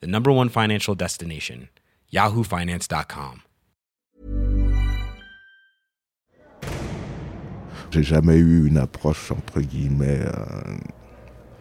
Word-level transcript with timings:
the 0.00 0.06
number 0.06 0.30
one 0.30 0.48
financial 0.48 0.94
destination, 0.94 1.68
yahoofinance.com. 2.12 3.42
J'ai 7.94 8.02
jamais 8.02 8.38
eu 8.38 8.66
une 8.66 8.78
approche, 8.78 9.30
entre 9.30 9.60
guillemets, 9.60 10.18
euh, 10.20 10.76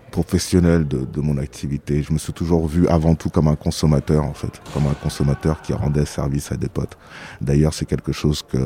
professionnelle 0.09 0.87
de, 0.87 1.21
mon 1.21 1.37
activité. 1.37 2.01
Je 2.01 2.11
me 2.11 2.17
suis 2.17 2.33
toujours 2.33 2.67
vu 2.67 2.87
avant 2.87 3.13
tout 3.13 3.29
comme 3.29 3.47
un 3.47 3.55
consommateur, 3.55 4.23
en 4.23 4.33
fait, 4.33 4.59
comme 4.73 4.87
un 4.87 4.95
consommateur 4.95 5.61
qui 5.61 5.73
rendait 5.73 6.05
service 6.05 6.51
à 6.51 6.57
des 6.57 6.69
potes. 6.69 6.97
D'ailleurs, 7.39 7.75
c'est 7.75 7.85
quelque 7.85 8.11
chose 8.11 8.41
que 8.41 8.57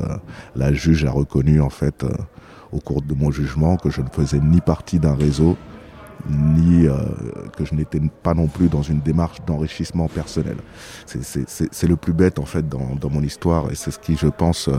la 0.55 0.71
juge 0.71 1.03
a 1.03 1.11
reconnu, 1.11 1.59
en 1.59 1.69
fait, 1.69 2.05
euh, 2.05 2.09
au 2.71 2.79
cours 2.79 3.01
de 3.01 3.13
mon 3.13 3.31
jugement, 3.31 3.75
que 3.75 3.89
je 3.89 3.99
ne 3.99 4.09
faisais 4.09 4.39
ni 4.39 4.61
partie 4.61 4.99
d'un 4.99 5.15
réseau, 5.15 5.57
ni 6.29 6.87
euh, 6.87 6.97
que 7.55 7.65
je 7.65 7.73
n'étais 7.73 8.01
pas 8.23 8.33
non 8.33 8.47
plus 8.47 8.67
dans 8.67 8.81
une 8.81 8.99
démarche 8.99 9.37
d'enrichissement 9.45 10.07
personnel. 10.07 10.57
C'est 11.05 11.87
le 11.87 11.95
plus 11.95 12.13
bête 12.13 12.39
en 12.39 12.45
fait 12.45 12.67
dans, 12.67 12.95
dans 12.95 13.09
mon 13.09 13.21
histoire 13.21 13.71
et 13.71 13.75
c'est 13.75 13.91
ce 13.91 13.99
qui, 13.99 14.15
je 14.15 14.27
pense, 14.27 14.67
euh, 14.67 14.77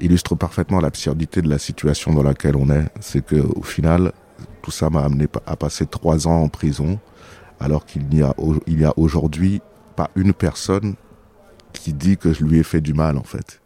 illustre 0.00 0.34
parfaitement 0.34 0.80
l'absurdité 0.80 1.42
de 1.42 1.48
la 1.48 1.58
situation 1.58 2.12
dans 2.12 2.22
laquelle 2.22 2.56
on 2.56 2.70
est. 2.70 2.88
C'est 3.00 3.24
que 3.24 3.36
au 3.36 3.62
final, 3.62 4.12
tout 4.62 4.70
ça 4.70 4.90
m'a 4.90 5.02
amené 5.02 5.26
à 5.46 5.56
passer 5.56 5.86
trois 5.86 6.28
ans 6.28 6.42
en 6.42 6.48
prison, 6.48 6.98
alors 7.60 7.84
qu'il 7.84 8.06
n'y 8.08 8.22
a, 8.22 8.34
il 8.66 8.80
y 8.80 8.84
a 8.84 8.92
aujourd'hui 8.96 9.60
pas 9.96 10.10
une 10.14 10.32
personne 10.32 10.94
qui 11.72 11.92
dit 11.92 12.16
que 12.16 12.32
je 12.32 12.44
lui 12.44 12.58
ai 12.58 12.62
fait 12.62 12.80
du 12.80 12.94
mal 12.94 13.18
en 13.18 13.24
fait. 13.24 13.60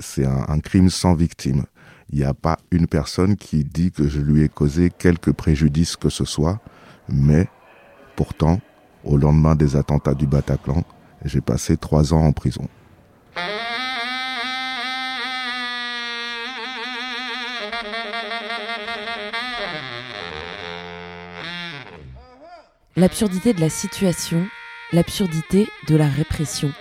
C'est 0.00 0.24
un, 0.24 0.44
un 0.48 0.60
crime 0.60 0.88
sans 0.88 1.14
victime 1.14 1.64
il 2.10 2.18
n'y 2.18 2.24
a 2.24 2.34
pas 2.34 2.58
une 2.70 2.86
personne 2.86 3.36
qui 3.36 3.64
dit 3.64 3.90
que 3.90 4.08
je 4.08 4.20
lui 4.20 4.42
ai 4.42 4.48
causé 4.48 4.90
quelque 4.90 5.30
préjudice 5.30 5.96
que 5.96 6.08
ce 6.08 6.24
soit, 6.24 6.60
mais 7.08 7.48
pourtant, 8.16 8.60
au 9.04 9.16
lendemain 9.16 9.54
des 9.54 9.76
attentats 9.76 10.14
du 10.14 10.26
Bataclan, 10.26 10.84
j'ai 11.24 11.40
passé 11.40 11.76
trois 11.76 12.12
ans 12.12 12.24
en 12.24 12.32
prison. 12.32 12.68
L'absurdité 22.96 23.52
de 23.52 23.60
la 23.60 23.70
situation, 23.70 24.46
l'absurdité 24.92 25.66
de 25.88 25.96
la 25.96 26.06
répression. 26.06 26.72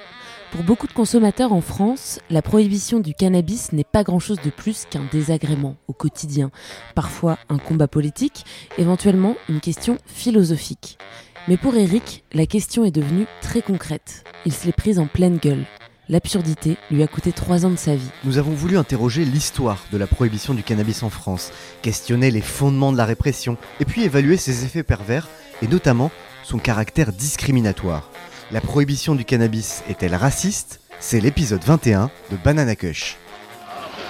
Pour 0.54 0.62
beaucoup 0.62 0.86
de 0.86 0.94
consommateurs 0.94 1.52
en 1.52 1.62
France, 1.62 2.20
la 2.30 2.44
prohibition 2.44 3.00
du 3.00 3.16
cannabis 3.16 3.74
n'est 3.74 3.84
pas 3.84 4.04
grand-chose 4.04 4.38
de 4.46 4.52
plus 4.52 4.86
qu'un 4.88 5.02
désagrément 5.12 5.78
au 5.88 5.94
quotidien, 5.94 6.52
parfois 6.94 7.40
un 7.50 7.58
combat 7.58 7.88
politique, 7.88 8.46
éventuellement 8.78 9.36
une 9.50 9.62
question 9.62 9.98
philosophique. 10.06 11.00
Mais 11.48 11.58
pour 11.58 11.76
Eric, 11.76 12.24
la 12.34 12.46
question 12.46 12.86
est 12.86 12.92
devenue 12.92 13.26
très 13.42 13.64
concrète. 13.64 14.26
Il 14.46 14.54
se 14.54 14.68
l'est 14.68 14.74
prise 14.74 15.00
en 15.00 15.08
pleine 15.08 15.38
gueule. 15.38 15.66
L'absurdité 16.08 16.78
lui 16.92 17.02
a 17.02 17.08
coûté 17.08 17.32
trois 17.32 17.66
ans 17.66 17.72
de 17.72 17.76
sa 17.76 17.96
vie. 17.96 18.12
Nous 18.24 18.38
avons 18.38 18.54
voulu 18.54 18.78
interroger 18.78 19.26
l'histoire 19.26 19.84
de 19.92 19.98
la 19.98 20.06
prohibition 20.06 20.54
du 20.54 20.62
cannabis 20.62 21.02
en 21.02 21.10
France, 21.10 21.52
questionner 21.82 22.30
les 22.30 22.42
fondements 22.42 22.92
de 22.92 22.98
la 22.98 23.06
répression, 23.06 23.58
et 23.80 23.86
puis 23.86 24.04
évaluer 24.04 24.38
ses 24.38 24.66
effets 24.66 24.84
pervers, 24.84 25.28
et 25.64 25.68
notamment 25.68 26.12
son 26.44 26.60
caractère 26.60 27.12
discriminatoire. 27.12 28.12
La 28.54 28.62
prohibition 28.62 29.16
du 29.16 29.26
cannabis 29.26 29.82
est-elle 29.90 30.14
raciste? 30.14 30.80
C'est 31.00 31.20
l'épisode 31.20 31.64
21 31.64 32.12
de 32.30 32.38
Banana 32.38 32.76
Kush. 32.76 33.18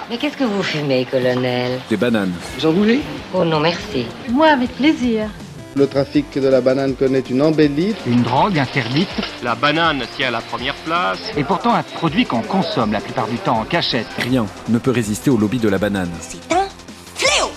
Mais 0.10 0.18
qu'est-ce 0.18 0.36
que 0.36 0.44
vous 0.44 0.62
fumez, 0.62 1.08
colonel? 1.10 1.80
Des 1.90 1.96
bananes. 1.96 2.34
Vous 2.60 2.66
en 2.66 2.74
voulez? 2.74 3.00
Oh 3.34 3.46
non, 3.46 3.62
merci. 3.62 4.06
Moi, 4.28 4.48
avec 4.48 4.76
plaisir. 4.76 5.30
Le 5.78 5.88
trafic 5.88 6.38
de 6.38 6.50
la 6.50 6.60
banane 6.60 6.94
connaît 6.94 7.22
une 7.22 7.42
embellie. 7.42 7.96
Une 8.06 8.22
drogue 8.22 8.60
interdite. 8.60 9.08
La 9.44 9.56
banane 9.56 10.04
tient 10.18 10.30
la 10.30 10.42
première 10.42 10.76
place. 10.76 11.20
Et 11.38 11.46
pourtant 11.46 11.74
un 11.74 11.84
produit 11.84 12.26
qu'on 12.26 12.42
consomme 12.42 12.92
la 12.92 13.00
plupart 13.00 13.30
du 13.30 13.38
temps 13.38 13.62
en 13.62 13.64
cachette. 13.64 14.08
Rien 14.18 14.46
ne 14.68 14.78
peut 14.78 14.92
résister 14.92 15.30
au 15.30 15.38
lobby 15.38 15.60
de 15.60 15.70
la 15.70 15.78
banane. 15.78 16.12
C'est 16.20 16.54
un 16.54 16.68
fléau 17.16 17.50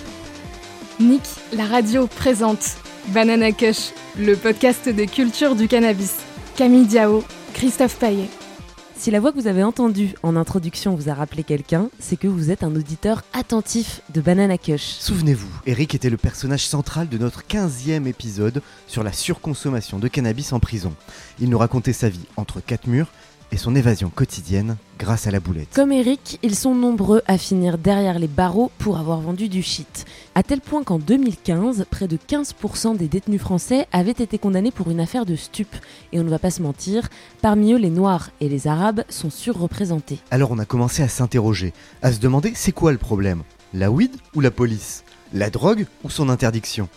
Nick, 1.00 1.24
la 1.52 1.64
radio 1.64 2.06
présente 2.06 2.76
Banana 3.08 3.50
Kush, 3.50 3.90
le 4.16 4.36
podcast 4.36 4.88
de 4.88 5.04
culture 5.04 5.56
du 5.56 5.66
cannabis. 5.66 6.14
Camille 6.56 6.86
Diao, 6.86 7.22
Christophe 7.52 7.98
Paillet. 7.98 8.30
Si 8.96 9.10
la 9.10 9.20
voix 9.20 9.30
que 9.30 9.38
vous 9.38 9.46
avez 9.46 9.62
entendue 9.62 10.14
en 10.22 10.36
introduction 10.36 10.94
vous 10.94 11.10
a 11.10 11.14
rappelé 11.14 11.44
quelqu'un, 11.44 11.90
c'est 11.98 12.16
que 12.16 12.28
vous 12.28 12.50
êtes 12.50 12.62
un 12.62 12.74
auditeur 12.74 13.24
attentif 13.34 14.00
de 14.14 14.22
Banana 14.22 14.56
Kush. 14.56 14.96
Souvenez-vous, 14.98 15.50
Eric 15.66 15.94
était 15.94 16.08
le 16.08 16.16
personnage 16.16 16.66
central 16.66 17.10
de 17.10 17.18
notre 17.18 17.42
15e 17.42 18.06
épisode 18.06 18.62
sur 18.86 19.02
la 19.02 19.12
surconsommation 19.12 19.98
de 19.98 20.08
cannabis 20.08 20.54
en 20.54 20.58
prison. 20.58 20.94
Il 21.40 21.50
nous 21.50 21.58
racontait 21.58 21.92
sa 21.92 22.08
vie 22.08 22.24
entre 22.38 22.60
quatre 22.60 22.86
murs 22.86 23.08
et 23.52 23.56
son 23.56 23.74
évasion 23.74 24.10
quotidienne 24.10 24.76
grâce 24.98 25.26
à 25.26 25.30
la 25.30 25.40
boulette. 25.40 25.68
Comme 25.74 25.92
Eric, 25.92 26.38
ils 26.42 26.54
sont 26.54 26.74
nombreux 26.74 27.22
à 27.26 27.38
finir 27.38 27.78
derrière 27.78 28.18
les 28.18 28.28
barreaux 28.28 28.70
pour 28.78 28.98
avoir 28.98 29.20
vendu 29.20 29.48
du 29.48 29.62
shit. 29.62 30.04
À 30.34 30.42
tel 30.42 30.60
point 30.60 30.82
qu'en 30.82 30.98
2015, 30.98 31.86
près 31.90 32.08
de 32.08 32.16
15% 32.16 32.96
des 32.96 33.08
détenus 33.08 33.40
français 33.40 33.86
avaient 33.92 34.10
été 34.10 34.38
condamnés 34.38 34.70
pour 34.70 34.90
une 34.90 35.00
affaire 35.00 35.26
de 35.26 35.36
stup. 35.36 35.74
Et 36.12 36.20
on 36.20 36.24
ne 36.24 36.30
va 36.30 36.38
pas 36.38 36.50
se 36.50 36.62
mentir, 36.62 37.08
parmi 37.42 37.72
eux, 37.72 37.78
les 37.78 37.90
Noirs 37.90 38.30
et 38.40 38.48
les 38.48 38.66
Arabes 38.66 39.04
sont 39.08 39.30
surreprésentés. 39.30 40.18
Alors 40.30 40.50
on 40.50 40.58
a 40.58 40.64
commencé 40.64 41.02
à 41.02 41.08
s'interroger, 41.08 41.72
à 42.02 42.12
se 42.12 42.20
demander 42.20 42.52
c'est 42.54 42.72
quoi 42.72 42.92
le 42.92 42.98
problème? 42.98 43.42
La 43.74 43.90
weed 43.90 44.16
ou 44.34 44.40
la 44.40 44.50
police? 44.50 45.04
La 45.32 45.50
drogue 45.50 45.86
ou 46.04 46.10
son 46.10 46.28
interdiction? 46.28 46.88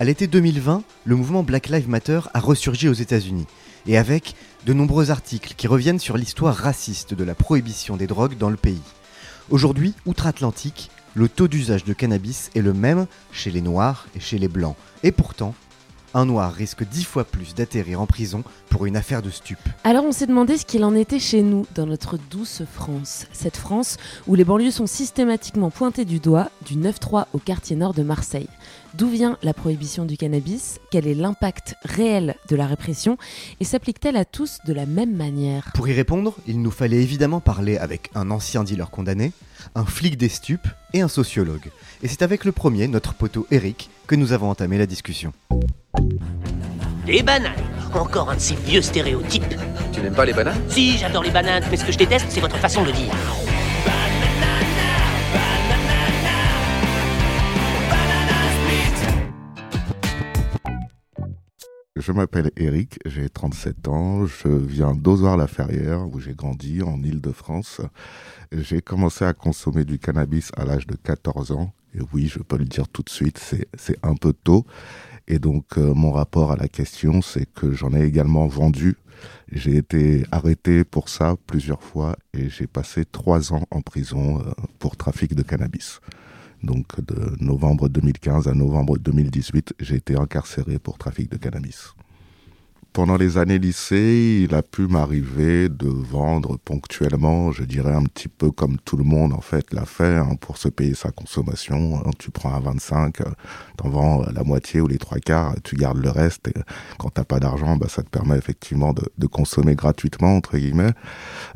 À 0.00 0.04
l'été 0.04 0.26
2020, 0.26 0.82
le 1.04 1.16
mouvement 1.16 1.44
Black 1.44 1.68
Lives 1.68 1.88
Matter 1.88 2.20
a 2.34 2.40
ressurgi 2.40 2.88
aux 2.88 2.94
États-Unis. 2.94 3.46
Et 3.86 3.98
avec 3.98 4.34
de 4.66 4.72
nombreux 4.72 5.10
articles 5.10 5.54
qui 5.56 5.66
reviennent 5.66 5.98
sur 5.98 6.16
l'histoire 6.16 6.54
raciste 6.54 7.14
de 7.14 7.24
la 7.24 7.34
prohibition 7.34 7.96
des 7.96 8.06
drogues 8.06 8.38
dans 8.38 8.50
le 8.50 8.56
pays. 8.56 8.80
Aujourd'hui, 9.50 9.94
outre-Atlantique, 10.06 10.90
le 11.14 11.28
taux 11.28 11.48
d'usage 11.48 11.84
de 11.84 11.92
cannabis 11.92 12.50
est 12.54 12.62
le 12.62 12.72
même 12.72 13.06
chez 13.30 13.50
les 13.50 13.60
Noirs 13.60 14.06
et 14.16 14.20
chez 14.20 14.38
les 14.38 14.48
Blancs. 14.48 14.76
Et 15.02 15.12
pourtant, 15.12 15.54
un 16.14 16.26
Noir 16.26 16.52
risque 16.52 16.84
dix 16.88 17.04
fois 17.04 17.24
plus 17.24 17.54
d'atterrir 17.54 18.00
en 18.00 18.06
prison 18.06 18.42
pour 18.70 18.86
une 18.86 18.96
affaire 18.96 19.20
de 19.20 19.30
stup. 19.30 19.58
Alors 19.82 20.04
on 20.04 20.12
s'est 20.12 20.26
demandé 20.26 20.56
ce 20.56 20.64
qu'il 20.64 20.84
en 20.84 20.94
était 20.94 21.18
chez 21.18 21.42
nous, 21.42 21.66
dans 21.74 21.86
notre 21.86 22.18
douce 22.30 22.62
France. 22.72 23.26
Cette 23.32 23.56
France 23.56 23.96
où 24.26 24.34
les 24.34 24.44
banlieues 24.44 24.70
sont 24.70 24.86
systématiquement 24.86 25.70
pointées 25.70 26.04
du 26.04 26.20
doigt, 26.20 26.50
du 26.64 26.76
9-3 26.76 27.26
au 27.32 27.38
quartier 27.38 27.76
nord 27.76 27.94
de 27.94 28.02
Marseille. 28.02 28.48
D'où 28.96 29.08
vient 29.08 29.38
la 29.42 29.52
prohibition 29.52 30.04
du 30.04 30.16
cannabis? 30.16 30.78
Quel 30.92 31.08
est 31.08 31.14
l'impact 31.14 31.74
réel 31.84 32.36
de 32.48 32.54
la 32.54 32.68
répression? 32.68 33.18
Et 33.58 33.64
s'applique-t-elle 33.64 34.16
à 34.16 34.24
tous 34.24 34.58
de 34.68 34.72
la 34.72 34.86
même 34.86 35.16
manière? 35.16 35.72
Pour 35.74 35.88
y 35.88 35.92
répondre, 35.92 36.36
il 36.46 36.62
nous 36.62 36.70
fallait 36.70 37.02
évidemment 37.02 37.40
parler 37.40 37.76
avec 37.76 38.10
un 38.14 38.30
ancien 38.30 38.62
dealer 38.62 38.90
condamné, 38.90 39.32
un 39.74 39.84
flic 39.84 40.16
des 40.16 40.28
stupes 40.28 40.68
et 40.92 41.00
un 41.00 41.08
sociologue. 41.08 41.70
Et 42.04 42.08
c'est 42.08 42.22
avec 42.22 42.44
le 42.44 42.52
premier, 42.52 42.86
notre 42.86 43.14
poteau 43.14 43.48
Eric, 43.50 43.90
que 44.06 44.14
nous 44.14 44.30
avons 44.30 44.48
entamé 44.48 44.78
la 44.78 44.86
discussion. 44.86 45.32
Des 47.04 47.24
bananes 47.24 47.52
Encore 47.92 48.30
un 48.30 48.36
de 48.36 48.40
ces 48.40 48.54
vieux 48.54 48.82
stéréotypes. 48.82 49.56
Tu 49.92 50.02
n'aimes 50.02 50.14
pas 50.14 50.24
les 50.24 50.32
bananes? 50.32 50.60
Si, 50.68 50.98
j'adore 50.98 51.24
les 51.24 51.30
bananes, 51.32 51.64
mais 51.68 51.76
ce 51.76 51.84
que 51.84 51.90
je 51.90 51.98
déteste, 51.98 52.26
c'est 52.28 52.40
votre 52.40 52.58
façon 52.58 52.84
de 52.84 52.92
dire. 52.92 53.12
Je 62.04 62.12
m'appelle 62.12 62.50
Eric, 62.58 62.98
j'ai 63.06 63.30
37 63.30 63.88
ans, 63.88 64.26
je 64.26 64.48
viens 64.48 64.94
d'Ozoir-la-Ferrière 64.94 66.06
où 66.06 66.20
j'ai 66.20 66.34
grandi 66.34 66.82
en 66.82 67.02
Île-de-France. 67.02 67.80
J'ai 68.52 68.82
commencé 68.82 69.24
à 69.24 69.32
consommer 69.32 69.86
du 69.86 69.98
cannabis 69.98 70.52
à 70.54 70.66
l'âge 70.66 70.86
de 70.86 70.96
14 70.96 71.52
ans. 71.52 71.72
Et 71.94 72.00
oui, 72.12 72.26
je 72.26 72.40
peux 72.40 72.58
le 72.58 72.66
dire 72.66 72.88
tout 72.88 73.00
de 73.00 73.08
suite, 73.08 73.38
c'est 73.38 73.98
un 74.02 74.16
peu 74.16 74.34
tôt. 74.34 74.66
Et 75.28 75.38
donc 75.38 75.78
euh, 75.78 75.94
mon 75.94 76.12
rapport 76.12 76.52
à 76.52 76.56
la 76.56 76.68
question, 76.68 77.22
c'est 77.22 77.46
que 77.46 77.72
j'en 77.72 77.94
ai 77.94 78.04
également 78.04 78.48
vendu. 78.48 78.98
J'ai 79.50 79.78
été 79.78 80.26
arrêté 80.30 80.84
pour 80.84 81.08
ça 81.08 81.36
plusieurs 81.46 81.82
fois 81.82 82.16
et 82.34 82.50
j'ai 82.50 82.66
passé 82.66 83.06
trois 83.06 83.54
ans 83.54 83.64
en 83.70 83.80
prison 83.80 84.40
euh, 84.40 84.52
pour 84.78 84.98
trafic 84.98 85.34
de 85.34 85.42
cannabis. 85.42 86.00
Donc 86.64 87.00
de 87.04 87.36
novembre 87.44 87.88
2015 87.88 88.48
à 88.48 88.54
novembre 88.54 88.98
2018, 88.98 89.74
j'ai 89.80 89.96
été 89.96 90.16
incarcéré 90.16 90.78
pour 90.78 90.96
trafic 90.98 91.30
de 91.30 91.36
cannabis. 91.36 91.94
pendant 92.94 93.16
les 93.16 93.38
années 93.38 93.58
lycée, 93.58 94.44
il 94.44 94.54
a 94.54 94.62
pu 94.62 94.86
m'arriver 94.86 95.68
de 95.68 95.88
vendre 95.88 96.56
ponctuellement, 96.64 97.50
je 97.50 97.64
dirais 97.64 97.92
un 97.92 98.04
petit 98.04 98.28
peu 98.28 98.52
comme 98.52 98.76
tout 98.84 98.96
le 98.96 99.02
monde 99.02 99.32
en 99.32 99.40
fait 99.40 99.74
l'a 99.74 99.84
fait, 99.84 100.16
hein, 100.16 100.36
pour 100.40 100.56
se 100.58 100.68
payer 100.68 100.94
sa 100.94 101.10
consommation. 101.10 101.96
Hein. 101.98 102.10
tu 102.20 102.30
prends 102.30 102.54
un 102.54 102.60
25, 102.60 103.20
euh, 103.20 103.24
t'en 103.76 103.88
vends 103.88 104.22
euh, 104.22 104.26
la 104.32 104.44
moitié 104.44 104.80
ou 104.80 104.86
les 104.86 104.98
trois 104.98 105.18
quarts, 105.18 105.56
tu 105.64 105.74
gardes 105.74 105.98
le 105.98 106.10
reste. 106.10 106.46
Et 106.48 106.54
quand 106.98 107.10
t'as 107.10 107.24
pas 107.24 107.40
d'argent, 107.40 107.76
bah, 107.76 107.88
ça 107.88 108.04
te 108.04 108.08
permet 108.08 108.38
effectivement 108.38 108.92
de, 108.92 109.02
de 109.18 109.26
consommer 109.26 109.74
gratuitement 109.74 110.36
entre 110.36 110.56
guillemets. 110.56 110.92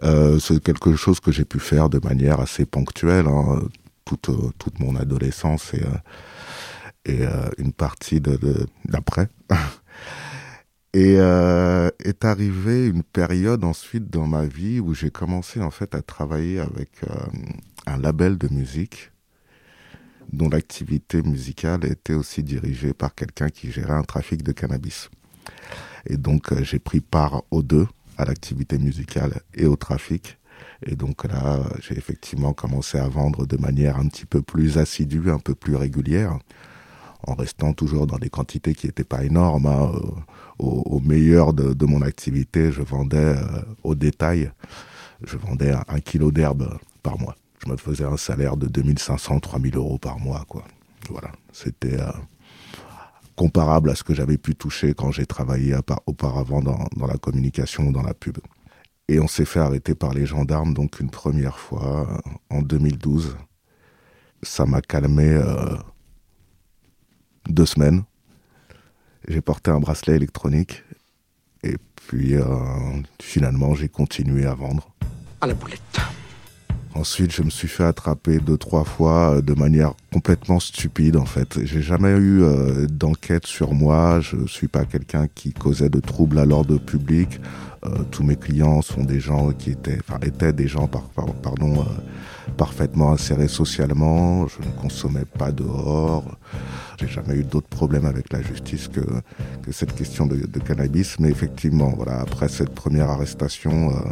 Euh, 0.02 0.40
c'est 0.40 0.60
quelque 0.60 0.96
chose 0.96 1.20
que 1.20 1.30
j'ai 1.30 1.44
pu 1.44 1.60
faire 1.60 1.88
de 1.88 2.00
manière 2.02 2.40
assez 2.40 2.66
ponctuelle 2.66 3.28
hein, 3.28 3.60
toute 4.08 4.30
toute 4.58 4.80
mon 4.80 4.96
adolescence 4.96 5.74
et 5.74 5.84
et 7.04 7.24
une 7.58 7.72
partie 7.72 8.20
d'après. 8.84 9.28
Et 10.94 11.16
euh, 11.18 11.90
est 12.02 12.24
arrivée 12.24 12.86
une 12.86 13.02
période 13.02 13.62
ensuite 13.62 14.08
dans 14.08 14.26
ma 14.26 14.46
vie 14.46 14.80
où 14.80 14.94
j'ai 14.94 15.10
commencé 15.10 15.60
en 15.60 15.70
fait 15.70 15.94
à 15.94 16.00
travailler 16.00 16.60
avec 16.60 16.88
euh, 17.04 17.14
un 17.86 17.98
label 17.98 18.38
de 18.38 18.48
musique 18.48 19.12
dont 20.32 20.48
l'activité 20.48 21.22
musicale 21.22 21.84
était 21.84 22.14
aussi 22.14 22.42
dirigée 22.42 22.94
par 22.94 23.14
quelqu'un 23.14 23.50
qui 23.50 23.70
gérait 23.70 23.92
un 23.92 24.02
trafic 24.02 24.42
de 24.42 24.52
cannabis. 24.52 25.10
Et 26.06 26.16
donc 26.16 26.52
euh, 26.52 26.64
j'ai 26.64 26.78
pris 26.78 27.00
part 27.00 27.42
aux 27.50 27.62
deux, 27.62 27.86
à 28.16 28.24
l'activité 28.24 28.78
musicale 28.78 29.42
et 29.54 29.66
au 29.66 29.76
trafic. 29.76 30.37
Et 30.86 30.96
donc 30.96 31.24
là, 31.24 31.60
j'ai 31.80 31.96
effectivement 31.96 32.52
commencé 32.52 32.98
à 32.98 33.08
vendre 33.08 33.46
de 33.46 33.56
manière 33.56 33.98
un 33.98 34.08
petit 34.08 34.26
peu 34.26 34.42
plus 34.42 34.78
assidue, 34.78 35.30
un 35.30 35.38
peu 35.38 35.54
plus 35.54 35.76
régulière 35.76 36.38
en 37.26 37.34
restant 37.34 37.72
toujours 37.72 38.06
dans 38.06 38.18
des 38.18 38.30
quantités 38.30 38.74
qui 38.74 38.86
n'étaient 38.86 39.04
pas 39.04 39.24
énormes. 39.24 39.66
Hein. 39.66 39.92
Au, 40.58 40.98
meilleur 41.00 41.52
de, 41.52 41.86
mon 41.86 42.02
activité, 42.02 42.72
je 42.72 42.82
vendais 42.82 43.16
euh, 43.16 43.62
au 43.84 43.94
détail, 43.94 44.50
je 45.22 45.36
vendais 45.36 45.72
un, 45.72 46.00
kilo 46.00 46.32
d'herbe 46.32 46.76
par 47.04 47.16
mois. 47.16 47.36
Je 47.64 47.70
me 47.70 47.76
faisais 47.76 48.04
un 48.04 48.16
salaire 48.16 48.56
de 48.56 48.66
2500, 48.66 49.38
3000 49.38 49.76
euros 49.76 49.98
par 49.98 50.18
mois. 50.18 50.44
Quoi. 50.48 50.64
Voilà, 51.10 51.30
c'était 51.52 52.00
euh, 52.00 52.10
comparable 53.36 53.90
à 53.90 53.94
ce 53.94 54.02
que 54.02 54.14
j'avais 54.14 54.36
pu 54.36 54.56
toucher 54.56 54.94
quand 54.94 55.12
j'ai 55.12 55.26
travaillé 55.26 55.76
auparavant 56.06 56.60
dans, 56.60 56.88
dans 56.96 57.06
la 57.06 57.18
communication 57.18 57.84
ou 57.84 57.92
dans 57.92 58.02
la 58.02 58.14
pub. 58.14 58.38
Et 59.08 59.20
on 59.20 59.28
s'est 59.28 59.44
fait 59.44 59.60
arrêter 59.60 59.94
par 59.94 60.12
les 60.12 60.26
gendarmes 60.26 60.74
donc 60.74 61.00
une 61.00 61.10
première 61.10 61.58
fois 61.58 62.06
euh, 62.08 62.30
en 62.50 62.62
2012. 62.62 63.36
Ça 64.42 64.66
m'a 64.66 64.80
calmé 64.80 65.40
deux 67.48 67.66
semaines. 67.66 68.04
J'ai 69.26 69.40
porté 69.40 69.70
un 69.70 69.80
bracelet 69.80 70.16
électronique 70.16 70.84
et 71.62 71.76
puis 71.96 72.34
euh, 72.34 72.44
finalement 73.20 73.74
j'ai 73.74 73.88
continué 73.88 74.46
à 74.46 74.54
vendre. 74.54 74.90
À 75.40 75.46
la 75.46 75.54
boulette. 75.54 75.80
Ensuite, 76.94 77.32
je 77.32 77.42
me 77.42 77.50
suis 77.50 77.68
fait 77.68 77.84
attraper 77.84 78.38
deux 78.38 78.56
trois 78.56 78.84
fois 78.84 79.36
euh, 79.36 79.42
de 79.42 79.54
manière 79.54 79.92
complètement 80.12 80.58
stupide 80.58 81.16
en 81.16 81.26
fait. 81.26 81.64
J'ai 81.64 81.82
jamais 81.82 82.10
eu 82.10 82.42
euh, 82.42 82.86
d'enquête 82.86 83.46
sur 83.46 83.74
moi. 83.74 84.20
Je 84.20 84.46
suis 84.46 84.68
pas 84.68 84.84
quelqu'un 84.84 85.28
qui 85.28 85.52
causait 85.52 85.90
de 85.90 86.00
troubles 86.00 86.38
à 86.38 86.44
l'ordre 86.44 86.78
public. 86.78 87.40
Tous 88.10 88.22
mes 88.24 88.36
clients 88.36 88.82
sont 88.82 89.04
des 89.04 89.20
gens 89.20 89.52
qui 89.52 89.70
étaient, 89.70 89.98
enfin 90.00 90.18
étaient 90.22 90.52
des 90.52 90.66
gens 90.68 90.86
par, 90.86 91.02
pardon 91.42 91.84
parfaitement 92.56 93.12
insérés 93.12 93.48
socialement. 93.48 94.46
Je 94.48 94.58
ne 94.66 94.72
consommais 94.80 95.24
pas 95.24 95.52
dehors. 95.52 96.24
J'ai 97.00 97.08
jamais 97.08 97.36
eu 97.36 97.44
d'autres 97.44 97.68
problèmes 97.68 98.06
avec 98.06 98.32
la 98.32 98.42
justice 98.42 98.88
que, 98.88 99.00
que 99.62 99.72
cette 99.72 99.94
question 99.94 100.26
de, 100.26 100.36
de, 100.36 100.58
cannabis. 100.58 101.18
Mais 101.20 101.30
effectivement, 101.30 101.92
voilà, 101.96 102.20
après 102.20 102.48
cette 102.48 102.70
première 102.70 103.10
arrestation, 103.10 103.90
euh, 103.90 104.10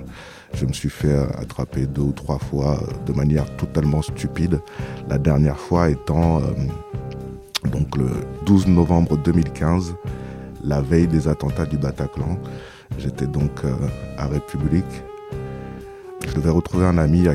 je 0.55 0.67
me 0.67 0.73
suis 0.73 0.91
fait 0.91 1.09
euh, 1.09 1.27
attraper 1.39 1.87
deux 1.87 2.03
ou 2.03 2.13
trois 2.13 2.39
fois 2.39 2.81
euh, 2.81 3.05
de 3.05 3.13
manière 3.13 3.45
totalement 3.57 4.03
stupide. 4.03 4.61
La 5.09 5.19
dernière 5.19 5.59
fois 5.59 5.91
étant 5.91 6.41
donc 7.73 7.97
le 7.97 8.09
12 8.45 8.69
novembre 8.69 9.17
2015, 9.17 9.97
la 10.63 10.81
veille 10.81 11.09
des 11.09 11.27
attentats 11.27 11.67
du 11.67 11.79
Bataclan. 11.79 12.39
J'étais 12.99 13.27
donc 13.27 13.51
à 14.17 14.27
République. 14.27 14.85
Je 16.27 16.35
devais 16.35 16.51
retrouver 16.51 16.87
un 16.87 16.99
ami 16.99 17.27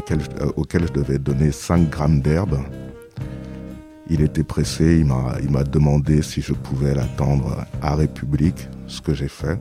auquel 0.55 0.87
je 0.87 0.93
devais 0.93 1.17
donner 1.17 1.51
5 1.51 1.89
grammes 1.89 2.21
d'herbe. 2.21 2.59
Il 4.09 4.21
était 4.21 4.43
pressé, 4.43 4.97
il 4.97 5.05
m'a, 5.05 5.35
il 5.41 5.51
m'a 5.51 5.63
demandé 5.63 6.21
si 6.21 6.41
je 6.41 6.53
pouvais 6.53 6.93
l'attendre 6.93 7.65
à 7.81 7.95
République, 7.95 8.67
ce 8.87 8.99
que 8.99 9.13
j'ai 9.13 9.29
fait. 9.29 9.57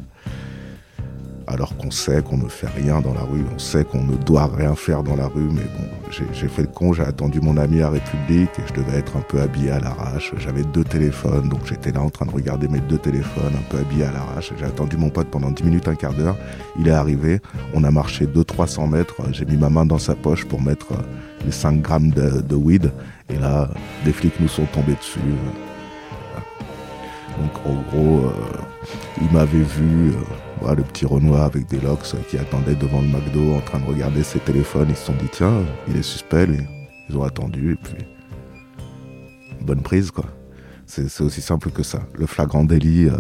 Alors 1.52 1.76
qu'on 1.76 1.90
sait 1.90 2.22
qu'on 2.22 2.36
ne 2.36 2.48
fait 2.48 2.68
rien 2.68 3.00
dans 3.00 3.12
la 3.12 3.22
rue, 3.22 3.44
on 3.52 3.58
sait 3.58 3.84
qu'on 3.84 4.04
ne 4.04 4.14
doit 4.14 4.46
rien 4.46 4.76
faire 4.76 5.02
dans 5.02 5.16
la 5.16 5.26
rue, 5.26 5.48
mais 5.50 5.62
bon, 5.62 5.84
j'ai, 6.32 6.46
fait 6.46 6.62
le 6.62 6.68
con, 6.68 6.92
j'ai 6.92 7.02
attendu 7.02 7.40
mon 7.40 7.56
ami 7.56 7.82
à 7.82 7.90
République 7.90 8.50
et 8.56 8.62
je 8.68 8.72
devais 8.72 8.98
être 8.98 9.16
un 9.16 9.20
peu 9.20 9.40
habillé 9.40 9.72
à 9.72 9.80
l'arrache. 9.80 10.32
J'avais 10.38 10.62
deux 10.62 10.84
téléphones, 10.84 11.48
donc 11.48 11.66
j'étais 11.66 11.90
là 11.90 12.02
en 12.02 12.10
train 12.10 12.26
de 12.26 12.30
regarder 12.30 12.68
mes 12.68 12.78
deux 12.78 12.98
téléphones, 12.98 13.52
un 13.58 13.68
peu 13.68 13.78
habillé 13.78 14.04
à 14.04 14.12
l'arrache. 14.12 14.52
J'ai 14.56 14.64
attendu 14.64 14.96
mon 14.96 15.10
pote 15.10 15.26
pendant 15.28 15.50
10 15.50 15.64
minutes, 15.64 15.88
un 15.88 15.96
quart 15.96 16.14
d'heure. 16.14 16.36
Il 16.78 16.86
est 16.86 16.92
arrivé, 16.92 17.40
on 17.74 17.82
a 17.82 17.90
marché 17.90 18.26
200-300 18.26 18.88
mètres, 18.88 19.16
j'ai 19.32 19.44
mis 19.44 19.56
ma 19.56 19.70
main 19.70 19.86
dans 19.86 19.98
sa 19.98 20.14
poche 20.14 20.44
pour 20.44 20.62
mettre 20.62 20.92
les 21.44 21.52
5 21.52 21.82
grammes 21.82 22.10
de, 22.10 22.54
weed 22.54 22.92
et 23.28 23.38
là, 23.38 23.68
des 24.04 24.12
flics 24.12 24.38
nous 24.38 24.48
sont 24.48 24.66
tombés 24.66 24.94
dessus. 24.94 25.18
Donc 27.40 27.66
en 27.66 27.82
gros, 27.90 28.26
euh, 28.26 28.30
ils 29.20 29.30
m'avaient 29.32 29.58
vu, 29.58 30.12
euh, 30.12 30.74
le 30.74 30.82
petit 30.82 31.06
Renoir 31.06 31.44
avec 31.44 31.66
des 31.68 31.80
locks 31.80 32.14
qui 32.28 32.38
attendait 32.38 32.74
devant 32.74 33.00
le 33.00 33.08
McDo 33.08 33.54
en 33.54 33.60
train 33.60 33.80
de 33.80 33.86
regarder 33.86 34.22
ses 34.22 34.38
téléphones. 34.40 34.88
Ils 34.90 34.96
se 34.96 35.06
sont 35.06 35.14
dit 35.14 35.28
tiens, 35.30 35.62
il 35.88 35.96
est 35.96 36.02
suspect. 36.02 36.46
Ils 37.08 37.16
ont 37.16 37.24
attendu 37.24 37.72
et 37.72 37.76
puis 37.76 38.06
bonne 39.62 39.82
prise 39.82 40.10
quoi. 40.10 40.26
C'est 40.86 41.20
aussi 41.20 41.40
simple 41.40 41.70
que 41.70 41.82
ça. 41.82 42.00
Le 42.14 42.26
flagrant 42.26 42.64
délit, 42.64 43.08
euh, 43.08 43.16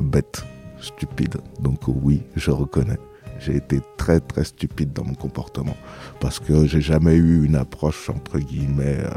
bête, 0.00 0.44
stupide. 0.80 1.36
Donc 1.60 1.80
oui, 1.86 2.22
je 2.36 2.50
reconnais 2.50 2.98
j'ai 3.44 3.56
été 3.56 3.80
très 3.96 4.20
très 4.20 4.44
stupide 4.44 4.92
dans 4.92 5.04
mon 5.04 5.14
comportement 5.14 5.76
parce 6.20 6.38
que 6.38 6.66
j'ai 6.66 6.80
jamais 6.80 7.14
eu 7.14 7.44
une 7.44 7.56
approche 7.56 8.08
entre 8.08 8.38
guillemets 8.38 9.00
euh, 9.00 9.10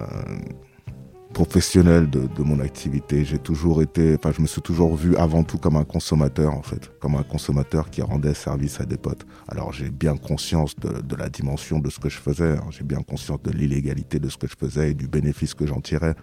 professionnelle 1.35 2.09
de, 2.09 2.43
mon 2.43 2.61
activité. 2.61 3.25
J'ai 3.25 3.39
toujours 3.39 3.81
été, 3.81 4.15
enfin 4.15 4.31
je 4.33 4.41
me 4.41 4.47
suis 4.47 4.61
toujours 4.61 4.95
vu 4.95 5.17
avant 5.17 5.43
tout 5.43 5.57
comme 5.57 5.75
un 5.75 5.83
consommateur 5.83 6.53
en 6.53 6.61
fait, 6.61 6.89
comme 7.01 7.15
un 7.15 7.23
consommateur 7.23 7.89
qui 7.89 8.01
rendait 8.01 8.33
service 8.33 8.79
à 8.79 8.85
des 8.85 8.95
potes. 8.95 9.27
Alors 9.49 9.73
j'ai 9.73 9.89
bien 9.89 10.15
conscience 10.15 10.77
de, 10.77 11.15
la 11.17 11.27
dimension 11.27 11.79
de 11.79 11.89
ce 11.89 11.99
que 11.99 12.07
je 12.07 12.19
faisais, 12.19 12.51
hein. 12.51 12.67
j'ai 12.69 12.85
bien 12.85 13.01
conscience 13.01 13.43
de 13.43 13.51
l'illégalité 13.51 14.17
de 14.17 14.29
ce 14.29 14.37
que 14.37 14.47
je 14.47 14.55
faisais 14.57 14.91
et 14.91 14.93
du 14.93 15.09
bénéfice 15.09 15.53
que 15.53 15.67
j'en 15.67 15.81
tirais 15.81 16.15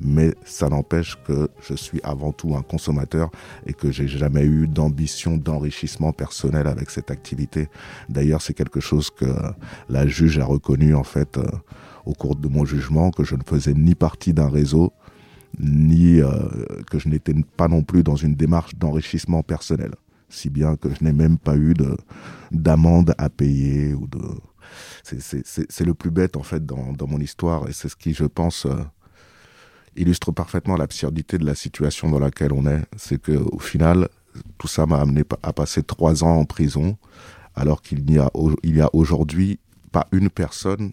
mais 0.00 0.34
ça 0.44 0.68
n'empêche 0.68 1.16
que 1.24 1.48
je 1.60 1.74
suis 1.74 2.00
avant 2.02 2.32
tout 2.32 2.56
un 2.56 2.62
consommateur 2.62 3.30
et 3.64 3.74
que 3.74 3.92
j'ai 3.92 4.08
jamais 4.08 4.42
eu 4.42 4.66
d'ambition 4.66 5.36
d'enrichissement 5.36 6.12
personnel 6.12 6.66
avec 6.66 6.90
cette 6.90 7.12
activité. 7.12 7.68
D'ailleurs, 8.08 8.42
c'est 8.42 8.54
quelque 8.54 8.80
chose 8.80 9.10
que 9.10 9.26
la 9.88 10.04
juge 10.08 10.40
a 10.40 10.44
reconnu 10.44 10.96
en 10.96 11.04
fait 11.04 11.38
euh, 11.38 11.46
au 12.06 12.12
cours 12.12 12.36
de 12.36 12.48
mon 12.48 12.64
jugement 12.64 13.10
que 13.10 13.24
je 13.24 13.34
ne 13.34 13.42
faisais 13.42 13.74
ni 13.74 13.94
partie 13.94 14.32
d'un 14.32 14.48
réseau 14.48 14.92
ni 15.58 16.20
euh, 16.20 16.30
que 16.90 16.98
je 16.98 17.08
n'étais 17.08 17.34
pas 17.56 17.68
non 17.68 17.82
plus 17.82 18.02
dans 18.02 18.16
une 18.16 18.34
démarche 18.34 18.74
d'enrichissement 18.74 19.42
personnel, 19.42 19.92
si 20.28 20.50
bien 20.50 20.76
que 20.76 20.88
je 20.92 21.04
n'ai 21.04 21.12
même 21.12 21.38
pas 21.38 21.56
eu 21.56 21.74
de 21.74 21.96
d'amende 22.50 23.14
à 23.18 23.28
payer 23.28 23.94
ou 23.94 24.06
de 24.06 24.20
c'est 25.02 25.84
le 25.84 25.94
plus 25.94 26.10
bête 26.10 26.36
en 26.36 26.42
fait 26.42 26.64
dans, 26.64 27.06
mon 27.06 27.18
histoire 27.18 27.68
et 27.68 27.72
c'est 27.72 27.88
ce 27.88 27.96
qui 27.96 28.14
je 28.14 28.24
pense 28.24 28.66
euh, 28.66 28.74
illustre 29.94 30.32
parfaitement 30.32 30.76
l'absurdité 30.76 31.38
de 31.38 31.44
la 31.44 31.54
situation 31.54 32.10
dans 32.10 32.18
laquelle 32.18 32.52
on 32.52 32.66
est. 32.66 32.82
C'est 32.96 33.20
que 33.20 33.32
au 33.32 33.58
final, 33.58 34.08
tout 34.58 34.66
ça 34.66 34.86
m'a 34.86 35.00
amené 35.00 35.22
à 35.42 35.52
passer 35.52 35.82
trois 35.82 36.24
ans 36.24 36.38
en 36.38 36.44
prison, 36.44 36.96
alors 37.54 37.82
qu'il 37.82 38.04
n'y 38.04 38.18
a 38.18 38.90
aujourd'hui 38.92 39.60
pas 39.92 40.08
une 40.10 40.30
personne 40.30 40.92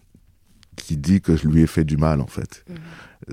qui 0.75 0.97
dit 0.97 1.21
que 1.21 1.35
je 1.35 1.47
lui 1.47 1.61
ai 1.61 1.67
fait 1.67 1.83
du 1.83 1.97
mal, 1.97 2.21
en 2.21 2.27
fait. 2.27 2.63
Mmh. 2.67 2.73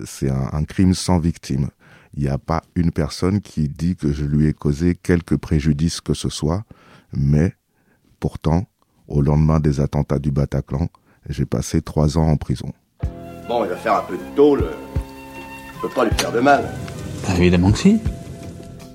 C'est 0.05 0.31
un, 0.31 0.65
crime 0.65 0.95
sans 0.95 1.19
victime. 1.19 1.69
Il 2.15 2.23
n'y 2.23 2.29
a 2.29 2.39
pas 2.39 2.63
une 2.75 2.91
personne 2.91 3.41
qui 3.41 3.69
dit 3.69 3.97
que 3.97 4.13
je 4.13 4.25
lui 4.25 4.47
ai 4.47 4.53
causé 4.53 4.95
quelque 4.95 5.35
préjudice 5.35 6.01
que 6.01 6.15
ce 6.15 6.29
soit, 6.29 6.65
mais 7.13 7.55
pourtant, 8.21 8.67
au 9.07 9.23
lendemain 9.23 9.61
des 9.61 9.81
attentats 9.81 10.19
du 10.19 10.31
Bataclan, 10.31 10.89
j'ai 11.29 11.47
passé 11.47 11.81
trois 11.81 12.19
ans 12.19 12.29
en 12.29 12.37
prison. 12.37 12.73
Bon, 13.49 13.65
il 13.65 13.71
va 13.71 13.77
faire 13.77 13.95
un 13.95 14.03
peu 14.03 14.17
de 14.17 14.37
tôle 14.37 14.65
peut 15.81 15.89
pas 15.89 16.05
lui 16.05 16.15
faire 16.19 16.33
de 16.33 16.41
mal. 16.41 16.65
Bah, 17.23 17.35
évidemment 17.37 17.73
que 17.73 17.79
si. 17.79 18.01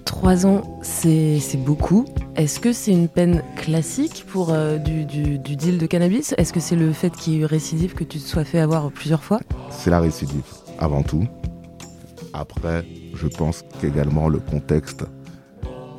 Trois 0.06 0.46
ans, 0.46 0.80
c'est 0.82 1.40
beaucoup. 1.58 2.06
Est-ce 2.36 2.60
que 2.60 2.74
c'est 2.74 2.92
une 2.92 3.08
peine 3.08 3.44
classique 3.56 4.26
pour 4.28 4.52
euh, 4.52 4.78
du, 4.78 5.06
du, 5.06 5.38
deal 5.38 5.78
de 5.78 5.86
cannabis? 5.86 6.34
Est-ce 6.38 6.52
que 6.54 6.60
c'est 6.60 6.76
le 6.76 6.92
fait 6.94 7.12
qu'il 7.12 7.34
y 7.34 7.36
ait 7.38 7.40
eu 7.40 7.46
récidive 7.46 7.94
que 7.94 8.04
tu 8.04 8.20
te 8.20 8.24
sois 8.24 8.44
fait 8.44 8.60
avoir 8.60 8.92
plusieurs 8.92 9.24
fois? 9.24 9.40
C'est 9.70 9.90
la 9.90 10.00
récidive, 10.00 10.44
avant 10.80 11.04
tout. 11.04 11.26
Après, 12.34 12.86
je 13.14 13.28
pense 13.28 13.64
qu'également 13.80 14.28
le 14.30 14.40
contexte 14.40 15.06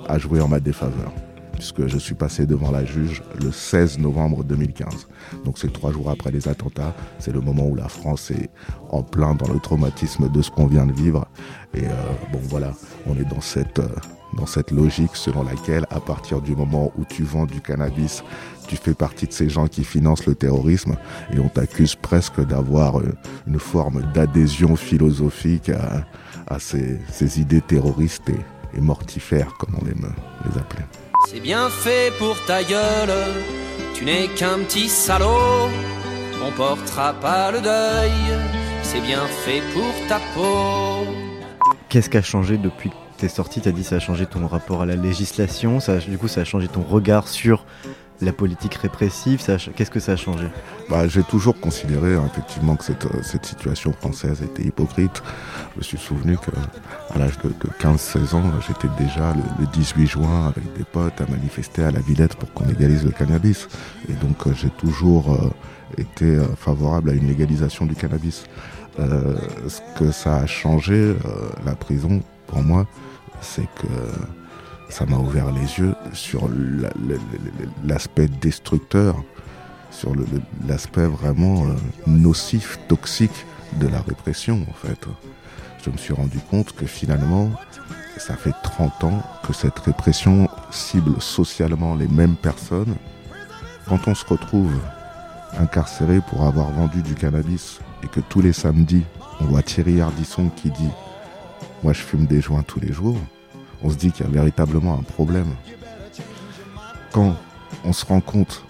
a 0.08 0.18
joué 0.18 0.40
en 0.40 0.49
ma 0.49 0.61
défaveur. 0.61 1.12
Puisque 1.54 1.87
je 1.87 1.99
suis 1.99 2.14
passé 2.14 2.46
devant 2.46 2.70
la 2.70 2.84
juge 2.84 3.23
le 3.42 3.50
16 3.50 3.99
novembre 3.99 4.44
2015. 4.44 5.08
Donc 5.44 5.58
c'est 5.58 5.73
trois 5.73 5.92
jours 5.92 6.11
après 6.11 6.30
les 6.30 6.49
attentats, 6.49 6.94
c'est 7.18 7.32
le 7.32 7.40
moment 7.40 7.66
où 7.66 7.75
la 7.75 7.88
France 7.88 8.30
est 8.30 8.50
en 8.90 9.02
plein 9.02 9.34
dans 9.34 9.52
le 9.52 9.61
traumatisme 9.61 10.30
de 10.30 10.42
ce 10.42 10.50
qu'on 10.50 10.66
vient 10.66 10.87
de 10.87 10.92
vivre. 10.92 11.26
Et 11.75 11.84
euh, 11.84 11.90
bon 12.32 12.40
voilà, 12.42 12.73
on 13.06 13.14
est 13.16 13.28
dans 13.28 13.40
cette, 13.40 13.78
euh, 13.78 13.88
dans 14.37 14.46
cette 14.46 14.70
logique 14.70 15.14
selon 15.14 15.42
laquelle 15.42 15.87
à 15.90 16.00
partir 16.00 16.40
du 16.40 16.54
moment 16.54 16.92
où 16.99 17.04
tu 17.04 17.23
vends 17.23 17.46
du 17.46 17.61
cannabis, 17.61 18.23
tu 18.68 18.76
fais 18.76 18.94
partie 18.94 19.26
de 19.26 19.32
ces 19.32 19.49
gens 19.49 19.66
qui 19.66 19.84
financent 19.84 20.26
le 20.26 20.34
terrorisme 20.34 20.96
et 21.32 21.38
on 21.38 21.49
t'accuse 21.49 21.94
presque 21.94 22.44
d'avoir 22.44 23.00
euh, 23.00 23.14
une 23.46 23.58
forme 23.58 24.02
d'adhésion 24.12 24.76
philosophique 24.76 25.70
à, 25.70 26.04
à 26.46 26.58
ces, 26.58 26.99
ces, 27.11 27.40
idées 27.40 27.61
terroristes 27.61 28.28
et, 28.28 28.76
et, 28.76 28.80
mortifères, 28.80 29.54
comme 29.58 29.75
on 29.80 29.87
aime 29.87 30.12
les 30.44 30.58
appeler. 30.58 30.84
C'est 31.26 31.40
bien 31.40 31.69
fait 31.71 32.12
pour 32.19 32.37
ta 32.45 32.62
gueule, 32.62 33.12
tu 33.95 34.04
n'es 34.04 34.28
qu'un 34.28 34.59
petit 34.59 34.88
salaud, 34.88 35.69
on 36.45 36.50
portera 36.52 37.14
pas 37.14 37.50
le 37.50 37.61
deuil, 37.61 38.12
c'est 38.83 39.00
bien 39.00 39.26
fait 39.26 39.62
pour 39.73 39.93
ta 40.09 40.21
peau. 40.35 41.07
Qu'est-ce 41.88 42.11
qui 42.11 42.19
a 42.19 42.23
changé 42.23 42.59
depuis 42.59 42.90
que 42.90 42.95
t'es 43.16 43.28
sorti? 43.28 43.61
T'as 43.61 43.73
dit 43.73 43.85
ça 43.85 43.97
a 43.97 44.00
changé 44.00 44.26
ton 44.26 44.47
rapport 44.47 44.83
à 44.83 44.87
la 44.87 44.97
législation, 44.97 45.78
du 46.07 46.19
coup 46.19 46.28
ça 46.28 46.43
a 46.43 46.45
changé 46.45 46.69
ton 46.69 46.83
regard 46.83 47.26
sur 47.28 47.64
la 48.21 48.33
politique 48.33 48.75
répressive, 48.75 49.42
qu'est-ce 49.75 49.90
que 49.90 50.00
ça 50.00 50.12
a 50.12 50.16
changé? 50.16 50.47
Bah, 50.88 51.09
J'ai 51.09 51.23
toujours 51.23 51.59
considéré 51.61 52.14
hein, 52.14 52.25
effectivement 52.30 52.76
que 52.76 52.85
cette, 52.85 53.06
cette, 53.23 53.44
situation 53.44 53.92
française 53.92 54.42
était 54.42 54.62
hypocrite. 54.62 55.23
Je 55.73 55.78
me 55.78 55.83
suis 55.83 55.99
souvenu 55.99 56.37
qu'à 56.38 57.18
l'âge 57.18 57.38
de, 57.38 57.49
de 57.49 57.71
15-16 57.80 58.35
ans, 58.37 58.42
j'étais 58.66 58.88
déjà 59.02 59.35
le, 59.35 59.42
le, 59.64 59.66
18 59.73 60.06
juin 60.06 60.47
avec 60.47 60.73
des 60.76 60.85
potes 60.85 61.21
à 61.21 61.26
manifester 61.26 61.85
à 61.85 61.90
la 61.90 62.00
Villette 62.00 62.37
pour 62.37 62.52
qu'on 62.52 62.66
légalise 62.66 63.04
le 63.04 63.11
cannabis. 63.11 63.68
Et 64.09 64.12
donc 64.14 64.47
euh, 64.47 64.52
j'ai 64.54 64.71
toujours 64.71 65.33
euh, 65.33 65.50
été 65.99 66.25
euh, 66.25 66.44
favorable 66.56 67.11
à 67.11 67.12
une 67.14 67.26
légalisation 67.26 67.87
du 67.87 67.94
cannabis. 67.94 68.44
Euh, 68.99 69.37
ce 69.68 69.80
que 69.99 70.11
ça 70.12 70.37
a 70.37 70.47
changé, 70.47 70.94
euh, 70.94 71.16
la 71.66 71.75
prison, 71.75 72.23
pour 72.47 72.62
moi, 72.62 72.87
c'est 73.40 73.66
que 73.75 73.87
ça 74.94 75.06
m'a 75.06 75.16
ouvert 75.16 75.50
les 75.50 75.80
yeux 75.80 75.96
sur 76.12 76.48
l'aspect 77.84 78.28
destructeur, 78.28 79.16
sur 79.90 80.12
l'aspect 80.68 81.06
vraiment 81.06 81.64
euh, 81.64 81.74
nocif, 82.06 82.78
toxique 82.86 83.44
de 83.80 83.88
la 83.88 84.00
répression 84.02 84.64
en 84.70 84.72
fait. 84.72 85.00
Je 85.84 85.90
me 85.90 85.96
suis 85.96 86.14
rendu 86.14 86.38
compte 86.48 86.76
que 86.76 86.86
finalement, 86.86 87.50
ça 88.18 88.36
fait 88.36 88.54
30 88.62 89.02
ans 89.02 89.22
que 89.44 89.52
cette 89.52 89.80
répression 89.80 90.48
cible 90.70 91.20
socialement 91.20 91.96
les 91.96 92.06
mêmes 92.06 92.36
personnes. 92.36 92.94
Quand 93.88 94.06
on 94.06 94.14
se 94.14 94.24
retrouve 94.24 94.72
incarcéré 95.58 96.20
pour 96.30 96.44
avoir 96.44 96.70
vendu 96.70 97.02
du 97.02 97.16
cannabis 97.16 97.80
et 98.04 98.06
que 98.06 98.20
tous 98.20 98.42
les 98.42 98.52
samedis, 98.52 99.02
on 99.40 99.46
voit 99.46 99.62
Thierry 99.62 100.00
Ardisson 100.00 100.50
qui 100.50 100.70
dit 100.70 100.90
Moi 101.82 101.92
je 101.92 102.00
fume 102.00 102.26
des 102.26 102.40
joints 102.40 102.62
tous 102.62 102.78
les 102.78 102.92
jours, 102.92 103.18
on 103.85 103.91
se 103.91 103.97
dit 103.97 104.11
qu'il 104.11 104.25
y 104.25 104.29
a 104.29 104.33
véritablement 104.33 104.95
un 104.95 105.03
problème. 105.03 105.55
Quand 107.12 107.37
on 107.85 107.93
se 107.93 108.05
rend 108.07 108.21
compte 108.21 108.64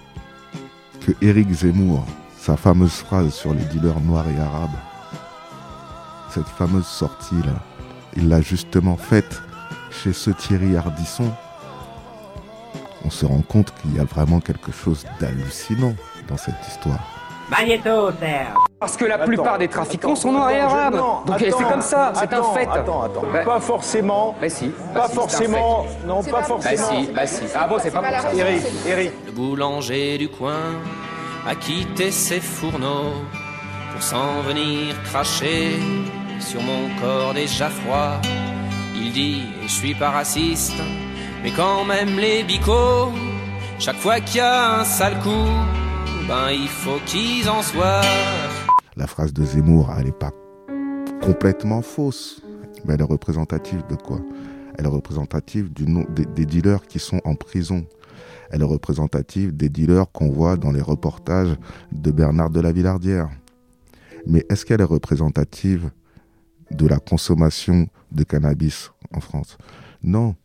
que 1.00 1.12
Éric 1.25 1.50
Zemmour, 1.52 2.04
sa 2.37 2.56
fameuse 2.56 2.92
phrase 2.92 3.33
sur 3.33 3.54
les 3.54 3.64
dealers 3.66 4.00
noirs 4.00 4.28
et 4.28 4.38
arabes, 4.40 4.76
cette 6.30 6.49
fameuse 6.49 6.87
sortie-là, 6.87 7.62
il 8.16 8.28
l'a 8.28 8.40
justement 8.40 8.97
faite 8.97 9.40
chez 9.90 10.12
ce 10.12 10.30
Thierry 10.30 10.76
Ardisson, 10.76 11.30
on 13.04 13.11
se 13.11 13.25
rend 13.25 13.42
compte 13.42 13.73
qu'il 13.80 13.94
y 13.94 14.00
a 14.00 14.04
vraiment 14.04 14.40
quelque 14.40 14.73
chose 14.73 15.04
d'hallucinant 15.21 15.94
dans 16.26 16.37
cette 16.37 16.66
histoire. 16.66 17.00
Parce 18.84 18.98
que 18.98 19.06
la 19.06 19.16
plupart 19.16 19.56
des 19.56 19.68
trafiquants 19.68 20.14
sont 20.14 20.30
noirs 20.30 20.50
et 20.50 20.60
arabes. 20.60 21.00
Donc 21.24 21.36
c'est 21.40 21.50
comme 21.50 21.80
ça, 21.80 22.12
c'est 22.14 22.34
un 22.34 22.42
fait. 22.52 22.68
Attends, 22.70 23.04
attends. 23.04 23.22
Pas 23.42 23.58
forcément. 23.58 24.36
Bah 24.38 24.50
si. 24.50 24.66
Pas 24.66 25.00
bah 25.00 25.06
si, 25.08 25.14
forcément. 25.14 25.86
Non, 26.06 26.22
pas, 26.22 26.30
Bah 26.32 26.42
forcément. 26.42 26.90
si, 26.90 27.06
bah 27.14 27.26
si. 27.26 27.44
Ah 27.54 27.66
bon, 27.66 27.76
c'est 27.82 27.90
pas 27.90 28.02
pour 28.02 28.10
ça. 28.10 28.34
Eric, 28.36 28.62
Eric. 28.86 29.12
Le 29.24 29.32
boulanger 29.32 30.18
du 30.18 30.28
coin 30.28 30.74
a 31.48 31.54
quitté 31.54 32.10
ses 32.10 32.40
fourneaux 32.40 33.14
pour 33.92 34.02
s'en 34.02 34.42
venir 34.42 34.94
cracher 35.04 35.78
sur 36.40 36.60
mon 36.60 36.90
corps 37.00 37.32
déjà 37.32 37.70
froid. 37.70 38.20
Il 38.96 39.12
dit, 39.12 39.44
je 39.62 39.68
suis 39.68 39.94
pas 39.94 40.10
raciste, 40.10 40.76
mais 41.42 41.52
quand 41.52 41.84
même 41.86 42.18
les 42.18 42.42
bicots, 42.42 43.12
chaque 43.78 43.96
fois 43.96 44.20
qu'il 44.20 44.36
y 44.36 44.40
a 44.40 44.80
un 44.80 44.84
sale 44.84 45.18
coup, 45.20 45.48
ben 46.28 46.50
il 46.50 46.68
faut 46.68 47.00
qu'ils 47.06 47.48
en 47.48 47.62
soient. 47.62 48.02
La 48.96 49.06
phrase 49.08 49.32
de 49.32 49.44
Zemmour, 49.44 49.92
elle 49.98 50.06
n'est 50.06 50.12
pas 50.12 50.32
complètement 51.20 51.82
fausse, 51.82 52.42
mais 52.84 52.94
elle 52.94 53.00
est 53.00 53.04
représentative 53.04 53.82
de 53.88 53.96
quoi? 53.96 54.20
Elle 54.78 54.84
est 54.84 54.88
représentative 54.88 55.72
du 55.72 55.86
nom, 55.86 56.04
des, 56.10 56.24
des, 56.24 56.46
dealers 56.46 56.86
qui 56.86 56.98
sont 56.98 57.20
en 57.24 57.34
prison. 57.34 57.86
Elle 58.50 58.62
est 58.62 58.66
représentative 58.66 59.56
des 59.56 59.68
dealers 59.68 60.10
qu'on 60.12 60.30
voit 60.30 60.56
dans 60.56 60.70
les 60.70 60.80
reportages 60.80 61.56
de 61.92 62.10
Bernard 62.12 62.50
de 62.50 62.60
la 62.60 62.72
Villardière. 62.72 63.30
Mais 64.26 64.46
est-ce 64.48 64.64
qu'elle 64.64 64.80
est 64.80 64.84
représentative 64.84 65.90
de 66.70 66.86
la 66.86 66.98
consommation 66.98 67.88
de 68.12 68.22
cannabis 68.22 68.90
en 69.12 69.20
France? 69.20 69.58
Non. 70.02 70.36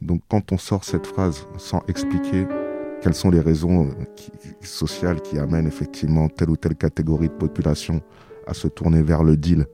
Donc 0.00 0.22
quand 0.28 0.50
on 0.52 0.58
sort 0.58 0.84
cette 0.84 1.06
phrase 1.06 1.46
sans 1.56 1.82
expliquer 1.88 2.46
quelles 3.02 3.14
sont 3.14 3.30
les 3.30 3.40
raisons 3.40 3.90
qui, 4.16 4.30
sociales 4.62 5.20
qui 5.22 5.38
amènent 5.38 5.66
effectivement 5.66 6.28
telle 6.28 6.50
ou 6.50 6.56
telle 6.56 6.74
catégorie 6.74 7.28
de 7.28 7.34
population 7.34 8.02
à 8.46 8.54
se 8.54 8.68
tourner 8.68 9.02
vers 9.02 9.22
le 9.24 9.36
deal 9.36 9.66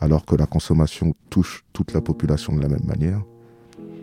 alors 0.00 0.26
que 0.26 0.36
la 0.36 0.46
consommation 0.46 1.14
touche 1.30 1.64
toute 1.72 1.92
la 1.92 2.00
population 2.00 2.54
de 2.54 2.60
la 2.60 2.68
même 2.68 2.84
manière? 2.84 3.22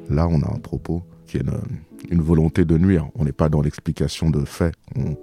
Là, 0.10 0.27
on 0.27 0.41
a 0.41 0.48
un 0.48 0.60
propos 0.60 1.03
qui 1.27 1.38
est 1.38 1.41
une, 1.41 1.62
une 2.10 2.22
volonté 2.22 2.65
de 2.65 2.77
nuire. 2.77 3.08
On 3.15 3.25
n'est 3.25 3.32
pas 3.32 3.50
dans 3.50 3.62
l'explication 3.62 4.29
de 4.29 4.43
faits. 4.43 4.74
On, 4.96 5.15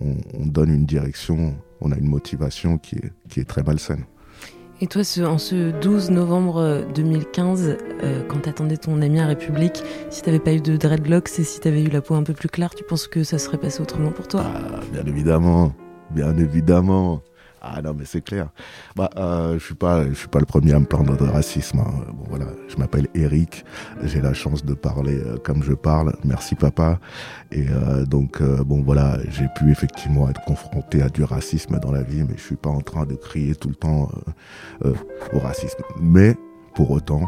on, 0.00 0.16
on, 0.34 0.46
donne 0.46 0.70
une 0.70 0.86
direction, 0.86 1.54
on 1.80 1.92
a 1.92 1.96
une 1.96 2.08
motivation 2.08 2.78
qui 2.78 3.00
est 3.36 3.48
très 3.48 3.62
malsaine. 3.62 4.04
Et 4.80 4.86
toi, 4.86 5.02
ce, 5.02 5.22
en 5.22 5.38
ce 5.38 5.72
12 5.80 6.10
novembre 6.10 6.84
2015, 6.94 7.76
euh, 8.04 8.22
quand 8.28 8.42
t'attendais 8.42 8.76
ton 8.76 9.02
ami 9.02 9.18
à 9.18 9.26
République, 9.26 9.82
si 10.08 10.22
t'avais 10.22 10.38
pas 10.38 10.52
eu 10.52 10.60
de 10.60 10.76
dreadlocks 10.76 11.36
et 11.38 11.42
si 11.42 11.58
t'avais 11.58 11.82
eu 11.82 11.88
la 11.88 12.00
peau 12.00 12.14
un 12.14 12.22
peu 12.22 12.32
plus 12.32 12.48
claire, 12.48 12.72
tu 12.74 12.84
penses 12.84 13.08
que 13.08 13.24
ça 13.24 13.38
serait 13.38 13.58
passé 13.58 13.80
autrement 13.82 14.12
pour 14.12 14.28
toi? 14.28 14.44
Ah, 14.44 14.80
Bien 14.92 15.04
évidemment, 15.04 15.72
bien 16.10 16.36
évidemment. 16.38 17.22
Ah 17.60 17.82
non, 17.82 17.94
mais 17.94 18.04
c'est 18.04 18.20
clair. 18.20 18.48
Bah, 18.96 19.10
euh, 19.16 19.58
je 19.58 19.64
suis 19.64 19.74
pas, 19.74 20.08
je 20.08 20.14
suis 20.14 20.28
pas 20.28 20.38
le 20.38 20.46
premier 20.46 20.72
à 20.72 20.78
me 20.78 20.84
plaindre 20.84 21.16
de 21.16 21.24
racisme. 21.24 21.80
Hein. 21.80 22.04
Bon 22.12 22.24
voilà, 22.28 22.46
je 22.68 22.76
m'appelle 22.76 23.08
Eric. 23.14 23.64
J'ai 24.02 24.20
la 24.20 24.32
chance 24.32 24.64
de 24.64 24.74
parler 24.74 25.18
euh, 25.18 25.36
comme 25.38 25.62
je 25.62 25.72
parle. 25.72 26.14
Merci 26.24 26.54
papa. 26.54 27.00
Et 27.50 27.66
euh, 27.68 28.04
donc 28.04 28.42
bon 28.42 28.82
voilà, 28.82 29.18
j'ai 29.30 29.48
pu 29.56 29.70
effectivement 29.70 30.28
être 30.28 30.42
confronté 30.44 31.02
à 31.02 31.08
du 31.08 31.24
racisme 31.24 31.78
dans 31.80 31.92
la 31.92 32.02
vie, 32.02 32.22
mais 32.28 32.36
je 32.36 32.42
suis 32.42 32.56
pas 32.56 32.70
en 32.70 32.80
train 32.80 33.06
de 33.06 33.14
crier 33.14 33.54
tout 33.54 33.68
le 33.68 33.74
temps 33.74 34.10
au 35.32 35.38
racisme. 35.38 35.82
Mais 36.00 36.36
pour 36.74 36.90
autant, 36.90 37.22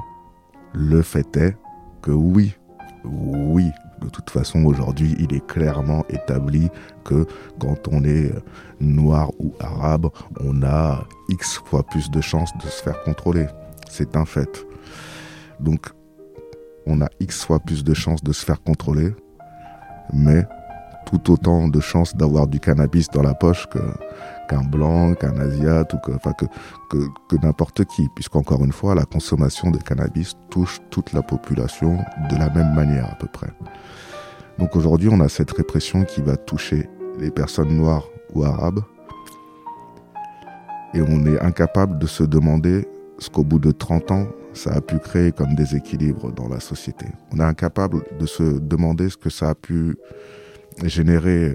le 0.73 1.03
fait 1.03 1.37
est 1.37 1.57
que 2.03 2.11
oui, 2.11 2.55
oui, 3.05 3.71
de 4.01 4.09
toute 4.09 4.31
façon, 4.31 4.65
aujourd'hui, 4.65 5.15
il 5.19 5.35
est 5.35 5.47
clairement 5.47 6.05
établi 6.09 6.69
que 7.05 7.27
quand 7.59 7.89
on 7.89 8.05
est 8.05 8.33
noir 8.81 9.31
ou 9.39 9.55
arabe, 9.61 10.09
on 10.41 10.63
a 10.63 11.05
X 11.29 11.61
fois 11.67 11.83
plus 11.83 12.11
de 12.11 12.21
chances 12.21 12.51
de 12.63 12.69
se 12.69 12.83
faire 12.83 13.03
contrôler. 13.03 13.47
C'est 13.89 14.17
un 14.17 14.25
fait. 14.25 14.67
Donc, 15.59 15.87
on 16.87 17.01
a 17.03 17.09
X 17.21 17.45
fois 17.45 17.61
plus 17.61 17.85
de 17.85 17.95
chances 17.95 18.23
de 18.23 18.33
se 18.33 18.45
faire 18.45 18.63
contrôler, 18.63 19.15
mais 20.13 20.45
tout 21.07 21.33
autant 21.33 21.69
de 21.69 21.81
chances 21.81 22.15
d'avoir 22.17 22.47
du 22.47 22.61
cannabis 22.61 23.09
dans 23.09 23.23
la 23.23 23.35
poche 23.35 23.67
que 23.67 23.79
qu'un 24.49 24.63
blanc, 24.63 25.15
qu'un 25.15 25.39
asiate 25.39 25.95
ou 25.95 25.99
que, 25.99 26.13
enfin 26.13 26.33
que, 26.33 26.47
que, 26.91 27.07
que 27.29 27.37
n'importe 27.45 27.85
qui, 27.85 28.09
puisqu'encore 28.15 28.65
une 28.65 28.73
fois, 28.73 28.95
la 28.95 29.05
consommation 29.05 29.71
de 29.71 29.79
cannabis 29.79 30.35
touche 30.51 30.81
toute 30.91 31.13
la 31.13 31.23
population 31.23 31.99
de 32.31 32.37
la 32.37 32.51
même 32.51 32.75
manière 32.75 33.11
à 33.11 33.15
peu 33.15 33.27
près. 33.27 33.51
Donc 34.59 34.77
aujourd'hui, 34.77 35.09
on 35.11 35.21
a 35.21 35.29
cette 35.29 35.51
répression 35.53 36.05
qui 36.05 36.21
va 36.21 36.37
toucher 36.37 36.89
les 37.19 37.31
personnes 37.31 37.77
noires 37.77 38.05
ou 38.35 38.45
arabes. 38.45 38.83
Et 40.93 41.01
on 41.01 41.25
est 41.25 41.41
incapable 41.41 41.99
de 41.99 42.07
se 42.07 42.25
demander 42.25 42.87
ce 43.19 43.31
qu'au 43.31 43.45
bout 43.45 43.59
de 43.59 43.71
30 43.71 44.11
ans, 44.11 44.27
ça 44.53 44.73
a 44.73 44.81
pu 44.81 44.99
créer 44.99 45.31
comme 45.33 45.55
déséquilibre 45.55 46.33
dans 46.33 46.49
la 46.49 46.61
société. 46.61 47.07
On 47.33 47.39
est 47.39 47.45
incapable 47.45 48.03
de 48.19 48.27
se 48.27 48.43
demander 48.59 49.09
ce 49.09 49.17
que 49.17 49.31
ça 49.31 49.51
a 49.51 49.55
pu 49.55 49.97
générer 50.83 51.55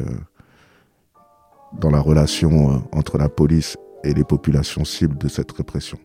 dans 1.80 1.90
la 1.90 2.00
relation 2.00 2.84
entre 2.92 3.18
la 3.18 3.30
police 3.30 3.78
et 4.04 4.14
les 4.14 4.24
populations 4.24 4.86
cibles 4.86 5.18
de 5.18 5.28
cette 5.28 5.52
répression. 5.52 5.98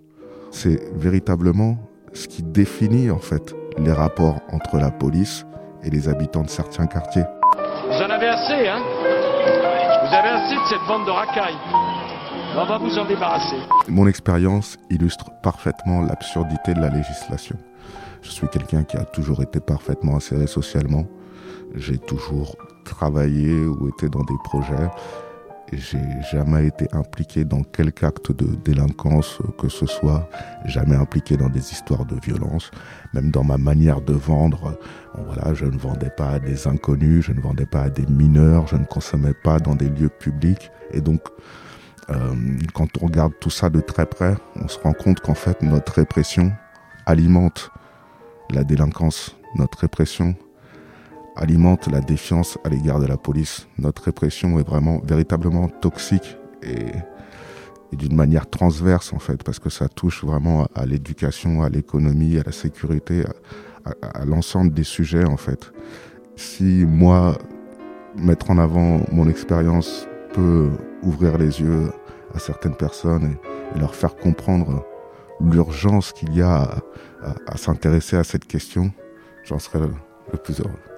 C'est 0.51 0.81
véritablement 0.95 1.79
ce 2.13 2.27
qui 2.29 2.43
définit 2.43 3.11
en 3.11 3.19
fait 3.19 3.55
les 3.79 3.93
rapports 3.93 4.41
entre 4.53 4.79
la 4.79 4.91
police 4.91 5.47
et 5.85 5.91
les 5.91 6.09
habitants 6.09 6.43
de 6.43 6.49
certains 6.49 6.87
quartiers. 6.87 7.25
Vous 7.87 7.97
en 7.97 8.11
avez 8.11 8.29
assez, 8.29 8.69
hein? 8.69 8.83
Vous 10.03 10.15
avez 10.15 10.29
assez 10.29 10.55
de 10.55 10.67
cette 10.69 10.87
bande 10.89 11.07
de 11.07 11.11
racailles. 11.11 11.59
On 12.57 12.67
va 12.67 12.79
vous 12.79 12.99
en 12.99 13.07
débarrasser. 13.07 13.57
Mon 13.89 14.09
expérience 14.09 14.77
illustre 14.91 15.31
parfaitement 15.43 16.03
l'absurdité 16.03 16.75
de 16.75 16.81
la 16.81 16.89
législation. 16.89 17.57
Je 18.23 18.31
suis 18.31 18.49
quelqu'un 18.49 18.83
qui 18.83 18.97
a 18.97 19.05
toujours 19.05 19.41
été 19.41 19.61
parfaitement 19.61 20.17
inséré 20.17 20.47
socialement. 20.47 21.05
J'ai 21.77 21.99
toujours 21.99 22.57
travaillé 22.85 23.55
ou 23.55 23.89
été 23.89 24.09
dans 24.09 24.25
des 24.25 24.35
projets. 24.43 24.91
J'ai 25.73 25.99
jamais 26.33 26.67
été 26.67 26.89
impliqué 26.93 27.45
dans 27.45 27.63
quelque 27.63 28.05
acte 28.05 28.33
de 28.33 28.57
délinquance 28.57 29.39
que 29.59 29.69
ce 29.69 29.87
soit, 29.87 30.29
jamais 30.65 30.97
impliqué 30.97 31.37
dans 31.37 31.49
des 31.49 31.73
histoires 31.73 32.05
de 32.05 32.17
violence, 32.21 32.71
même 33.15 33.31
dans 33.31 33.45
ma 33.45 33.57
manière 33.57 34.01
de 34.01 34.13
vendre. 34.13 34.77
voilà, 35.17 35.55
je 35.55 35.67
ne 35.67 35.79
vendais 35.79 36.11
pas 36.11 36.31
à 36.31 36.39
des 36.41 36.67
inconnus, 36.67 37.27
je 37.27 37.33
ne 37.33 37.41
vendais 37.41 37.67
pas 37.67 37.83
à 37.83 37.89
des 37.89 38.07
mineurs, 38.07 38.67
je 38.67 38.77
ne 38.77 38.85
consommais 38.85 39.35
pas 39.45 39.61
dans 39.61 39.77
des 39.77 39.89
lieux 39.89 40.09
publics. 40.09 40.71
Et 40.93 41.01
donc, 41.01 41.21
euh, 42.11 42.35
quand 42.75 42.89
on 43.01 43.07
regarde 43.07 43.33
tout 43.41 43.51
ça 43.51 43.71
de 43.71 43.81
très 43.81 44.07
près, 44.07 44.35
on 44.57 44.67
se 44.67 44.79
rend 44.81 44.93
compte 44.93 45.21
qu'en 45.21 45.35
fait, 45.35 45.63
notre 45.63 45.93
répression 45.95 46.53
alimente 47.07 47.71
la 48.51 48.65
délinquance. 48.65 49.37
Notre 49.57 49.79
répression 49.79 50.35
alimente 51.37 51.89
la 51.89 52.01
défiance 52.01 52.59
à 52.65 52.69
l'égard 52.69 53.01
de 53.01 53.07
la 53.07 53.17
police. 53.17 53.67
Notre 53.79 54.05
répression 54.05 54.59
est 54.59 54.67
vraiment 54.67 55.01
véritablement 55.05 55.69
toxique 55.69 56.37
et, 56.63 56.87
d'une 57.93 58.15
manière 58.15 58.49
transverse 58.49 59.13
en 59.13 59.19
fait, 59.19 59.43
parce 59.43 59.59
que 59.59 59.69
ça 59.69 59.89
touche 59.89 60.25
vraiment 60.25 60.69
à, 60.77 60.87
l'éducation, 60.87 61.63
à 61.63 61.69
l'économie, 61.69 62.39
à 62.39 62.45
la 62.45 62.53
sécurité, 62.53 63.25
à, 63.85 64.25
l'ensemble 64.25 64.73
des 64.73 64.85
sujets 64.85 65.25
en 65.25 65.37
fait. 65.37 65.73
Si 66.37 66.85
moi, 66.87 67.37
mettre 68.17 68.51
en 68.51 68.59
avant 68.59 69.01
mon 69.11 69.29
expérience 69.29 70.07
peut 70.33 70.71
ouvrir 71.03 71.37
les 71.37 71.61
yeux 71.61 71.91
à 72.33 72.39
certaines 72.39 72.77
personnes 72.77 73.37
et, 73.75 73.79
leur 73.79 73.95
faire 73.95 74.17
comprendre 74.17 74.85
l'urgence 75.41 76.13
qu'il 76.13 76.35
y 76.35 76.43
a 76.43 76.83
à, 77.47 77.57
s'intéresser 77.57 78.17
à 78.17 78.25
cette 78.25 78.47
question, 78.47 78.91
j'en 79.45 79.61
serais 79.61 79.79
le 79.79 80.39
plus 80.39 80.61
heureux. 80.61 80.90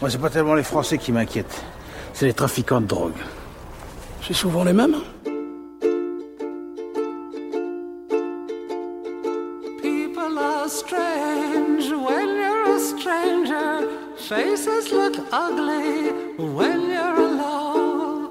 Moi, 0.00 0.10
c'est 0.10 0.18
pas 0.18 0.30
tellement 0.30 0.54
les 0.54 0.62
Français 0.62 0.96
qui 0.96 1.10
m'inquiètent, 1.10 1.60
c'est 2.12 2.26
les 2.26 2.32
trafiquants 2.32 2.80
de 2.80 2.86
drogue. 2.86 3.18
C'est 4.24 4.34
souvent 4.34 4.62
les 4.62 4.72
mêmes. 4.72 4.96
People 9.82 10.38
are 10.38 10.68
strange 10.68 11.90
when 11.90 12.28
you're 12.36 12.76
a 12.76 12.78
stranger. 12.78 13.88
Faces 14.16 14.92
look 14.92 15.16
ugly 15.32 16.12
when 16.38 16.90
you're 16.90 17.18
alone. 17.18 18.28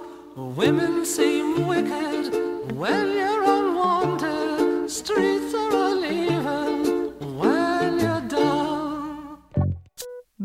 Women 0.56 1.04
seem 1.04 1.68
wicked 1.68 2.32
when 2.78 3.12
you're 3.12 3.47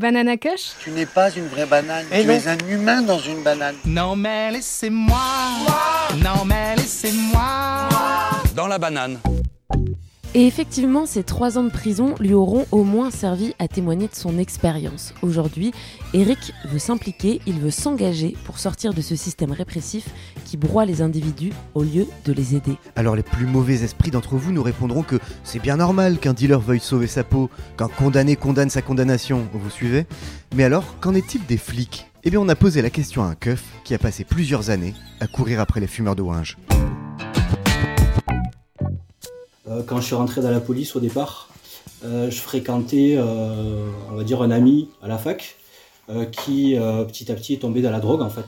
Banana 0.03 0.37
Kush? 0.37 0.75
Tu 0.83 0.91
n'es 0.91 1.07
pas 1.07 1.31
une 1.31 1.47
vraie 1.47 1.65
banane, 1.65 2.05
tu 2.11 2.17
es 2.17 2.49
un 2.49 2.59
humain 2.69 3.03
dans 3.03 3.21
une 3.21 3.41
banane. 3.45 3.77
Non 3.85 4.17
mais 4.17 4.51
laissez-moi, 4.51 5.17
non 6.17 6.45
mais 6.45 6.75
laissez-moi. 6.75 7.89
Dans 8.57 8.67
la 8.67 8.79
banane. 8.79 9.19
Et 10.35 10.47
effectivement, 10.47 11.05
ces 11.05 11.25
trois 11.25 11.59
ans 11.59 11.63
de 11.63 11.71
prison 11.71 12.15
lui 12.19 12.33
auront 12.33 12.65
au 12.73 12.85
moins 12.85 13.11
servi 13.11 13.53
à 13.59 13.69
témoigner 13.69 14.09
de 14.09 14.15
son 14.15 14.39
expérience. 14.39 15.13
Aujourd'hui, 15.21 15.73
Eric 16.15 16.55
veut 16.65 16.79
s'impliquer, 16.79 17.43
il 17.47 17.61
veut 17.61 17.71
s'engager 17.71 18.35
pour 18.45 18.59
sortir 18.59 18.95
de 18.95 19.03
ce 19.03 19.15
système 19.15 19.53
répressif 19.53 20.09
qui 20.47 20.57
broie 20.57 20.87
les 20.87 21.03
individus 21.03 21.53
au 21.75 21.83
lieu 21.83 22.07
de 22.25 22.33
les 22.33 22.57
aider. 22.57 22.79
Alors 22.97 23.15
les 23.15 23.23
plus 23.23 23.45
mauvais 23.45 23.85
esprits 23.85 24.11
d'entre 24.11 24.37
vous 24.37 24.53
nous 24.53 24.63
répondront 24.63 25.03
que 25.03 25.19
c'est 25.45 25.61
bien 25.61 25.77
normal 25.77 26.17
qu'un 26.19 26.33
dealer 26.33 26.61
veuille 26.61 26.81
sauver 26.81 27.09
sa 27.09 27.25
peau, 27.25 27.51
qu'un 27.77 27.89
condamné 27.89 28.35
condamne 28.35 28.71
sa 28.71 28.81
condamnation, 28.81 29.47
vous 29.53 29.71
suivez? 29.71 30.07
Mais 30.55 30.65
alors, 30.65 30.99
qu'en 31.01 31.15
est-il 31.15 31.45
des 31.45 31.59
flics? 31.59 32.07
Eh 32.25 32.31
bien 32.31 32.41
on 32.41 32.49
a 32.49 32.55
posé 32.55 32.81
la 32.81 32.91
question 32.91 33.23
à 33.23 33.27
un 33.27 33.35
keuf 33.35 33.65
qui 33.85 33.93
a 33.93 33.99
passé 33.99 34.25
plusieurs 34.25 34.71
années 34.71 34.95
à 35.21 35.27
courir 35.27 35.61
après 35.61 35.81
les 35.81 35.87
fumeurs 35.87 36.17
de. 36.17 36.23
Euh, 39.69 39.83
quand 39.87 40.01
je 40.01 40.07
suis 40.07 40.15
rentré 40.15 40.41
dans 40.41 40.51
la 40.51 40.61
police 40.61 40.97
au 40.97 41.01
départ, 41.01 41.49
euh, 42.05 42.31
je 42.31 42.41
fréquentais, 42.41 43.15
euh, 43.17 43.91
on 44.11 44.17
va 44.17 44.25
dire, 44.25 44.43
un 44.43 44.51
ami 44.51 44.89
à 45.03 45.09
la 45.09 45.19
fac 45.19 45.57
qui 46.31 46.77
petit 47.07 47.33
à 47.33 47.35
petit 47.35 47.55
est 47.55 47.59
tombé 47.59 47.81
dans 47.81 47.91
la 47.91 48.01
drogue 48.01 48.21
en 48.21 48.29
fait. 48.29 48.45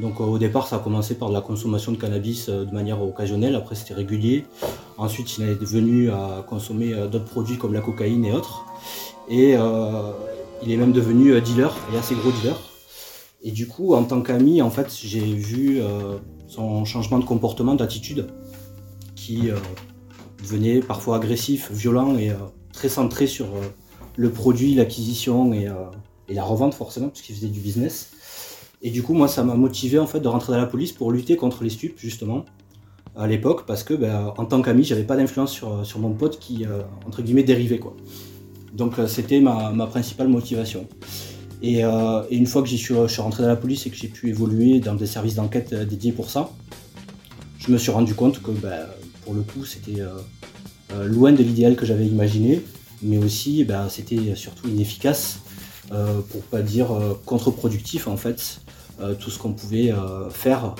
Donc 0.00 0.18
au 0.18 0.38
départ, 0.38 0.66
ça 0.66 0.76
a 0.76 0.78
commencé 0.80 1.14
par 1.14 1.28
de 1.28 1.34
la 1.34 1.40
consommation 1.40 1.92
de 1.92 1.98
cannabis 1.98 2.48
de 2.48 2.72
manière 2.72 3.00
occasionnelle, 3.00 3.54
après 3.54 3.76
c'était 3.76 3.94
régulier. 3.94 4.44
Ensuite, 4.98 5.38
il 5.38 5.44
est 5.44 5.54
devenu 5.54 6.10
à 6.10 6.44
consommer 6.48 6.92
d'autres 7.06 7.26
produits 7.26 7.58
comme 7.58 7.74
la 7.74 7.80
cocaïne 7.80 8.24
et 8.24 8.32
autres. 8.32 8.64
Et 9.28 9.52
il 9.52 10.72
est 10.72 10.76
même 10.76 10.90
devenu 10.90 11.40
dealer, 11.40 11.72
et 11.94 11.98
assez 11.98 12.16
gros 12.16 12.32
dealer. 12.32 12.58
Et 13.42 13.52
du 13.52 13.68
coup, 13.68 13.94
en 13.94 14.02
tant 14.02 14.20
qu'ami, 14.20 14.62
en 14.62 14.70
fait, 14.70 14.92
j'ai 15.00 15.20
vu 15.20 15.80
son 16.48 16.84
changement 16.86 17.20
de 17.20 17.24
comportement, 17.24 17.76
d'attitude, 17.76 18.26
qui 19.14 19.50
devenait 20.42 20.80
parfois 20.80 21.16
agressif, 21.16 21.70
violent 21.70 22.16
et 22.16 22.30
euh, 22.30 22.34
très 22.72 22.88
centré 22.88 23.26
sur 23.26 23.46
euh, 23.46 23.60
le 24.16 24.30
produit, 24.30 24.74
l'acquisition 24.74 25.52
euh, 25.52 25.72
et, 26.28 26.34
la 26.34 26.44
revente 26.44 26.74
forcément, 26.74 27.08
puisqu'il 27.08 27.34
faisait 27.34 27.48
du 27.48 27.60
business. 27.60 28.10
Et 28.82 28.90
du 28.90 29.02
coup, 29.02 29.14
moi, 29.14 29.28
ça 29.28 29.44
m'a 29.44 29.54
motivé 29.54 29.98
en 29.98 30.06
fait 30.06 30.20
de 30.20 30.28
rentrer 30.28 30.52
dans 30.52 30.58
la 30.58 30.66
police 30.66 30.92
pour 30.92 31.12
lutter 31.12 31.36
contre 31.36 31.64
les 31.64 31.70
stupes, 31.70 31.98
justement, 31.98 32.44
à 33.16 33.26
l'époque, 33.26 33.66
parce 33.66 33.82
que 33.82 33.94
ben, 33.94 34.32
en 34.36 34.44
tant 34.46 34.62
qu'ami, 34.62 34.84
j'avais 34.84 35.04
pas 35.04 35.16
d'influence 35.16 35.52
sur, 35.52 35.98
mon 35.98 36.12
pote 36.12 36.38
qui, 36.38 36.64
entre 37.06 37.20
guillemets, 37.20 37.42
dérivait. 37.42 37.78
Quoi. 37.78 37.94
Donc, 38.72 38.94
c'était 39.06 39.40
ma, 39.40 39.86
principale 39.86 40.28
motivation. 40.28 40.86
Et, 41.62 41.82
une 42.30 42.46
fois 42.46 42.62
que 42.62 42.68
je 42.68 42.76
suis, 42.76 42.94
rentré 42.94 43.42
dans 43.42 43.50
la 43.50 43.56
police 43.56 43.86
et 43.86 43.90
que 43.90 43.96
j'ai 43.96 44.08
pu 44.08 44.30
évoluer 44.30 44.80
dans 44.80 44.94
des 44.94 45.06
services 45.06 45.34
d'enquête 45.34 45.74
dédiés 45.74 46.12
pour 46.12 46.30
ça, 46.30 46.50
je 47.58 47.70
me 47.70 47.76
suis 47.76 47.90
rendu 47.90 48.14
compte 48.14 48.40
que 48.40 48.50
ben, 48.52 48.86
pour 49.30 49.36
le 49.36 49.44
coup, 49.44 49.64
c'était 49.64 50.00
euh, 50.00 50.08
euh, 50.92 51.06
loin 51.06 51.30
de 51.30 51.40
l'idéal 51.40 51.76
que 51.76 51.86
j'avais 51.86 52.04
imaginé, 52.04 52.64
mais 53.00 53.16
aussi 53.16 53.62
ben, 53.62 53.88
c'était 53.88 54.34
surtout 54.34 54.66
inefficace, 54.66 55.38
euh, 55.92 56.20
pour 56.32 56.40
pas 56.42 56.62
dire 56.62 56.88
contre-productif 57.26 58.08
en 58.08 58.16
fait, 58.16 58.60
tout 59.20 59.30
ce 59.30 59.38
qu'on 59.38 59.52
pouvait 59.52 59.94
faire 60.30 60.74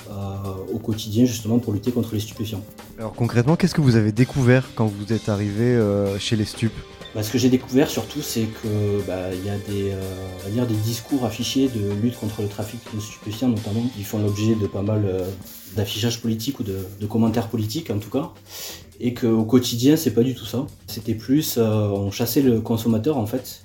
au 0.71 0.79
quotidien 0.79 1.23
justement 1.23 1.59
pour 1.59 1.71
lutter 1.71 1.91
contre 1.91 2.13
les 2.13 2.19
stupéfiants. 2.19 2.61
Alors 2.99 3.13
concrètement, 3.13 3.55
qu'est-ce 3.55 3.73
que 3.73 3.81
vous 3.81 3.95
avez 3.95 4.11
découvert 4.11 4.67
quand 4.75 4.85
vous 4.85 5.13
êtes 5.13 5.29
arrivé 5.29 5.79
chez 6.19 6.35
les 6.35 6.45
stupes? 6.45 6.77
Bah, 7.15 7.23
ce 7.23 7.31
que 7.31 7.37
j'ai 7.37 7.49
découvert 7.49 7.89
surtout, 7.89 8.21
c'est 8.21 8.47
que 8.61 9.01
bah, 9.07 9.33
il 9.33 9.45
y 9.45 9.49
a 9.49 9.57
des, 9.57 9.95
dire 10.51 10.67
des 10.67 10.75
discours 10.75 11.25
affichés 11.25 11.69
de 11.69 11.93
lutte 11.93 12.19
contre 12.19 12.41
le 12.41 12.49
trafic 12.49 12.81
de 12.93 12.99
stupéfiants, 12.99 13.47
notamment, 13.47 13.85
qui 13.95 14.03
font 14.03 14.19
l'objet 14.19 14.55
de 14.55 14.67
pas 14.67 14.81
mal 14.83 15.25
d'affichage 15.75 16.21
politique 16.21 16.59
ou 16.59 16.63
de, 16.63 17.05
commentaires 17.05 17.47
politiques 17.47 17.89
en 17.89 17.99
tout 17.99 18.09
cas, 18.09 18.31
et 18.99 19.13
qu'au 19.13 19.43
quotidien 19.43 19.95
c'est 19.95 20.11
pas 20.11 20.23
du 20.23 20.35
tout 20.35 20.45
ça. 20.45 20.65
C'était 20.87 21.15
plus 21.15 21.55
euh, 21.57 21.87
on 21.87 22.11
chassait 22.11 22.41
le 22.41 22.61
consommateur 22.61 23.17
en 23.17 23.25
fait 23.25 23.63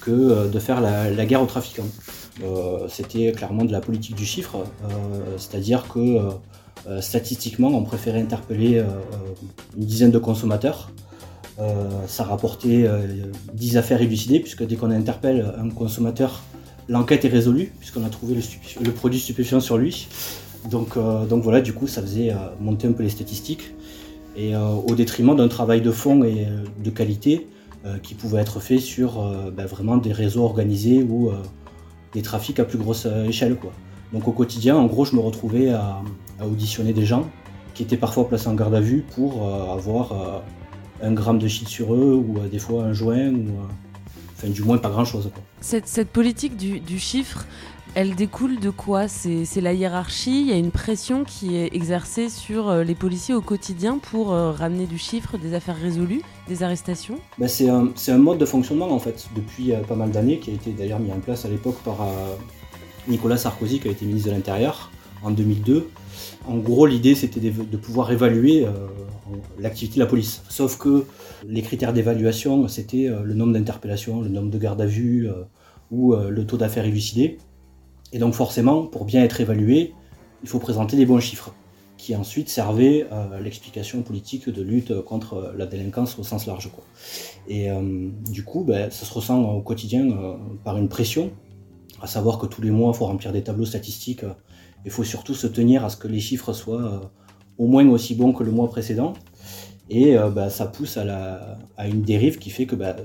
que 0.00 0.10
euh, 0.10 0.48
de 0.48 0.58
faire 0.58 0.80
la, 0.80 1.26
guerre 1.26 1.42
aux 1.42 1.46
trafiquants. 1.46 1.88
Euh, 2.44 2.86
c'était 2.88 3.32
clairement 3.32 3.64
de 3.64 3.72
la 3.72 3.80
politique 3.80 4.14
du 4.14 4.26
chiffre, 4.26 4.64
c'est-à-dire 5.36 5.88
que 5.88 6.18
statistiquement 7.00 7.68
on 7.68 7.82
préférait 7.82 8.20
interpeller 8.20 8.84
une 9.76 9.84
dizaine 9.84 10.10
de 10.12 10.18
consommateurs. 10.18 10.90
ça 12.06 12.24
rapportait 12.24 12.88
10 13.54 13.78
affaires 13.78 14.02
élucidées 14.02 14.40
puisque 14.40 14.64
dès 14.64 14.76
qu'on 14.76 14.90
interpelle 14.90 15.52
un 15.58 15.70
consommateur, 15.70 16.42
l'enquête 16.88 17.24
est 17.24 17.28
résolue 17.28 17.72
puisqu'on 17.78 18.04
a 18.04 18.10
trouvé 18.10 18.36
le 18.84 18.92
produit 18.92 19.18
stupéfiant 19.18 19.60
sur 19.60 19.78
lui. 19.78 20.06
Donc, 20.70 20.96
euh, 20.96 21.26
donc 21.26 21.42
voilà, 21.42 21.60
du 21.60 21.72
coup, 21.72 21.86
ça 21.86 22.02
faisait 22.02 22.30
euh, 22.30 22.36
monter 22.60 22.88
un 22.88 22.92
peu 22.92 23.02
les 23.02 23.08
statistiques. 23.08 23.72
Et 24.36 24.54
euh, 24.54 24.68
au 24.68 24.94
détriment 24.94 25.36
d'un 25.36 25.48
travail 25.48 25.80
de 25.80 25.90
fond 25.90 26.22
et 26.24 26.46
de 26.82 26.90
qualité 26.90 27.48
qui 28.02 28.14
pouvait 28.14 28.40
être 28.40 28.58
fait 28.58 28.80
sur 28.80 29.24
ben, 29.56 29.64
vraiment 29.64 29.96
des 29.96 30.12
réseaux 30.12 30.42
organisés 30.42 31.04
ou 31.04 31.30
des 32.12 32.20
trafics 32.20 32.58
à 32.58 32.64
plus 32.64 32.78
grosse 32.78 33.06
échelle. 33.28 33.56
Donc 34.12 34.26
au 34.26 34.32
quotidien, 34.32 34.76
en 34.76 34.86
gros, 34.86 35.04
je 35.04 35.14
me 35.14 35.20
retrouvais 35.20 35.70
à, 35.70 36.02
auditionner 36.44 36.92
des 36.92 37.06
gens 37.06 37.30
qui 37.74 37.84
étaient 37.84 37.96
parfois 37.96 38.28
placés 38.28 38.48
en 38.48 38.54
garde 38.54 38.74
à 38.74 38.80
vue 38.80 39.04
pour 39.14 39.48
avoir 39.70 40.42
un 41.00 41.12
gramme 41.12 41.38
de 41.38 41.46
shit 41.46 41.68
sur 41.68 41.94
eux 41.94 42.16
ou 42.16 42.40
des 42.50 42.58
fois 42.58 42.82
un 42.82 42.92
joint 42.92 43.32
ou 43.32 44.48
du 44.48 44.64
moins 44.64 44.78
pas 44.78 44.90
grand 44.90 45.04
chose. 45.04 45.30
Cette, 45.60 46.08
politique 46.08 46.56
du 46.56 46.98
chiffre, 46.98 47.46
Elle 47.98 48.14
découle 48.14 48.60
de 48.60 48.68
quoi 48.68 49.08
C'est 49.08 49.62
la 49.62 49.72
hiérarchie, 49.72 50.42
il 50.42 50.48
y 50.48 50.52
a 50.52 50.56
une 50.56 50.70
pression 50.70 51.24
qui 51.24 51.56
est 51.56 51.74
exercée 51.74 52.28
sur 52.28 52.68
euh, 52.68 52.84
les 52.84 52.94
policiers 52.94 53.34
au 53.34 53.40
quotidien 53.40 53.96
pour 53.96 54.34
euh, 54.34 54.50
ramener 54.50 54.84
du 54.84 54.98
chiffre, 54.98 55.38
des 55.38 55.54
affaires 55.54 55.80
résolues, 55.80 56.20
des 56.46 56.62
arrestations 56.62 57.18
bah, 57.38 57.48
C'est 57.48 57.70
un, 57.70 58.18
mode 58.18 58.36
de 58.36 58.44
fonctionnement 58.44 58.90
en 58.90 58.98
fait, 58.98 59.28
depuis 59.34 59.72
euh, 59.72 59.80
pas 59.80 59.94
mal 59.94 60.10
d'années, 60.10 60.38
qui 60.40 60.50
a 60.50 60.52
été 60.52 60.72
d'ailleurs 60.72 61.00
mis 61.00 61.10
en 61.10 61.20
place 61.20 61.46
à 61.46 61.48
l'époque 61.48 61.78
par 61.86 62.06
Nicolas 63.08 63.38
Sarkozy, 63.38 63.80
qui 63.80 63.88
a 63.88 63.92
été 63.92 64.04
ministre 64.04 64.28
de 64.28 64.34
l'Intérieur 64.34 64.90
en 65.22 65.30
2002. 65.30 65.88
En 66.46 66.58
gros, 66.58 66.84
l'idée 66.84 67.14
c'était 67.14 67.40
de, 67.40 67.50
de, 67.50 67.76
pouvoir 67.78 68.12
évaluer 68.12 68.66
l'activité 69.58 69.94
de 69.94 70.00
la 70.00 70.06
police. 70.06 70.42
Sauf 70.50 70.76
que 70.76 71.06
les 71.48 71.62
critères 71.62 71.94
d'évaluation, 71.94 72.68
c'était 72.68 73.10
le 73.24 73.32
nombre 73.32 73.54
d'interpellations, 73.54 74.20
le 74.20 74.28
nombre 74.28 74.50
de 74.50 74.58
gardes 74.58 74.82
à 74.82 74.86
vue 74.86 75.30
ou 75.90 76.14
le 76.14 76.44
taux 76.44 76.58
d'affaires 76.58 76.84
élucidées. 76.84 77.38
Et 78.16 78.18
donc 78.18 78.32
forcément, 78.32 78.86
pour 78.86 79.04
bien 79.04 79.22
être 79.22 79.42
évalué, 79.42 79.92
il 80.42 80.48
faut 80.48 80.58
présenter 80.58 80.96
des 80.96 81.04
bons 81.04 81.20
chiffres, 81.20 81.54
qui 81.98 82.16
ensuite 82.16 82.48
servaient 82.48 83.06
à 83.10 83.38
l'explication 83.40 84.00
politique 84.00 84.48
de 84.48 84.62
lutte 84.62 85.02
contre 85.02 85.52
la 85.54 85.66
délinquance 85.66 86.18
au 86.18 86.22
sens 86.22 86.46
large. 86.46 86.70
Et 87.46 87.70
euh, 87.70 88.08
du 88.30 88.42
coup, 88.42 88.64
ben, 88.64 88.90
ça 88.90 89.04
se 89.04 89.12
ressent 89.12 89.42
au 89.42 89.60
quotidien 89.60 90.10
euh, 90.10 90.36
par 90.64 90.78
une 90.78 90.88
pression, 90.88 91.30
à 92.00 92.06
savoir 92.06 92.38
que 92.38 92.46
tous 92.46 92.62
les 92.62 92.70
mois, 92.70 92.92
il 92.94 92.96
faut 92.96 93.04
remplir 93.04 93.32
des 93.32 93.42
tableaux 93.42 93.66
statistiques, 93.66 94.24
il 94.86 94.90
faut 94.90 95.04
surtout 95.04 95.34
se 95.34 95.46
tenir 95.46 95.84
à 95.84 95.90
ce 95.90 95.98
que 95.98 96.08
les 96.08 96.20
chiffres 96.20 96.54
soient 96.54 96.80
euh, 96.80 96.98
au 97.58 97.66
moins 97.66 97.86
aussi 97.86 98.14
bons 98.14 98.32
que 98.32 98.44
le 98.44 98.50
mois 98.50 98.70
précédent. 98.70 99.12
Et 99.90 100.16
ben, 100.34 100.48
ça 100.48 100.66
pousse 100.66 100.96
à, 100.96 101.58
une 101.86 102.00
dérive 102.00 102.38
qui 102.38 102.48
fait 102.48 102.64
que, 102.64 102.74
ben, 102.74 102.96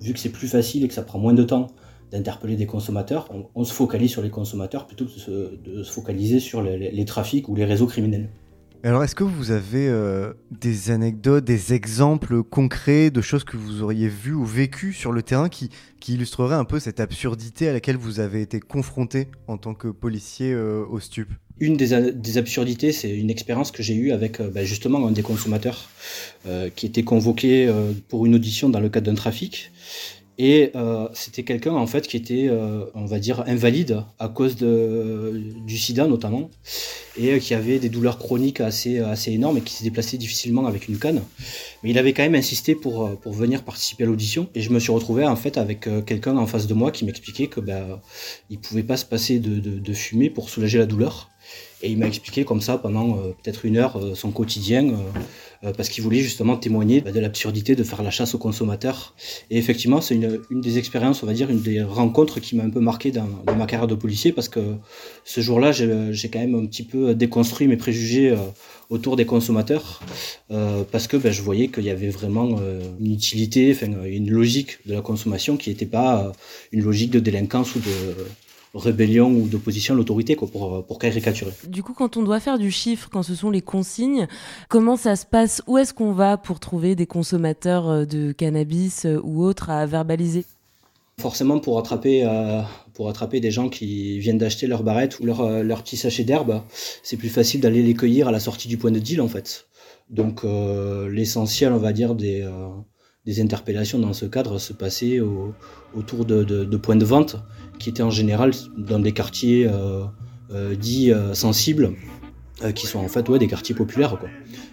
vu 0.00 0.12
que 0.12 0.18
c'est 0.18 0.28
plus 0.28 0.48
facile 0.48 0.84
et 0.84 0.88
que 0.88 0.92
ça 0.94 1.02
prend 1.02 1.20
moins 1.20 1.34
de 1.34 1.44
temps 1.44 1.68
d'interpeller 2.10 2.56
des 2.56 2.66
consommateurs, 2.66 3.28
on, 3.54 3.64
se 3.64 3.72
focalise 3.72 4.10
sur 4.10 4.22
les 4.22 4.30
consommateurs 4.30 4.86
plutôt 4.86 5.06
que 5.06 5.12
de 5.56 5.82
se, 5.82 5.90
focaliser 5.90 6.40
sur 6.40 6.62
les, 6.62 7.04
trafics 7.04 7.48
ou 7.48 7.54
les 7.54 7.64
réseaux 7.64 7.86
criminels. 7.86 8.28
Alors, 8.82 9.04
est-ce 9.04 9.14
que 9.14 9.24
vous 9.24 9.50
avez 9.50 9.88
euh, 9.88 10.32
des 10.50 10.90
anecdotes, 10.90 11.44
des 11.44 11.74
exemples 11.74 12.42
concrets 12.42 13.10
de 13.10 13.20
choses 13.20 13.44
que 13.44 13.58
vous 13.58 13.82
auriez 13.82 14.08
vues 14.08 14.32
ou 14.32 14.46
vécues 14.46 14.94
sur 14.94 15.12
le 15.12 15.22
terrain 15.22 15.50
qui, 15.50 15.68
qui 16.00 16.14
illustreraient 16.14 16.56
un 16.56 16.64
peu 16.64 16.80
cette 16.80 16.98
absurdité 16.98 17.68
à 17.68 17.74
laquelle 17.74 17.98
vous 17.98 18.20
avez 18.20 18.40
été 18.40 18.58
confronté 18.58 19.28
en 19.48 19.58
tant 19.58 19.74
que 19.74 19.88
policier 19.88 20.54
euh, 20.54 20.82
au 20.88 20.98
STUP? 20.98 21.28
Une 21.58 21.76
des, 21.76 22.38
absurdités, 22.38 22.90
c'est 22.92 23.14
une 23.14 23.28
expérience 23.28 23.70
que 23.70 23.82
j'ai 23.82 23.94
eue 23.94 24.12
avec 24.12 24.40
euh, 24.40 24.48
bah, 24.48 24.64
justement 24.64 25.06
un 25.06 25.12
des 25.12 25.22
consommateurs 25.22 25.90
qui 26.74 26.86
était 26.86 27.02
convoqué 27.02 27.70
pour 28.08 28.24
une 28.24 28.34
audition 28.34 28.70
dans 28.70 28.80
le 28.80 28.88
cadre 28.88 29.10
d'un 29.10 29.14
trafic 29.14 29.70
et 30.42 30.70
euh, 30.74 31.06
c'était 31.12 31.42
quelqu'un 31.42 31.74
en 31.74 31.86
fait 31.86 32.08
qui 32.08 32.16
était, 32.16 32.46
euh, 32.48 32.86
on 32.94 33.04
va 33.04 33.18
dire, 33.18 33.44
invalide 33.46 34.04
à 34.18 34.28
cause 34.28 34.56
du 34.56 35.76
sida 35.76 36.06
notamment, 36.06 36.48
et 37.18 37.38
qui 37.40 37.52
avait 37.52 37.78
des 37.78 37.90
douleurs 37.90 38.16
chroniques 38.16 38.62
assez, 38.62 39.00
assez 39.00 39.32
énormes 39.32 39.58
et 39.58 39.60
qui 39.60 39.74
se 39.74 39.82
déplaçait 39.82 40.16
difficilement 40.16 40.64
avec 40.64 40.88
une 40.88 40.98
canne. 40.98 41.20
Mais 41.82 41.90
il 41.90 41.98
avait 41.98 42.14
quand 42.14 42.22
même 42.22 42.34
insisté 42.34 42.74
pour, 42.74 43.04
euh, 43.04 43.16
pour 43.16 43.34
venir 43.34 43.64
participer 43.64 44.04
à 44.04 44.06
l'audition. 44.06 44.48
Et 44.54 44.62
je 44.62 44.70
me 44.70 44.78
suis 44.78 44.92
retrouvé 44.92 45.26
en 45.26 45.36
fait 45.36 45.58
avec 45.58 45.86
quelqu'un 46.06 46.38
en 46.38 46.46
face 46.46 46.66
de 46.66 46.72
moi 46.72 46.90
qui 46.90 47.04
m'expliquait 47.04 47.48
que 47.48 47.60
bah, 47.60 48.00
il 48.48 48.58
pouvait 48.58 48.82
pas 48.82 48.96
se 48.96 49.04
passer 49.04 49.40
de, 49.40 49.60
de, 49.60 50.28
pour 50.28 50.48
soulager 50.48 50.78
la 50.78 50.86
douleur. 50.86 51.28
Et 51.82 51.90
il 51.90 51.98
m'a 51.98 52.06
expliqué 52.06 52.44
comme 52.44 52.60
ça 52.60 52.78
pendant 52.78 53.14
peut-être 53.42 53.64
une 53.64 53.78
heure 53.78 53.98
son 54.14 54.30
quotidien 54.30 54.90
euh, 54.90 54.96
parce 55.62 55.88
qu'il 55.90 56.02
voulait 56.02 56.20
justement 56.20 56.56
témoigner 56.56 57.00
bah, 57.00 57.12
de 57.12 57.20
l'absurdité 57.20 57.76
de 57.76 57.84
faire 57.84 58.02
la 58.02 58.10
chasse 58.10 58.34
aux 58.34 58.38
consommateurs. 58.38 59.14
Et 59.50 59.58
effectivement, 59.58 60.00
c'est 60.00 60.14
une, 60.14 60.40
des 60.50 60.78
expériences, 60.78 61.22
on 61.22 61.26
va 61.26 61.34
dire, 61.34 61.50
une 61.50 61.60
des 61.60 61.82
rencontres 61.82 62.40
qui 62.40 62.56
m'a 62.56 62.64
un 62.64 62.70
peu 62.70 62.80
marqué 62.80 63.10
dans, 63.10 63.28
ma 63.46 63.66
carrière 63.66 63.86
de 63.86 63.94
policier, 63.94 64.32
parce 64.32 64.48
que 64.48 64.60
ce 65.24 65.40
jour-là, 65.40 65.72
j'ai 65.72 66.30
quand 66.30 66.38
même 66.38 66.54
un 66.54 66.66
petit 66.66 66.82
peu 66.82 67.14
déconstruit 67.14 67.66
mes 67.66 67.76
préjugés 67.76 68.30
euh, 68.30 68.36
autour 68.90 69.14
des 69.14 69.24
consommateurs, 69.24 70.00
euh, 70.50 70.82
parce 70.90 71.06
que 71.06 71.16
ben, 71.16 71.32
je 71.32 71.42
voyais 71.42 71.68
qu'il 71.68 71.84
y 71.84 71.90
avait 71.90 72.10
vraiment 72.10 72.56
euh, 72.60 72.82
une 72.98 73.12
utilité, 73.12 73.76
une 73.82 74.28
logique 74.28 74.84
de 74.86 74.94
la 74.94 75.00
consommation 75.00 75.56
qui 75.56 75.70
n'était 75.70 75.86
pas 75.86 76.24
euh, 76.24 76.32
une 76.72 76.82
logique 76.82 77.12
de 77.12 77.20
délinquance 77.20 77.76
ou 77.76 77.78
de 77.78 78.16
rébellion 78.74 79.30
ou 79.32 79.48
d'opposition 79.48 79.94
à 79.94 79.96
l'autorité, 79.96 80.36
quoi, 80.36 80.48
pour, 80.48 80.86
pour 80.86 80.98
caricaturer. 80.98 81.52
Du 81.66 81.82
coup, 81.82 81.92
quand 81.92 82.16
on 82.16 82.22
doit 82.22 82.38
faire 82.38 82.58
du 82.58 82.70
chiffre, 82.70 83.08
quand 83.10 83.22
ce 83.22 83.34
sont 83.34 83.50
les 83.50 83.62
consignes, 83.62 84.28
comment 84.68 84.96
ça 84.96 85.16
se 85.16 85.26
passe? 85.26 85.60
Où 85.66 85.76
est-ce 85.78 85.92
qu'on 85.92 86.12
va 86.12 86.36
pour 86.36 86.60
trouver 86.60 86.94
des 86.94 87.06
consommateurs 87.06 87.88
euh, 87.88 88.04
de 88.04 88.32
cannabis 88.32 89.06
euh, 89.06 89.20
ou 89.24 89.42
autres 89.42 89.70
à 89.70 89.84
verbaliser? 89.86 90.44
Forcément, 91.20 91.58
pour 91.58 91.78
attraper, 91.78 92.24
euh, 92.24 92.62
pour 92.94 93.08
attraper 93.08 93.40
des 93.40 93.50
gens 93.50 93.68
qui 93.68 94.18
viennent 94.20 94.38
d'acheter 94.38 94.66
leur 94.66 94.82
barrette 94.82 95.18
ou 95.20 95.26
leur, 95.26 95.40
euh, 95.40 95.62
leur 95.62 95.82
petit 95.82 95.96
sachet 95.96 96.24
d'herbe, 96.24 96.62
c'est 97.02 97.16
plus 97.16 97.28
facile 97.28 97.60
d'aller 97.60 97.82
les 97.82 97.94
cueillir 97.94 98.28
à 98.28 98.30
la 98.30 98.40
sortie 98.40 98.68
du 98.68 98.78
point 98.78 98.92
de 98.92 99.00
deal, 99.00 99.20
en 99.20 99.28
fait. 99.28 99.66
Donc, 100.08 100.44
euh, 100.44 101.10
l'essentiel, 101.10 101.72
on 101.72 101.78
va 101.78 101.92
dire, 101.92 102.14
des, 102.14 102.48
des 103.26 103.40
interpellations 103.40 103.98
dans 103.98 104.12
ce 104.12 104.26
cadre 104.26 104.58
se 104.58 104.72
passait 104.72 105.20
au, 105.20 105.52
autour 105.94 106.24
de, 106.24 106.42
de, 106.42 106.64
de 106.64 106.76
points 106.76 106.96
de 106.96 107.04
vente 107.04 107.36
qui 107.80 107.88
étaient 107.88 108.04
en 108.04 108.10
général 108.10 108.52
dans 108.76 109.00
des 109.00 109.12
quartiers 109.12 109.66
euh, 109.66 110.04
euh, 110.52 110.76
dits 110.76 111.12
euh, 111.12 111.34
sensibles, 111.34 111.94
qui 112.74 112.86
sont 112.86 112.98
en 112.98 113.08
fait 113.08 113.26
ouais, 113.30 113.38
des 113.38 113.48
quartiers 113.48 113.74
populaires. 113.74 114.18
Quoi. 114.18 114.28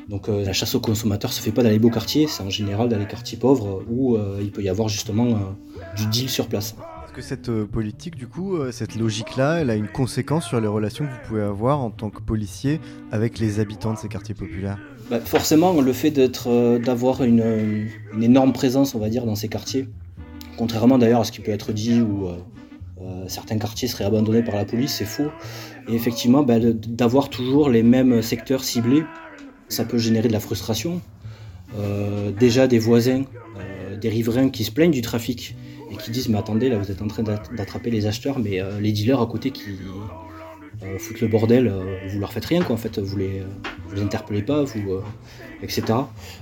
Donc 0.09 0.27
la 0.27 0.51
chasse 0.51 0.75
aux 0.75 0.81
consommateurs 0.81 1.31
se 1.31 1.41
fait 1.41 1.53
pas 1.53 1.63
dans 1.63 1.69
les 1.69 1.79
beaux 1.79 1.89
quartiers, 1.89 2.27
c'est 2.27 2.43
en 2.43 2.49
général 2.49 2.89
dans 2.89 2.99
les 2.99 3.07
quartiers 3.07 3.37
pauvres 3.37 3.81
où 3.89 4.17
il 4.41 4.51
peut 4.51 4.61
y 4.61 4.67
avoir 4.67 4.89
justement 4.89 5.55
du 5.95 6.05
deal 6.07 6.29
sur 6.29 6.47
place. 6.47 6.75
Est-ce 7.05 7.13
que 7.13 7.21
cette 7.21 7.49
politique, 7.63 8.17
du 8.17 8.27
coup, 8.27 8.57
cette 8.71 8.97
logique-là, 8.97 9.59
elle 9.61 9.69
a 9.69 9.75
une 9.75 9.87
conséquence 9.87 10.45
sur 10.45 10.59
les 10.59 10.67
relations 10.67 11.05
que 11.05 11.11
vous 11.11 11.27
pouvez 11.29 11.43
avoir 11.43 11.79
en 11.79 11.89
tant 11.89 12.09
que 12.09 12.21
policier 12.21 12.81
avec 13.13 13.39
les 13.39 13.61
habitants 13.61 13.93
de 13.93 13.97
ces 13.97 14.09
quartiers 14.09 14.35
populaires? 14.35 14.79
Bah, 15.09 15.21
Forcément, 15.21 15.79
le 15.79 15.93
fait 15.93 16.11
d'être, 16.11 16.79
d'avoir 16.79 17.23
une, 17.23 17.87
une, 18.13 18.21
énorme 18.21 18.51
présence, 18.51 18.95
on 18.95 18.99
va 18.99 19.07
dire, 19.07 19.25
dans 19.25 19.35
ces 19.35 19.47
quartiers, 19.47 19.87
contrairement 20.57 20.97
d'ailleurs 20.97 21.21
à 21.21 21.23
ce 21.23 21.31
qui 21.31 21.39
peut 21.39 21.51
être 21.51 21.71
dit 21.71 22.01
ou 22.01 22.27
euh, 23.01 23.25
certains 23.27 23.57
quartiers 23.57 23.87
seraient 23.87 24.05
abandonnés 24.05 24.43
par 24.43 24.55
la 24.55 24.65
police, 24.65 24.95
c'est 24.95 25.05
faux. 25.05 25.29
Et 25.87 25.93
effectivement, 25.93 26.43
ben, 26.43 26.59
d'avoir 26.71 27.29
toujours 27.29 27.69
les 27.69 27.83
mêmes 27.83 28.21
secteurs 28.21 28.63
ciblés, 28.63 29.03
ça 29.69 29.85
peut 29.85 29.97
générer 29.97 30.27
de 30.27 30.33
la 30.33 30.39
frustration. 30.39 31.01
Euh, 31.77 32.31
déjà 32.31 32.67
des 32.67 32.79
voisins, 32.79 33.23
euh, 33.59 33.97
des 33.97 34.09
riverains 34.09 34.49
qui 34.49 34.63
se 34.63 34.71
plaignent 34.71 34.91
du 34.91 35.01
trafic 35.01 35.55
et 35.91 35.97
qui 35.97 36.11
disent 36.11 36.29
mais 36.29 36.37
attendez 36.37 36.69
là 36.69 36.77
vous 36.77 36.91
êtes 36.91 37.01
en 37.01 37.07
train 37.07 37.23
d'attraper 37.23 37.89
les 37.89 38.07
acheteurs 38.07 38.39
mais 38.39 38.59
les 38.81 38.91
dealers 38.91 39.21
à 39.21 39.25
côté 39.25 39.51
qui 39.51 39.63
foutent 40.97 41.21
le 41.21 41.29
bordel 41.29 41.73
vous 42.09 42.19
leur 42.19 42.33
faites 42.33 42.43
rien 42.43 42.61
quoi 42.61 42.75
en 42.75 42.77
fait 42.77 42.99
vous 42.99 43.15
les 43.15 43.41
les 43.95 44.01
interpellez 44.01 44.41
pas 44.41 44.63
vous 44.63 44.99
etc 45.61 45.99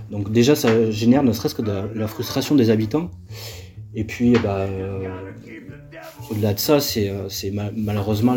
donc 0.09 0.31
déjà 0.31 0.55
ça 0.55 0.89
génère 0.89 1.21
ne 1.21 1.31
serait-ce 1.31 1.53
que 1.53 1.61
la, 1.61 1.85
la, 1.93 2.07
frustration 2.07 2.55
des 2.55 2.71
habitants 2.71 3.11
et 3.93 4.03
puis 4.03 4.33
bah, 4.43 4.65
au-delà 6.29 6.53
de 6.53 6.59
ça, 6.59 6.79
c'est 6.79 7.09
euh, 7.09 7.27
ma 7.53 7.71
malheureusement 7.75 8.35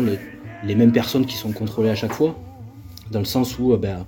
les, 0.63 0.75
mêmes 0.75 0.91
personnes 0.91 1.25
qui 1.25 1.35
sont 1.35 1.51
contrôlées 1.51 1.89
à 1.89 1.95
chaque 1.95 2.13
fois, 2.13 2.37
dans 3.11 3.19
le 3.19 3.25
sens 3.25 3.57
où 3.57 3.73
euh, 3.73 3.77
ben, 3.77 4.05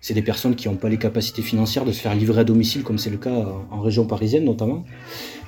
c'est 0.00 0.14
des 0.14 0.22
personnes 0.22 0.54
qui 0.54 0.68
n'ont 0.68 0.76
pas 0.76 0.88
les 0.88 0.98
capacités 0.98 1.42
financières 1.42 1.84
de 1.84 1.92
se 1.92 2.00
faire 2.00 2.14
livrer 2.14 2.40
à 2.40 2.44
domicile, 2.44 2.82
comme 2.82 2.98
c'est 2.98 3.10
le 3.10 3.18
cas 3.18 3.46
en 3.70 3.80
région 3.80 4.04
parisienne 4.04 4.44
notamment. 4.44 4.84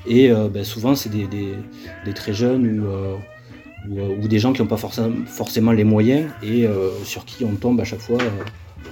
Et 0.07 0.31
euh, 0.31 0.49
ben, 0.49 0.65
souvent, 0.65 0.95
c'est 0.95 1.11
des, 1.11 1.27
très 2.15 2.33
jeunes 2.33 2.85
ou, 3.89 4.29
des 4.29 4.39
gens 4.39 4.53
qui 4.53 4.63
n'ont 4.63 4.69
pas 4.69 4.79
forcément, 4.79 5.73
les 5.73 5.85
moyens 5.85 6.31
et 6.43 6.67
sur 7.05 7.25
qui 7.25 7.45
on 7.45 7.55
tombe 7.57 7.81
à 7.81 7.85
chaque 7.85 8.01
fois 8.01 8.19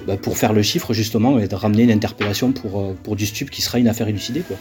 ben, 0.07 0.19
pour 0.19 0.37
faire 0.37 0.53
le 0.53 0.63
chiffre 0.63 0.93
justement 0.93 1.39
et 1.39 1.47
de 1.47 1.55
ramener 1.55 1.85
une 1.85 1.93
interpellation 1.93 2.53
pour, 2.53 2.95
pour 2.97 3.15
du 3.15 3.25
stup 3.25 3.49
qui 3.49 3.63
sera 3.63 3.79
une 3.79 3.89
affaire 3.89 4.09
élucidée. 4.09 4.41
Quoi. 4.41 4.57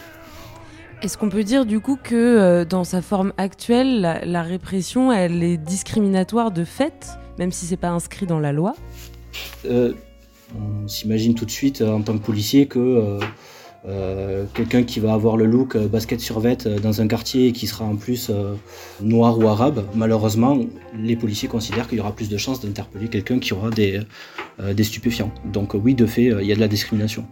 Est-ce 1.02 1.18
qu'on 1.18 1.30
peut 1.30 1.42
dire 1.42 1.66
du 1.66 1.80
coup 1.80 1.98
que 2.00 2.14
euh, 2.14 2.64
dans 2.64 2.84
sa 2.84 3.02
forme 3.02 3.32
actuelle, 3.36 4.22
la, 4.24 4.42
répression, 4.42 5.10
elle 5.10 5.42
est 5.42 5.56
discriminatoire 5.56 6.52
de 6.52 6.62
fait, 6.62 7.18
même 7.40 7.50
si 7.50 7.66
c'est 7.66 7.76
pas 7.76 7.90
inscrit 7.90 8.24
dans 8.24 8.38
la 8.38 8.52
loi? 8.52 8.76
Euh, 9.68 9.94
On 10.54 10.86
s'imagine 10.86 11.34
tout 11.34 11.44
de 11.44 11.50
suite 11.50 11.80
euh, 11.80 11.90
en 11.90 12.02
tant 12.02 12.16
que 12.16 12.24
policier 12.24 12.66
que 12.66 13.18
quelqu'un 14.54 14.84
qui 14.84 15.00
va 15.00 15.12
avoir 15.12 15.36
le 15.36 15.44
look 15.44 15.76
basket 15.76 16.20
sur 16.20 16.38
vête 16.38 16.68
dans 16.68 17.00
un 17.00 17.08
quartier 17.08 17.48
et 17.48 17.52
qui 17.52 17.66
sera 17.66 17.84
en 17.84 17.96
plus 17.96 18.30
noir 19.00 19.36
ou 19.40 19.48
arabe, 19.48 19.84
malheureusement, 19.96 20.56
les 20.96 21.16
policiers 21.16 21.48
considèrent 21.48 21.88
qu'il 21.88 21.98
y 21.98 22.00
aura 22.00 22.14
plus 22.14 22.28
de 22.28 22.36
chances 22.36 22.60
d'interpeller 22.60 23.08
quelqu'un 23.08 23.40
qui 23.40 23.52
aura 23.54 23.70
des 23.70 24.04
stupéfiants. 24.84 25.34
Donc 25.46 25.74
oui, 25.74 25.96
de 25.96 26.06
fait, 26.06 26.26
il 26.26 26.46
y 26.46 26.52
a 26.52 26.54
de 26.54 26.60
la 26.60 26.68
discrimination. 26.68 27.26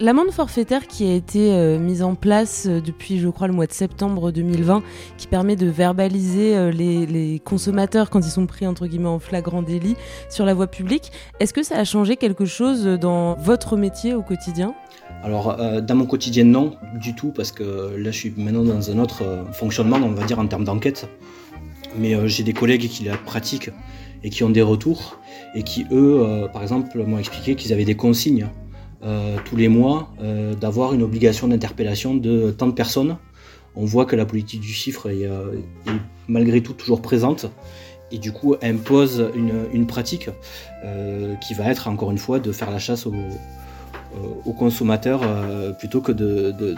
L'amende 0.00 0.30
forfaitaire 0.30 0.86
qui 0.86 1.04
a 1.08 1.12
été 1.12 1.52
euh, 1.52 1.76
mise 1.76 2.02
en 2.02 2.14
place 2.14 2.66
euh, 2.68 2.80
depuis, 2.80 3.18
je 3.18 3.28
crois, 3.28 3.48
le 3.48 3.52
mois 3.52 3.66
de 3.66 3.72
septembre 3.72 4.30
2020, 4.30 4.84
qui 5.16 5.26
permet 5.26 5.56
de 5.56 5.66
verbaliser 5.66 6.56
euh, 6.56 6.70
les, 6.70 7.04
les, 7.04 7.40
consommateurs 7.40 8.08
quand 8.08 8.20
ils 8.20 8.30
sont 8.30 8.46
pris, 8.46 8.64
entre 8.64 8.86
guillemets, 8.86 9.08
en 9.08 9.18
flagrant 9.18 9.60
délit 9.60 9.96
sur 10.30 10.44
la 10.44 10.54
voie 10.54 10.68
publique, 10.68 11.10
est-ce 11.40 11.52
que 11.52 11.64
ça 11.64 11.78
a 11.78 11.84
changé 11.84 12.16
quelque 12.16 12.44
chose 12.44 12.84
dans 12.84 13.34
votre 13.38 13.76
métier 13.76 14.14
au 14.14 14.22
quotidien? 14.22 14.72
Alors, 15.24 15.56
dans 15.82 15.94
mon 15.96 16.06
quotidien, 16.06 16.44
non, 16.44 16.76
du 16.94 17.16
tout, 17.16 17.32
parce 17.32 17.50
que 17.50 17.96
là, 17.96 18.12
je 18.12 18.16
suis 18.16 18.32
maintenant 18.36 18.62
dans 18.62 18.92
un 18.92 18.98
autre 19.00 19.24
fonctionnement, 19.52 19.96
on 19.96 20.12
va 20.12 20.24
dire, 20.24 20.38
en 20.38 20.46
termes 20.46 20.64
d'enquête. 20.64 21.08
Mais 21.98 22.28
j'ai 22.28 22.44
des 22.44 22.52
collègues 22.52 22.88
qui 22.88 23.02
la 23.02 23.16
pratiquent 23.16 23.70
et 24.22 24.30
qui 24.30 24.44
ont 24.44 24.50
des 24.50 24.62
retours 24.62 25.18
et 25.56 25.64
qui, 25.64 25.86
eux, 25.90 26.46
par 26.52 26.62
exemple, 26.62 27.02
m'ont 27.04 27.18
expliqué 27.18 27.56
qu'ils 27.56 27.72
avaient 27.72 27.84
des 27.84 27.96
consignes 27.96 28.48
tous 29.44 29.56
les 29.56 29.68
mois 29.68 30.10
euh, 30.20 30.54
d'avoir 30.54 30.92
une 30.92 31.02
obligation 31.02 31.48
d'interpellation 31.48 32.14
de 32.14 32.50
tant 32.50 32.66
de 32.66 32.72
personnes. 32.72 33.16
On 33.76 33.84
voit 33.84 34.06
que 34.06 34.16
la 34.16 34.26
politique 34.26 34.60
du 34.60 34.72
chiffre 34.72 35.08
est, 35.08 35.24
euh, 35.24 35.52
malgré 36.26 36.62
tout 36.62 36.72
toujours 36.72 37.00
présente 37.00 37.46
et 38.10 38.18
du 38.18 38.32
coup 38.32 38.56
impose 38.62 39.30
une, 39.34 39.86
pratique 39.86 40.30
euh, 40.84 41.34
qui 41.36 41.54
va 41.54 41.70
être 41.70 41.88
encore 41.88 42.10
une 42.10 42.18
fois 42.18 42.40
de 42.40 42.50
faire 42.52 42.70
la 42.70 42.78
chasse 42.78 43.06
aux, 43.06 44.52
consommateurs 44.54 45.20
euh, 45.22 45.72
plutôt 45.72 46.00
que 46.00 46.12
de, 46.12 46.74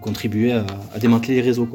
contribuer 0.00 0.52
à, 0.52 0.64
démanteler 1.00 1.36
les 1.36 1.40
réseaux. 1.40 1.68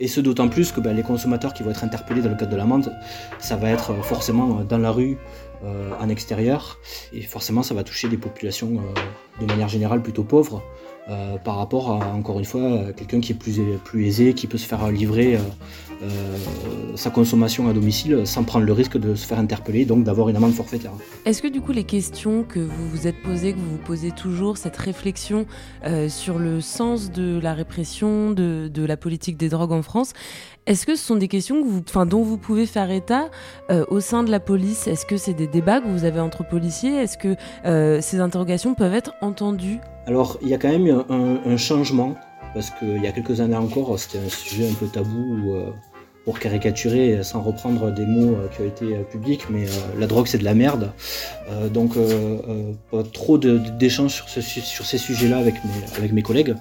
Et 0.00 0.06
ce 0.06 0.20
d'autant 0.20 0.48
plus 0.48 0.70
que 0.72 0.80
ben, 0.80 0.94
les 0.94 1.02
consommateurs 1.02 1.54
qui 1.54 1.62
vont 1.62 1.70
être 1.70 1.84
interpellés 1.84 2.22
dans 2.22 2.30
le 2.30 2.36
cadre 2.36 2.52
de 2.52 2.56
l'amende, 2.56 2.92
ça 3.38 3.56
va 3.56 3.70
être 3.70 3.90
euh, 3.90 4.02
forcément 4.02 4.60
euh, 4.60 4.64
dans 4.64 4.78
la 4.78 4.90
rue, 4.90 5.16
euh, 5.16 5.47
en 5.64 6.08
extérieur, 6.08 6.78
et 7.12 7.22
forcément 7.22 7.62
ça 7.62 7.74
va 7.74 7.82
toucher 7.82 8.08
des 8.08 8.16
populations 8.16 8.78
euh, 8.78 9.40
de 9.40 9.46
manière 9.46 9.68
générale 9.68 10.02
plutôt 10.02 10.24
pauvres. 10.24 10.62
Euh, 11.08 11.36
par 11.38 11.56
rapport 11.56 11.90
à, 11.90 12.14
encore 12.14 12.38
une 12.38 12.44
fois, 12.44 12.62
à 12.88 12.92
quelqu'un 12.92 13.20
qui 13.20 13.32
est 13.32 13.34
plus, 13.34 13.60
plus 13.84 14.06
aisé, 14.06 14.34
qui 14.34 14.46
peut 14.46 14.58
se 14.58 14.66
faire 14.66 14.90
livrer 14.90 15.36
euh, 15.36 15.40
euh, 16.02 16.36
sa 16.94 17.10
consommation 17.10 17.68
à 17.68 17.72
domicile 17.72 18.24
sans 18.24 18.44
prendre 18.44 18.64
le 18.64 18.72
risque 18.72 18.98
de 18.98 19.16
se 19.16 19.26
faire 19.26 19.38
interpeller, 19.38 19.84
donc 19.84 20.04
d'avoir 20.04 20.28
une 20.28 20.36
amende 20.36 20.52
forfaitaire. 20.52 20.92
Est-ce 21.24 21.42
que 21.42 21.48
du 21.48 21.60
coup 21.60 21.72
les 21.72 21.82
questions 21.82 22.44
que 22.44 22.60
vous 22.60 22.88
vous 22.88 23.08
êtes 23.08 23.20
posées, 23.22 23.52
que 23.52 23.58
vous 23.58 23.70
vous 23.70 23.84
posez 23.84 24.12
toujours, 24.12 24.58
cette 24.58 24.76
réflexion 24.76 25.46
euh, 25.84 26.08
sur 26.08 26.38
le 26.38 26.60
sens 26.60 27.10
de 27.10 27.40
la 27.40 27.52
répression, 27.52 28.30
de, 28.30 28.70
la 28.76 28.96
politique 28.96 29.36
des 29.36 29.48
drogues 29.48 29.72
en 29.72 29.82
France, 29.82 30.12
est-ce 30.66 30.86
que 30.86 30.94
ce 30.94 31.04
sont 31.04 31.16
des 31.16 31.28
questions 31.28 31.64
dont 32.06 32.22
vous 32.22 32.38
pouvez 32.38 32.66
faire 32.66 32.90
état 32.90 33.28
euh, 33.70 33.84
au 33.88 33.98
sein 33.98 34.22
de 34.22 34.30
la 34.30 34.38
police? 34.38 34.86
Est-ce 34.86 35.04
que 35.04 35.16
c'est 35.16 35.34
des 35.34 35.48
débats 35.48 35.80
que 35.80 35.88
vous 35.88 36.04
avez 36.04 36.20
entre 36.20 36.46
policiers? 36.46 36.94
Est-ce 36.94 37.18
que 37.18 37.34
euh, 37.64 38.00
ces 38.00 38.20
interrogations 38.20 38.74
peuvent 38.74 38.94
être 38.94 39.14
entendues? 39.20 39.78
Alors, 40.08 40.38
il 40.40 40.48
y 40.48 40.54
a 40.54 40.56
quand 40.56 40.70
même 40.70 41.04
un, 41.10 41.56
changement, 41.58 42.14
parce 42.54 42.70
qu'il 42.70 43.02
y 43.02 43.06
a 43.06 43.12
quelques 43.12 43.42
années 43.42 43.56
encore, 43.56 43.98
c'était 43.98 44.24
un 44.24 44.30
sujet 44.30 44.66
un 44.66 44.72
peu 44.72 44.86
tabou 44.86 45.52
euh, 45.52 45.70
pour 46.24 46.38
caricaturer, 46.38 47.22
sans 47.22 47.42
reprendre 47.42 47.92
des 47.92 48.06
mots 48.06 48.34
euh, 48.36 48.48
qui 48.48 48.62
ont 48.62 48.66
été 48.66 48.96
euh, 48.96 49.02
publics, 49.02 49.42
mais 49.50 49.66
euh, 49.66 49.98
la 49.98 50.06
drogue 50.06 50.26
c'est 50.26 50.38
de 50.38 50.44
la 50.44 50.54
merde. 50.54 50.92
Euh, 51.50 51.68
donc, 51.68 51.98
euh, 51.98 52.38
euh, 52.48 52.72
pas 52.90 53.02
trop 53.02 53.36
d'échanges 53.36 54.14
sur, 54.14 54.30
ce 54.30 54.40
su- 54.40 54.62
sur 54.62 54.86
ces 54.86 54.96
sujets-là 54.96 55.36
avec 55.36 55.56
mes, 56.14 56.22
collègues, 56.22 56.54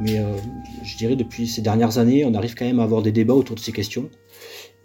mais 0.00 0.20
euh, 0.20 0.26
je 0.84 0.96
dirais 0.96 1.16
depuis 1.16 1.48
ces 1.48 1.62
dernières 1.62 1.98
années, 1.98 2.24
on 2.24 2.34
arrive 2.34 2.54
quand 2.54 2.64
même 2.64 2.78
à 2.78 2.84
avoir 2.84 3.02
des 3.02 3.10
débats 3.10 3.34
autour 3.34 3.56
de 3.56 3.60
ces 3.60 3.72
questions. 3.72 4.08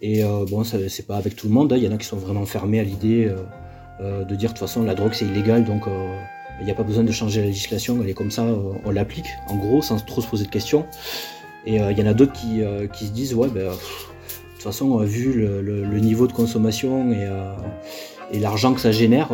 Et 0.02 0.24
euh, 0.24 0.44
bon, 0.50 0.64
c'est 0.64 1.06
pas 1.06 1.16
avec 1.16 1.36
tout 1.36 1.46
le 1.46 1.52
monde, 1.54 1.72
hein. 1.72 1.76
il 1.76 1.84
y 1.84 1.88
en 1.88 1.92
a 1.92 1.96
qui 1.96 2.06
sont 2.06 2.16
vraiment 2.16 2.44
fermés 2.44 2.80
à 2.80 2.82
l'idée 2.82 3.26
euh, 3.26 3.36
euh, 4.00 4.24
de 4.24 4.34
dire 4.34 4.48
de 4.48 4.54
toute 4.54 4.66
façon 4.66 4.82
la 4.82 4.96
drogue 4.96 5.12
c'est 5.12 5.26
illégal, 5.26 5.64
donc 5.64 5.86
euh, 5.86 6.16
il 6.60 6.66
n'y 6.66 6.70
a 6.70 6.74
pas 6.74 6.82
besoin 6.82 7.04
de 7.04 7.12
changer 7.12 7.40
la 7.40 7.46
législation, 7.46 7.98
elle 8.02 8.08
est 8.08 8.14
comme 8.14 8.30
ça, 8.30 8.44
on 8.84 8.90
l'applique, 8.90 9.26
en 9.48 9.56
gros, 9.56 9.82
sans 9.82 9.98
trop 10.04 10.20
se 10.20 10.26
poser 10.28 10.44
de 10.44 10.50
questions. 10.50 10.86
Et 11.66 11.80
euh, 11.80 11.92
il 11.92 11.98
y 11.98 12.02
en 12.02 12.06
a 12.06 12.14
d'autres 12.14 12.32
qui, 12.32 12.62
euh, 12.62 12.86
qui 12.86 13.06
se 13.06 13.12
disent, 13.12 13.34
ouais, 13.34 13.48
ben, 13.48 13.64
de 13.64 13.70
toute 14.54 14.62
façon, 14.62 15.00
euh, 15.00 15.04
vu 15.04 15.32
le, 15.32 15.60
le- 15.62 15.84
le 15.84 16.00
niveau 16.00 16.26
de 16.26 16.32
consommation 16.32 17.12
et, 17.12 17.28
et 18.32 18.38
l'argent 18.38 18.74
que 18.74 18.80
ça 18.80 18.92
génère, 18.92 19.28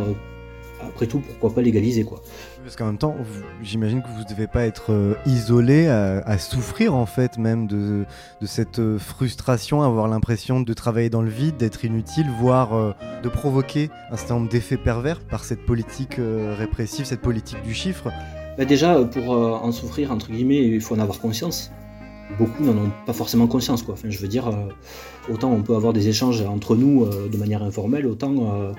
après 0.81 1.07
tout, 1.07 1.19
pourquoi 1.21 1.55
pas 1.55 1.63
légaliser, 1.63 2.05
quoi. 2.05 2.23
Parce 2.67 2.75
qu'en 2.75 2.87
même 2.87 2.99
temps, 2.99 3.15
j'imagine 3.63 4.03
que 4.03 4.09
vous 4.09 4.25
ne 4.25 4.29
devez 4.29 4.49
pas 4.49 4.67
être 4.67 4.91
euh, 4.91 5.15
isolé 5.25 5.87
à, 5.87 6.37
souffrir 6.37 6.97
en 6.97 7.07
fait 7.07 7.39
même 7.39 7.69
de, 7.69 8.05
de 8.41 8.47
cette 8.47 8.81
euh, 8.81 8.99
frustration, 8.99 9.83
avoir 9.83 10.09
l'impression 10.09 10.61
de 10.61 10.73
travailler 10.73 11.09
dans 11.09 11.23
le 11.23 11.31
vide, 11.31 11.57
d'être 11.59 11.85
inutile, 11.85 12.27
voire 12.41 12.75
euh, 12.75 12.93
de 13.23 13.29
provoquer 13.29 13.89
un 14.11 14.17
certain 14.17 14.35
nombre 14.35 14.49
d'effets 14.49 14.79
pervers 14.79 15.21
par 15.21 15.45
cette 15.45 15.65
politique 15.65 16.17
répressive, 16.19 17.05
cette 17.05 17.21
politique 17.21 17.63
du 17.63 17.73
chiffre. 17.73 18.11
Bah 18.59 18.65
déjà, 18.65 19.01
pour 19.05 19.31
en 19.31 19.71
souffrir, 19.71 20.11
entre 20.11 20.33
guillemets, 20.33 20.67
il 20.67 20.81
faut 20.81 20.97
en 20.97 20.99
avoir 20.99 21.21
conscience. 21.21 21.71
Beaucoup 22.37 22.65
n'en 22.65 22.73
ont 22.73 22.91
pas 23.07 23.13
forcément 23.13 23.47
conscience, 23.47 23.85
quoi. 23.85 23.95
Enfin, 23.95 24.11
je 24.11 24.19
veux 24.19 24.27
dire, 24.27 24.51
autant 25.31 25.53
on 25.53 25.63
peut 25.63 25.77
avoir 25.77 25.93
des 25.93 26.09
échanges 26.09 26.43
entre 26.43 26.75
nous 26.75 27.07
de 27.07 27.37
manière 27.37 27.63
informelle, 27.63 28.09
autant 28.09 28.73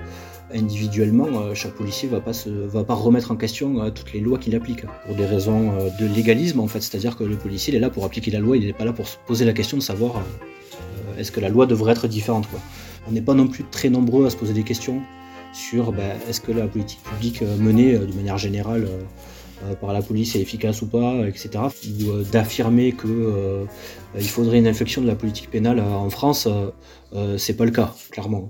individuellement, 0.52 1.26
euh, 1.26 1.54
chaque 1.54 1.72
policier 1.72 2.08
va 2.08 2.20
va 2.20 2.84
pas 2.84 2.94
remettre 2.94 3.30
en 3.30 3.36
question 3.36 3.80
euh, 3.80 3.90
toutes 3.90 4.12
les 4.12 4.20
lois 4.20 4.38
qu'il 4.38 4.54
applique 4.54 4.84
pour 5.06 5.14
des 5.14 5.26
raisons 5.26 5.72
euh, 5.72 5.88
de 6.00 6.06
légalisme, 6.06 6.60
en 6.60 6.68
fait. 6.68 6.80
C'est-à-dire 6.80 7.16
que 7.16 7.24
le 7.24 7.36
policier, 7.36 7.74
est 7.74 7.80
là 7.80 7.90
pour 7.90 8.04
appliquer 8.04 8.30
la 8.30 8.40
loi, 8.40 8.56
il 8.56 8.66
n'est 8.66 8.72
pas 8.72 8.84
là 8.84 8.92
pour 8.92 9.08
se 9.08 9.16
poser 9.26 9.44
la 9.44 9.52
question 9.52 9.76
de 9.76 9.82
savoir 9.82 10.22
est-ce 11.18 11.32
que 11.32 11.40
la 11.40 11.48
loi 11.48 11.66
devrait 11.66 11.92
être 11.92 12.06
différente. 12.06 12.46
On 13.08 13.12
n'est 13.12 13.22
pas 13.22 13.34
non 13.34 13.48
plus 13.48 13.64
très 13.64 13.88
nombreux 13.88 14.26
à 14.26 14.30
se 14.30 14.36
poser 14.36 14.52
des 14.52 14.62
questions 14.62 15.02
sur 15.52 15.92
bah, 15.92 16.02
est-ce 16.28 16.40
que 16.40 16.52
la 16.52 16.68
politique 16.68 17.02
publique 17.02 17.42
menée 17.58 17.98
de 17.98 18.12
manière 18.12 18.38
générale 18.38 18.86
par 19.80 19.92
la 19.92 20.00
police 20.02 20.36
est 20.36 20.40
efficace 20.40 20.82
ou 20.82 20.86
pas, 20.86 21.26
etc. 21.26 21.50
Ou 21.84 22.22
d'affirmer 22.30 22.92
que 22.92 23.08
euh, 23.08 23.64
il 24.14 24.28
faudrait 24.28 24.58
une 24.58 24.68
inflexion 24.68 25.02
de 25.02 25.08
la 25.08 25.16
politique 25.16 25.50
pénale 25.50 25.80
en 25.80 26.10
France, 26.10 26.46
c'est 27.36 27.56
pas 27.56 27.64
le 27.64 27.72
cas, 27.72 27.94
clairement. 28.10 28.48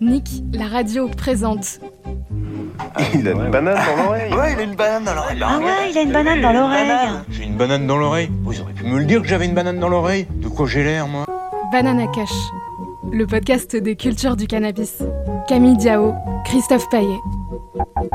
Nick, 0.00 0.42
la 0.52 0.66
radio 0.68 1.08
présente. 1.08 1.80
Il 3.14 3.26
a 3.28 3.32
une 3.32 3.50
banane 3.50 3.78
dans 3.96 4.04
l'oreille. 4.04 4.32
Ouais, 4.34 4.52
il 4.52 4.58
a 4.58 4.62
une 4.62 4.74
banane 4.74 5.04
dans 5.04 5.14
l'oreille. 5.14 5.40
Ah 5.42 5.58
ouais, 5.58 5.90
il 5.90 5.98
a 5.98 6.02
une 6.02 6.12
banane 6.12 6.40
dans 6.42 6.52
l'oreille. 6.52 6.90
J'ai 7.30 7.44
une 7.44 7.56
banane 7.56 7.86
dans 7.86 7.96
l'oreille 7.96 8.30
Vous 8.42 8.60
auriez 8.60 8.74
pu 8.74 8.84
me 8.84 8.98
le 8.98 9.04
dire 9.04 9.22
que 9.22 9.28
j'avais 9.28 9.46
une 9.46 9.54
banane 9.54 9.78
dans 9.78 9.88
l'oreille 9.88 10.26
De 10.42 10.48
quoi 10.48 10.66
j'ai 10.66 10.84
l'air, 10.84 11.06
moi? 11.06 11.24
Banana 11.72 12.06
Cash, 12.08 12.30
le 13.12 13.26
podcast 13.26 13.76
des 13.76 13.96
cultures 13.96 14.36
du 14.36 14.46
cannabis. 14.46 15.02
Camille 15.48 15.76
Diao, 15.76 16.14
Christophe 16.44 16.88
Paillet. 16.90 17.18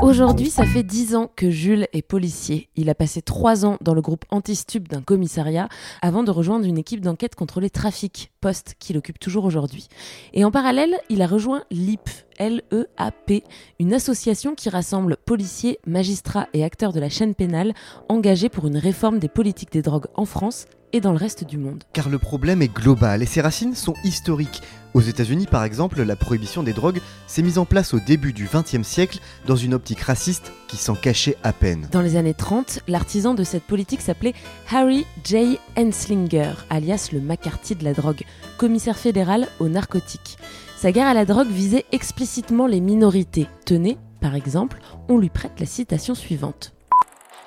Aujourd'hui, 0.02 0.50
ça 0.50 0.64
fait 0.64 0.82
dix 0.82 1.14
ans 1.14 1.30
que 1.34 1.50
Jules 1.50 1.86
est 1.92 2.02
policier. 2.02 2.68
Il 2.76 2.90
a 2.90 2.94
passé 2.94 3.22
trois 3.22 3.64
ans 3.64 3.78
dans 3.80 3.94
le 3.94 4.00
groupe 4.00 4.24
anti-stup 4.30 4.88
d'un 4.88 5.00
commissariat 5.00 5.68
avant 6.02 6.22
de 6.22 6.30
rejoindre 6.30 6.66
une 6.66 6.78
équipe 6.78 7.00
d'enquête 7.00 7.34
contre 7.34 7.60
les 7.60 7.70
trafics, 7.70 8.32
poste 8.40 8.74
qu'il 8.78 8.98
occupe 8.98 9.18
toujours 9.18 9.44
aujourd'hui. 9.44 9.88
Et 10.34 10.44
en 10.44 10.50
parallèle, 10.50 10.96
il 11.08 11.22
a 11.22 11.26
rejoint 11.26 11.64
l'IP, 11.70 12.08
L-E-A-P, 12.38 13.44
une 13.78 13.94
association 13.94 14.54
qui 14.54 14.68
rassemble 14.68 15.16
policiers, 15.16 15.78
magistrats 15.86 16.48
et 16.52 16.64
acteurs 16.64 16.92
de 16.92 17.00
la 17.00 17.08
chaîne 17.08 17.34
pénale 17.34 17.74
engagés 18.08 18.48
pour 18.48 18.66
une 18.66 18.78
réforme 18.78 19.18
des 19.18 19.28
politiques 19.28 19.72
des 19.72 19.82
drogues 19.82 20.08
en 20.14 20.24
France 20.24 20.66
et 20.92 21.00
dans 21.00 21.12
le 21.12 21.18
reste 21.18 21.44
du 21.44 21.58
monde. 21.58 21.84
Car 21.92 22.08
le 22.08 22.18
problème 22.18 22.62
est 22.62 22.72
global 22.72 23.22
et 23.22 23.26
ses 23.26 23.40
racines 23.40 23.74
sont 23.74 23.94
historiques. 24.04 24.62
Aux 24.94 25.00
États-Unis, 25.00 25.46
par 25.46 25.64
exemple, 25.64 26.02
la 26.02 26.16
prohibition 26.16 26.62
des 26.62 26.74
drogues 26.74 27.00
s'est 27.26 27.42
mise 27.42 27.56
en 27.58 27.64
place 27.64 27.94
au 27.94 28.00
début 28.00 28.32
du 28.32 28.46
XXe 28.52 28.86
siècle 28.86 29.20
dans 29.46 29.56
une 29.56 29.72
optique 29.72 30.00
raciste 30.00 30.52
qui 30.68 30.76
s'en 30.76 30.94
cachait 30.94 31.36
à 31.42 31.52
peine. 31.52 31.88
Dans 31.90 32.02
les 32.02 32.16
années 32.16 32.34
30, 32.34 32.80
l'artisan 32.88 33.32
de 33.32 33.42
cette 33.42 33.64
politique 33.64 34.02
s'appelait 34.02 34.34
Harry 34.70 35.06
J. 35.24 35.58
Henslinger, 35.78 36.52
alias 36.68 37.08
le 37.12 37.20
McCarthy 37.20 37.74
de 37.74 37.84
la 37.84 37.94
drogue, 37.94 38.24
commissaire 38.58 38.98
fédéral 38.98 39.48
aux 39.60 39.68
narcotiques. 39.68 40.36
Sa 40.76 40.92
guerre 40.92 41.06
à 41.06 41.14
la 41.14 41.24
drogue 41.24 41.48
visait 41.48 41.86
explicitement 41.92 42.66
les 42.66 42.80
minorités. 42.80 43.46
Tenez, 43.64 43.96
par 44.20 44.34
exemple, 44.34 44.80
on 45.08 45.16
lui 45.16 45.30
prête 45.30 45.58
la 45.58 45.66
citation 45.66 46.14
suivante. 46.14 46.74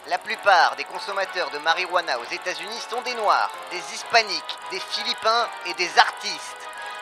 La 0.08 0.20
plupart 0.20 0.76
des 0.76 0.84
consommateurs 0.84 1.50
de 1.50 1.58
marijuana 1.58 2.20
aux 2.20 2.32
États-Unis 2.32 2.86
sont 2.92 3.02
des 3.02 3.16
Noirs, 3.16 3.50
des 3.72 3.82
Hispaniques, 3.92 4.58
des 4.70 4.80
Philippins 4.80 5.48
et 5.66 5.74
des 5.74 5.90
artistes. 5.98 6.62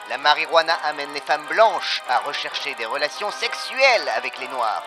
La 0.10 0.18
marijuana 0.18 0.74
amène 0.86 1.12
les 1.14 1.20
femmes 1.20 1.46
blanches 1.50 2.02
à 2.08 2.20
rechercher 2.20 2.74
des 2.76 2.86
relations 2.86 3.30
sexuelles 3.32 4.08
avec 4.16 4.40
les 4.40 4.48
Noirs. 4.48 4.84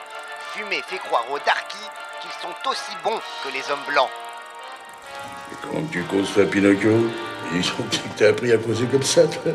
Fumer 0.54 0.80
fait 0.86 0.96
croire 0.96 1.30
aux 1.30 1.38
darkies 1.40 1.90
qu'ils 2.22 2.32
sont 2.40 2.70
aussi 2.70 2.96
bons 3.04 3.20
que 3.44 3.50
les 3.50 3.70
hommes 3.70 3.84
blancs. 3.86 4.10
Et 5.52 5.86
que 5.86 5.92
tu 5.92 6.24
ça, 6.24 6.46
Pinocchio 6.46 7.10
Ils 7.52 7.62
sont 7.62 7.82
que 7.82 8.18
t'as 8.18 8.30
appris 8.30 8.50
à 8.50 8.56
causer 8.56 8.86
comme 8.86 9.02
ça, 9.02 9.26
toi 9.26 9.52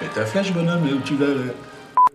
Mais 0.00 0.06
ta 0.08 0.24
flèche, 0.24 0.52
bonhomme, 0.52 0.86
où 0.92 1.00
tu 1.00 1.16
l'as, 1.16 1.26
là? 1.26 1.52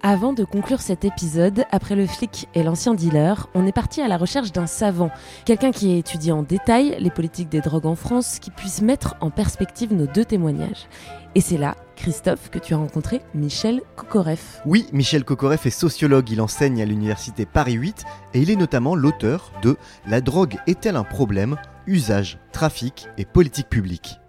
Avant 0.06 0.34
de 0.34 0.44
conclure 0.44 0.82
cet 0.82 1.06
épisode, 1.06 1.64
après 1.72 1.96
le 1.96 2.06
flic 2.06 2.50
et 2.56 2.62
l'ancien 2.62 2.94
dealer, 2.94 3.48
on 3.54 3.66
est 3.66 3.72
parti 3.72 4.02
à 4.02 4.10
la 4.10 4.18
recherche 4.18 4.52
d'un 4.52 4.68
savant, 4.68 5.10
quelqu'un 5.46 5.72
qui 5.72 5.94
ait 5.94 6.00
étudié 6.00 6.34
en 6.34 6.44
détail 6.44 6.98
les 7.00 7.10
politiques 7.10 7.48
des 7.48 7.62
drogues 7.62 7.86
en 7.86 7.96
France, 7.96 8.40
qui 8.40 8.52
puisse 8.52 8.82
mettre 8.82 9.16
en 9.22 9.30
perspective 9.30 9.94
nos 9.94 10.06
deux 10.06 10.26
témoignages. 10.26 10.90
Et 11.36 11.40
c'est 11.40 11.58
là, 11.58 11.78
Christophe, 11.96 12.50
que 12.50 12.60
tu 12.60 12.74
as 12.74 12.78
rencontré 12.78 13.22
Michel 13.34 13.82
Kokoreff. 13.96 14.62
Oui, 14.66 14.88
Michel 14.92 15.24
Kokoreff 15.24 15.66
est 15.68 15.70
sociologue, 15.70 16.30
il 16.30 16.42
enseigne 16.42 16.82
à 16.82 16.86
l'université 16.86 17.46
Paris 17.46 17.76
8 17.76 18.04
et 18.34 18.42
il 18.42 18.52
est 18.52 18.58
notamment 18.58 18.96
l'auteur 18.96 19.54
de 19.62 19.78
La 20.06 20.20
drogue 20.20 20.58
est-elle 20.68 20.98
un 20.98 21.06
problème? 21.06 21.56
Usage, 21.88 22.40
trafic 22.52 23.08
et 23.18 23.24
politique 23.24 23.70
publique. 23.70 24.20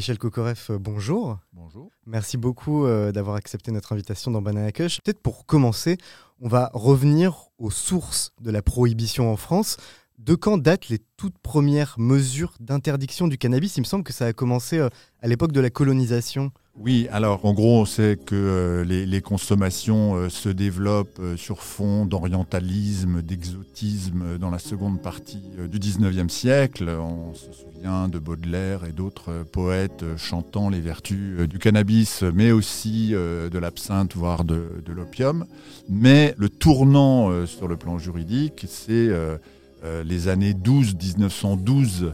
Michel 0.00 0.18
Kokoreff, 0.18 0.70
euh, 0.70 0.78
bonjour. 0.78 1.38
Bonjour. 1.52 1.90
Merci 2.06 2.36
beaucoup 2.36 2.86
euh, 2.86 3.12
d'avoir 3.12 3.36
accepté 3.36 3.70
notre 3.70 3.92
invitation 3.92 4.30
dans 4.30 4.40
Banana 4.40 4.72
Kush. 4.72 5.00
Peut-être 5.02 5.20
pour 5.20 5.46
commencer, 5.46 5.98
on 6.40 6.48
va 6.48 6.70
revenir 6.72 7.48
aux 7.58 7.70
sources 7.70 8.32
de 8.40 8.50
la 8.50 8.62
prohibition 8.62 9.30
en 9.32 9.36
France. 9.36 9.76
De 10.26 10.34
quand 10.34 10.58
datent 10.58 10.90
les 10.90 10.98
toutes 11.16 11.38
premières 11.38 11.94
mesures 11.96 12.52
d'interdiction 12.60 13.26
du 13.26 13.38
cannabis? 13.38 13.78
Il 13.78 13.80
me 13.80 13.86
semble 13.86 14.04
que 14.04 14.12
ça 14.12 14.26
a 14.26 14.34
commencé 14.34 14.76
euh, 14.76 14.90
à 15.22 15.28
l'époque 15.28 15.52
de 15.52 15.60
la 15.60 15.70
colonisation. 15.70 16.52
Oui, 16.78 17.08
alors 17.10 17.46
en 17.46 17.54
gros, 17.54 17.80
on 17.80 17.84
sait 17.86 18.18
que 18.26 18.34
euh, 18.34 18.84
les, 18.84 19.20
consommations 19.22 20.16
euh, 20.16 20.28
se 20.28 20.50
développent 20.50 21.22
sur 21.36 21.62
fond 21.62 22.04
d'orientalisme, 22.04 23.22
d'exotisme 23.22 24.36
dans 24.36 24.50
la 24.50 24.58
seconde 24.58 25.00
partie 25.00 25.42
du 25.70 25.78
19e 25.78 26.28
siècle. 26.28 26.90
On 26.90 27.32
se 27.32 27.50
souvient 27.52 28.08
de 28.08 28.18
Baudelaire 28.18 28.84
et 28.84 28.92
d'autres 28.92 29.42
poètes 29.50 30.04
chantant 30.18 30.68
les 30.68 30.80
vertus 30.80 31.48
du 31.48 31.58
cannabis, 31.58 32.22
mais 32.34 32.52
aussi 32.52 33.12
de 33.12 33.58
l'absinthe, 33.58 34.14
voire 34.16 34.44
de 34.44 34.82
l'opium. 34.88 35.46
Mais 35.88 36.34
le 36.36 36.50
tournant 36.50 37.46
sur 37.46 37.68
le 37.68 37.76
plan 37.76 37.98
juridique, 37.98 38.66
c'est 38.68 39.10
les 39.82 40.28
années 40.28 40.54
12, 40.54 40.94
1912 40.94 42.12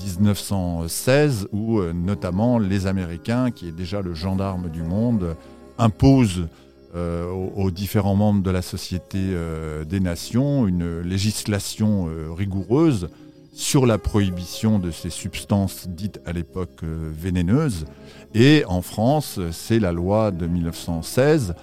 1916 0.00 1.48
où 1.52 1.78
euh, 1.78 1.92
notamment 1.92 2.58
les 2.58 2.86
Américains, 2.86 3.50
qui 3.50 3.68
est 3.68 3.72
déjà 3.72 4.00
le 4.00 4.14
gendarme 4.14 4.70
du 4.70 4.82
monde, 4.82 5.36
imposent 5.78 6.48
euh, 6.94 7.28
aux, 7.30 7.72
différents 7.72 8.14
membres 8.14 8.42
de 8.42 8.50
la 8.50 8.62
Société 8.62 9.18
euh, 9.18 9.84
des 9.84 9.98
Nations 9.98 10.68
une 10.68 11.00
législation 11.00 12.08
rigoureuse 12.36 13.08
sur 13.52 13.86
la 13.86 13.98
prohibition 13.98 14.78
de 14.78 14.90
ces 14.90 15.10
substances 15.10 15.88
dites 15.88 16.20
à 16.26 16.32
l'époque 16.32 16.82
vénéneuses. 16.82 17.86
Et 18.34 18.64
en 18.66 18.82
France, 18.82 19.38
c'est 19.52 19.78
la 19.78 19.92
loi 19.92 20.32
de 20.32 20.46
1916 20.46 21.54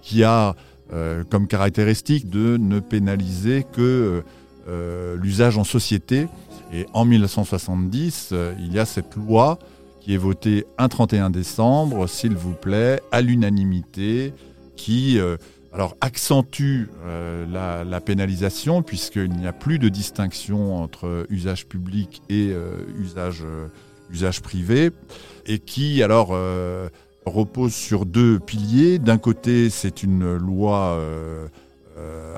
qui 0.00 0.22
a 0.22 0.54
comme 1.28 1.48
caractéristique 1.48 2.30
de 2.30 2.56
ne 2.56 2.78
pénaliser 2.78 3.66
que 3.72 4.22
l'usage 5.16 5.58
en 5.58 5.64
société 5.64 6.28
et 6.72 6.86
en 6.92 7.04
1970, 7.04 8.30
euh, 8.32 8.54
il 8.58 8.72
y 8.72 8.78
a 8.78 8.84
cette 8.84 9.16
loi 9.16 9.58
qui 10.00 10.14
est 10.14 10.18
votée 10.18 10.64
un 10.78 10.88
31 10.88 11.30
décembre, 11.30 12.06
s'il 12.06 12.34
vous 12.34 12.54
plaît, 12.54 13.00
à 13.12 13.20
l'unanimité, 13.20 14.32
qui 14.76 15.18
euh, 15.18 15.36
alors 15.72 15.96
accentue 16.00 16.88
euh, 17.04 17.84
la, 17.84 18.00
pénalisation 18.00 18.82
puisqu'il 18.82 19.30
n'y 19.30 19.46
a 19.46 19.52
plus 19.52 19.78
de 19.78 19.88
distinction 19.88 20.76
entre 20.76 21.26
usage 21.28 21.66
public 21.66 22.22
et 22.28 22.54
usage, 22.98 23.44
usage 24.10 24.40
privé, 24.40 24.90
et 25.46 25.58
qui 25.58 26.02
alors 26.02 26.34
repose 27.26 27.74
sur 27.74 28.06
deux 28.06 28.38
piliers. 28.38 28.98
D'un 28.98 29.18
côté, 29.18 29.70
c'est 29.70 30.02
une 30.02 30.36
loi 30.36 30.98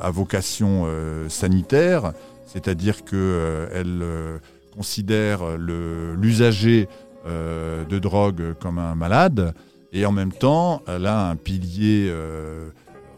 à 0.01 0.11
vocation 0.11 0.87
sanitaire 1.29 2.13
c'est-à-dire 2.53 3.05
qu'elle 3.05 4.03
euh, 4.03 4.39
considère 4.77 5.57
l'usager 5.57 6.89
euh, 7.27 7.85
de 7.87 7.99
drogue 7.99 8.55
comme 8.61 8.79
un 8.79 8.95
malade, 8.95 9.55
et 9.93 10.05
en 10.05 10.13
même 10.13 10.33
temps, 10.33 10.83
elle 10.87 11.07
a 11.07 11.29
un 11.29 11.37
pilier 11.37 12.09
euh, 12.11 12.69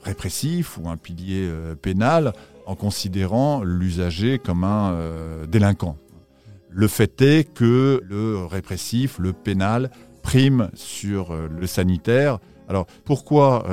répressif 0.04 0.78
ou 0.78 0.88
un 0.88 0.96
pilier 0.96 1.50
pénal 1.82 2.32
en 2.66 2.76
considérant 2.76 3.62
l'usager 3.62 4.38
comme 4.38 4.64
un 4.64 4.96
délinquant. 5.48 5.96
Le 6.70 6.88
fait 6.88 7.22
est 7.22 7.44
que 7.52 8.02
le 8.08 8.44
répressif, 8.44 9.18
le 9.18 9.32
pénal, 9.32 9.90
prime 10.22 10.70
sur 10.74 11.34
le 11.34 11.66
sanitaire 11.66 12.38
alors 12.68 12.86
pourquoi 13.04 13.64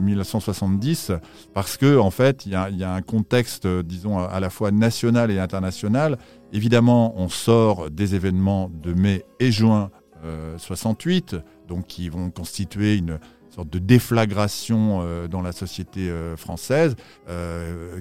1970 0.00 1.10
euh, 1.10 1.18
Parce 1.54 1.76
que 1.76 1.98
en 1.98 2.10
fait, 2.10 2.46
il 2.46 2.52
y, 2.52 2.54
a 2.54 2.92
un 2.92 3.02
contexte, 3.02 3.66
euh, 3.66 3.82
disons, 3.82 4.18
à 4.18 4.40
la 4.40 4.50
fois 4.50 4.70
national 4.70 5.30
et 5.30 5.38
international. 5.38 6.18
Évidemment, 6.52 7.14
on 7.16 7.28
sort 7.28 7.90
des 7.90 8.14
événements 8.14 8.70
de 8.82 8.92
mai 8.92 9.24
et 9.40 9.52
juin 9.52 9.90
68, 10.56 11.34
euh, 11.34 11.40
donc 11.68 11.86
qui 11.86 12.08
vont 12.08 12.30
constituer 12.30 12.96
une 12.96 13.18
sorte 13.50 13.70
de 13.70 13.78
déflagration 13.78 15.04
dans 15.28 15.42
la 15.42 15.52
société 15.52 16.10
française, 16.38 16.96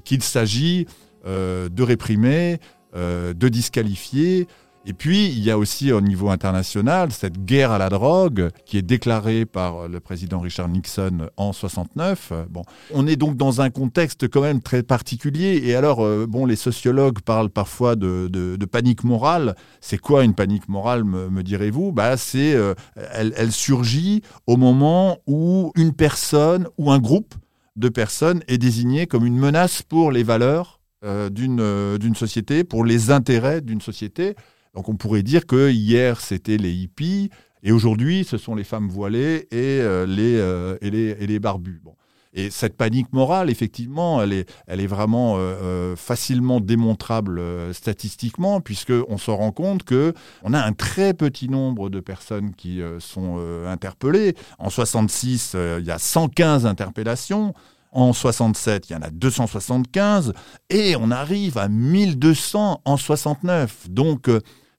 qu'il 0.05 0.23
s'agit 0.23 0.85
de 1.25 1.83
réprimer, 1.83 2.59
de 2.95 3.49
disqualifier, 3.49 4.47
et 4.83 4.93
puis, 4.93 5.27
il 5.27 5.43
y 5.43 5.51
a 5.51 5.59
aussi 5.59 5.91
au 5.91 6.01
niveau 6.01 6.29
international 6.29 7.11
cette 7.11 7.45
guerre 7.45 7.69
à 7.71 7.77
la 7.77 7.89
drogue 7.89 8.49
qui 8.65 8.79
est 8.79 8.81
déclarée 8.81 9.45
par 9.45 9.87
le 9.87 9.99
président 9.99 10.39
Richard 10.39 10.69
Nixon 10.69 11.29
en 11.37 11.53
69. 11.53 12.33
Bon, 12.49 12.63
on 12.91 13.05
est 13.05 13.15
donc 13.15 13.37
dans 13.37 13.61
un 13.61 13.69
contexte 13.69 14.27
quand 14.27 14.41
même 14.41 14.59
très 14.59 14.81
particulier. 14.81 15.61
Et 15.65 15.75
alors, 15.75 16.03
euh, 16.03 16.25
bon, 16.27 16.47
les 16.47 16.55
sociologues 16.55 17.19
parlent 17.19 17.51
parfois 17.51 17.95
de, 17.95 18.57
panique 18.71 19.03
morale. 19.03 19.55
C'est 19.81 19.99
quoi 19.99 20.23
une 20.23 20.33
panique 20.33 20.67
morale, 20.67 21.03
me, 21.03 21.43
direz-vous? 21.43 21.91
Bah, 21.91 22.17
c'est, 22.17 22.55
euh, 22.55 22.73
elle, 23.13 23.51
surgit 23.51 24.23
au 24.47 24.57
moment 24.57 25.19
où 25.27 25.71
une 25.75 25.93
personne 25.93 26.67
ou 26.79 26.91
un 26.91 26.99
groupe 26.99 27.35
de 27.75 27.89
personnes 27.89 28.41
est 28.47 28.57
désigné 28.57 29.05
comme 29.05 29.27
une 29.27 29.37
menace 29.37 29.83
pour 29.83 30.11
les 30.11 30.23
valeurs 30.23 30.79
euh, 31.03 31.29
d'une 31.29 32.15
société, 32.15 32.63
pour 32.63 32.83
les 32.83 33.11
intérêts 33.11 33.61
d'une 33.61 33.81
société. 33.81 34.35
Donc 34.73 34.89
on 34.89 34.95
pourrait 34.95 35.23
dire 35.23 35.45
que 35.45 35.69
hier 35.69 36.21
c'était 36.21 36.57
les 36.57 36.71
hippies 36.71 37.29
et 37.63 37.71
aujourd'hui 37.71 38.23
ce 38.23 38.37
sont 38.37 38.55
les 38.55 38.63
femmes 38.63 38.87
voilées 38.87 39.47
et, 39.51 39.81
euh, 39.81 40.05
les, 40.05 40.37
euh, 40.37 40.77
et, 40.81 40.89
les, 40.89 41.15
et 41.19 41.39
barbus. 41.39 41.81
Bon. 41.83 41.95
Et 42.33 42.49
cette 42.49 42.77
panique 42.77 43.11
morale, 43.11 43.49
effectivement, 43.49 44.21
elle 44.21 44.31
est, 44.31 44.49
elle 44.65 44.79
est 44.79 44.87
vraiment 44.87 45.35
euh, 45.37 45.97
facilement 45.97 46.61
démontrable 46.61 47.41
statistiquement, 47.73 48.61
puisqu'on 48.61 49.17
se 49.17 49.31
rend 49.31 49.51
compte 49.51 49.83
qu'on 49.83 50.53
a 50.53 50.65
un 50.65 50.71
très 50.71 51.13
petit 51.13 51.49
nombre 51.49 51.89
de 51.89 51.99
personnes 51.99 52.53
qui 52.55 52.79
sont 52.99 53.37
interpellées. 53.67 54.35
En 54.59 54.69
66, 54.69 55.57
il 55.79 55.85
y 55.85 55.91
a 55.91 55.99
115 55.99 56.65
interpellations. 56.65 57.53
En 57.91 58.13
67, 58.13 58.89
il 58.89 58.93
y 58.93 58.95
en 58.95 59.01
a 59.01 59.09
275 59.09 60.31
et 60.69 60.95
on 60.95 61.11
arrive 61.11 61.57
à 61.57 61.67
1200 61.67 62.81
en 62.85 62.95
69. 62.95 63.89
Donc 63.89 64.29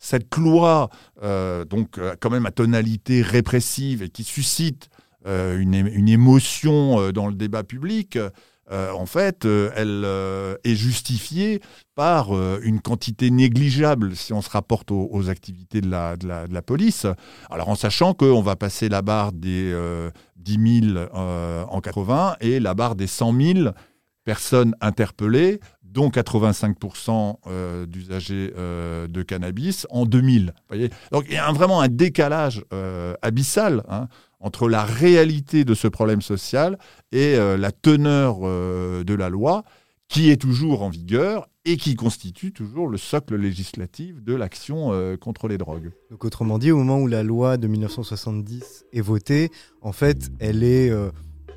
cette 0.02 0.36
loi, 0.36 0.90
euh, 1.22 1.64
donc 1.64 1.96
euh, 1.96 2.16
quand 2.20 2.28
même 2.28 2.44
à 2.44 2.50
tonalité 2.50 3.22
répressive 3.22 4.02
et 4.02 4.08
qui 4.08 4.24
suscite 4.24 4.90
euh, 5.26 5.58
une, 5.58 5.74
émotion 6.08 7.12
dans 7.12 7.28
le 7.28 7.34
débat 7.34 7.62
public, 7.62 8.18
en 8.70 9.04
fait, 9.04 9.44
elle 9.44 10.06
est 10.64 10.74
justifiée 10.74 11.60
par 11.94 12.32
une 12.62 12.80
quantité 12.80 13.30
négligeable 13.30 14.16
si 14.16 14.32
on 14.32 14.40
se 14.40 14.48
rapporte 14.48 14.90
aux, 14.90 15.28
activités 15.28 15.82
de 15.82 15.90
la, 15.90 16.16
de, 16.16 16.26
la, 16.26 16.62
police. 16.62 17.06
Alors 17.50 17.68
en 17.68 17.74
sachant 17.74 18.14
qu'on 18.14 18.40
va 18.40 18.56
passer 18.56 18.88
la 18.88 19.02
barre 19.02 19.32
des 19.32 19.76
10 20.36 20.80
000 20.94 20.98
en 21.12 21.80
80 21.82 22.36
et 22.40 22.60
la 22.60 22.72
barre 22.72 22.94
des 22.94 23.06
100 23.06 23.40
000 23.40 23.68
personnes 24.24 24.74
interpellées 24.80 25.60
dont 25.92 26.08
85% 26.08 27.36
euh, 27.46 27.86
d'usagers 27.86 28.52
euh, 28.56 29.06
de 29.06 29.22
cannabis 29.22 29.86
en 29.90 30.06
2000. 30.06 30.54
Voyez 30.68 30.90
Donc 31.10 31.26
il 31.28 31.34
y 31.34 31.38
a 31.38 31.50
vraiment 31.52 31.80
un 31.80 31.88
décalage 31.88 32.64
euh, 32.72 33.14
abyssal 33.22 33.84
hein, 33.88 34.08
entre 34.40 34.68
la 34.68 34.84
réalité 34.84 35.64
de 35.64 35.74
ce 35.74 35.88
problème 35.88 36.22
social 36.22 36.78
et 37.12 37.36
la 37.36 37.70
teneur 37.70 38.40
de 38.40 39.14
la 39.14 39.28
loi 39.28 39.62
qui 40.08 40.30
est 40.30 40.36
toujours 40.36 40.82
en 40.82 40.88
vigueur 40.88 41.46
et 41.64 41.76
qui 41.76 41.94
constitue 41.94 42.52
toujours 42.52 42.88
le 42.88 42.98
socle 42.98 43.36
législatif 43.36 44.20
de 44.20 44.34
l'action 44.34 45.16
contre 45.20 45.46
les 45.46 45.58
drogues. 45.58 45.92
Donc 46.10 46.24
autrement 46.24 46.58
dit, 46.58 46.72
au 46.72 46.78
moment 46.78 46.98
où 46.98 47.06
la 47.06 47.22
loi 47.22 47.56
de 47.56 47.68
1970 47.68 48.86
est 48.92 49.00
votée, 49.00 49.50
en 49.80 49.92
fait, 49.92 50.32
elle 50.40 50.64
est 50.64 50.90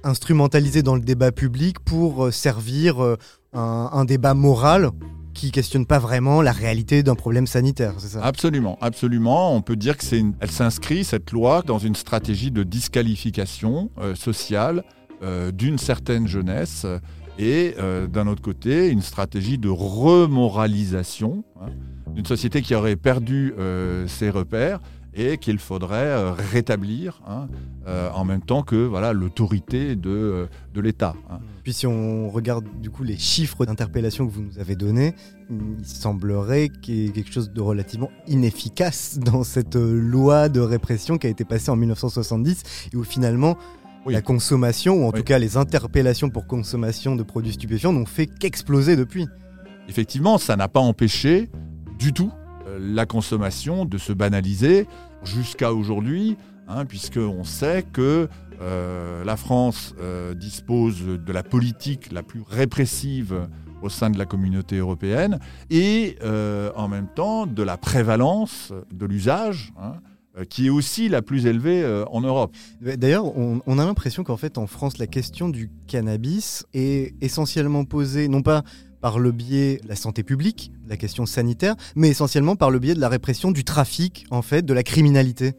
instrumentalisée 0.05 0.83
dans 0.83 0.95
le 0.95 1.01
débat 1.01 1.31
public 1.31 1.79
pour 1.79 2.31
servir 2.31 3.17
un, 3.53 4.05
débat 4.05 4.33
moral 4.33 4.91
qui 5.35 5.51
questionne 5.51 5.85
pas 5.85 5.99
vraiment 5.99 6.41
la 6.41 6.51
réalité 6.51 7.03
d'un 7.03 7.13
problème 7.13 7.45
sanitaire, 7.45 7.93
Absolument, 8.23 8.79
absolument. 8.81 9.53
On 9.53 9.61
peut 9.61 9.75
dire 9.75 9.97
que 9.97 10.03
c'est 10.03 10.23
elle 10.39 10.49
s'inscrit 10.49 11.03
cette 11.03 11.31
loi 11.31 11.61
dans 11.61 11.77
une 11.77 11.93
stratégie 11.93 12.49
de 12.49 12.63
disqualification 12.63 13.91
euh, 13.99 14.15
sociale 14.15 14.83
euh, 15.21 15.51
d'une 15.51 15.77
certaine 15.77 16.27
jeunesse 16.27 16.87
et 17.37 17.75
euh, 17.77 18.07
d'un 18.07 18.27
autre 18.27 18.41
côté 18.41 18.89
une 18.89 19.01
stratégie 19.01 19.57
de 19.57 19.69
remoralisation 19.69 21.43
hein, 21.61 21.67
d'une 22.13 22.25
société 22.25 22.61
qui 22.61 22.73
aurait 22.73 22.95
perdu 22.95 23.53
ses 24.07 24.29
repères 24.29 24.79
et 25.15 25.37
qu'il 25.37 25.59
faudrait 25.59 26.07
euh, 26.07 26.33
rétablir 26.33 27.21
hein, 27.25 27.47
euh, 27.87 28.09
en 28.13 28.25
même 28.25 28.41
temps 28.41 28.63
que 28.63 28.75
voilà 28.75 29.13
l'autorité 29.13 29.95
de, 29.95 30.09
euh, 30.09 30.45
de 30.73 30.81
l'État. 30.81 31.15
hein. 31.29 31.39
Puis 31.63 31.73
si 31.73 31.87
on 31.87 32.29
regarde 32.29 32.65
du 32.81 32.89
coup 32.89 33.03
les 33.03 33.17
chiffres 33.17 33.65
d'interpellation 33.65 34.27
que 34.27 34.31
vous 34.31 34.41
nous 34.41 34.59
avez 34.59 34.75
donnés, 34.75 35.15
il 35.49 35.85
semblerait 35.85 36.69
qu'il 36.69 36.95
y 36.95 37.05
ait 37.07 37.11
quelque 37.11 37.31
chose 37.31 37.51
de 37.51 37.61
relativement 37.61 38.11
inefficace 38.27 39.17
dans 39.19 39.43
cette 39.43 39.75
loi 39.75 40.49
de 40.49 40.59
répression 40.59 41.17
qui 41.17 41.27
a 41.27 41.29
été 41.29 41.45
passée 41.45 41.71
en 41.71 41.75
1970 41.75 42.89
et 42.93 42.97
où 42.97 43.03
finalement 43.03 43.57
la 44.05 44.21
consommation, 44.21 45.03
ou 45.03 45.07
en 45.07 45.11
tout 45.11 45.23
cas 45.23 45.39
les 45.39 45.57
interpellations 45.57 46.29
pour 46.29 46.45
consommation 46.45 47.15
de 47.15 47.23
produits 47.23 47.53
stupéfiants 47.53 47.93
n'ont 47.93 48.05
fait 48.05 48.27
qu'exploser 48.27 48.95
depuis. 48.95 49.27
Effectivement, 49.87 50.37
ça 50.37 50.55
n'a 50.55 50.67
pas 50.67 50.79
empêché 50.79 51.49
du 51.97 52.13
tout 52.13 52.31
la 52.79 53.05
consommation 53.05 53.85
de 53.85 53.97
se 53.97 54.13
banaliser 54.13 54.87
jusqu'à 55.23 55.73
aujourd'hui, 55.73 56.37
hein, 56.67 56.85
puisqu'on 56.85 57.43
sait 57.43 57.83
que 57.83 58.27
euh, 58.61 59.23
la 59.23 59.35
France 59.35 59.93
euh, 59.99 60.33
dispose 60.33 61.01
de 61.03 61.33
la 61.33 61.43
politique 61.43 62.11
la 62.11 62.23
plus 62.23 62.41
répressive 62.47 63.47
au 63.81 63.89
sein 63.89 64.09
de 64.09 64.17
la 64.17 64.25
communauté 64.25 64.77
européenne 64.77 65.39
et 65.69 66.15
euh, 66.23 66.71
en 66.75 66.87
même 66.87 67.07
temps 67.13 67.45
de 67.45 67.63
la 67.63 67.77
prévalence 67.77 68.73
de 68.91 69.05
l'usage. 69.05 69.73
hein, 69.79 69.95
qui 70.49 70.67
est 70.67 70.69
aussi 70.69 71.07
la 71.07 71.21
plus 71.21 71.45
élevée 71.45 72.03
en 72.11 72.19
Europe. 72.19 72.53
D'ailleurs, 72.81 73.37
on 73.37 73.79
a 73.79 73.85
l'impression 73.85 74.25
qu'en 74.25 74.35
fait 74.35 74.57
en 74.57 74.67
France, 74.67 74.97
la 74.97 75.07
question 75.07 75.47
du 75.47 75.71
cannabis 75.87 76.65
est 76.73 77.15
essentiellement 77.23 77.85
posée 77.85 78.27
non 78.27 78.41
pas 78.41 78.65
par 79.05 79.19
le 79.19 79.31
biais 79.31 79.79
de 79.83 79.87
la 79.87 79.95
santé 79.95 80.23
publique, 80.23 80.71
la 80.87 80.97
question 80.97 81.27
sanitaire, 81.27 81.75
mais 81.95 82.09
essentiellement 82.09 82.55
par 82.55 82.71
le 82.71 82.79
biais 82.79 82.95
de 82.95 82.99
la 82.99 83.07
répression 83.07 83.51
du 83.51 83.63
trafic, 83.63 84.25
en 84.31 84.41
fait, 84.41 84.63
de 84.63 84.73
la 84.73 84.81
criminalité. 84.81 85.53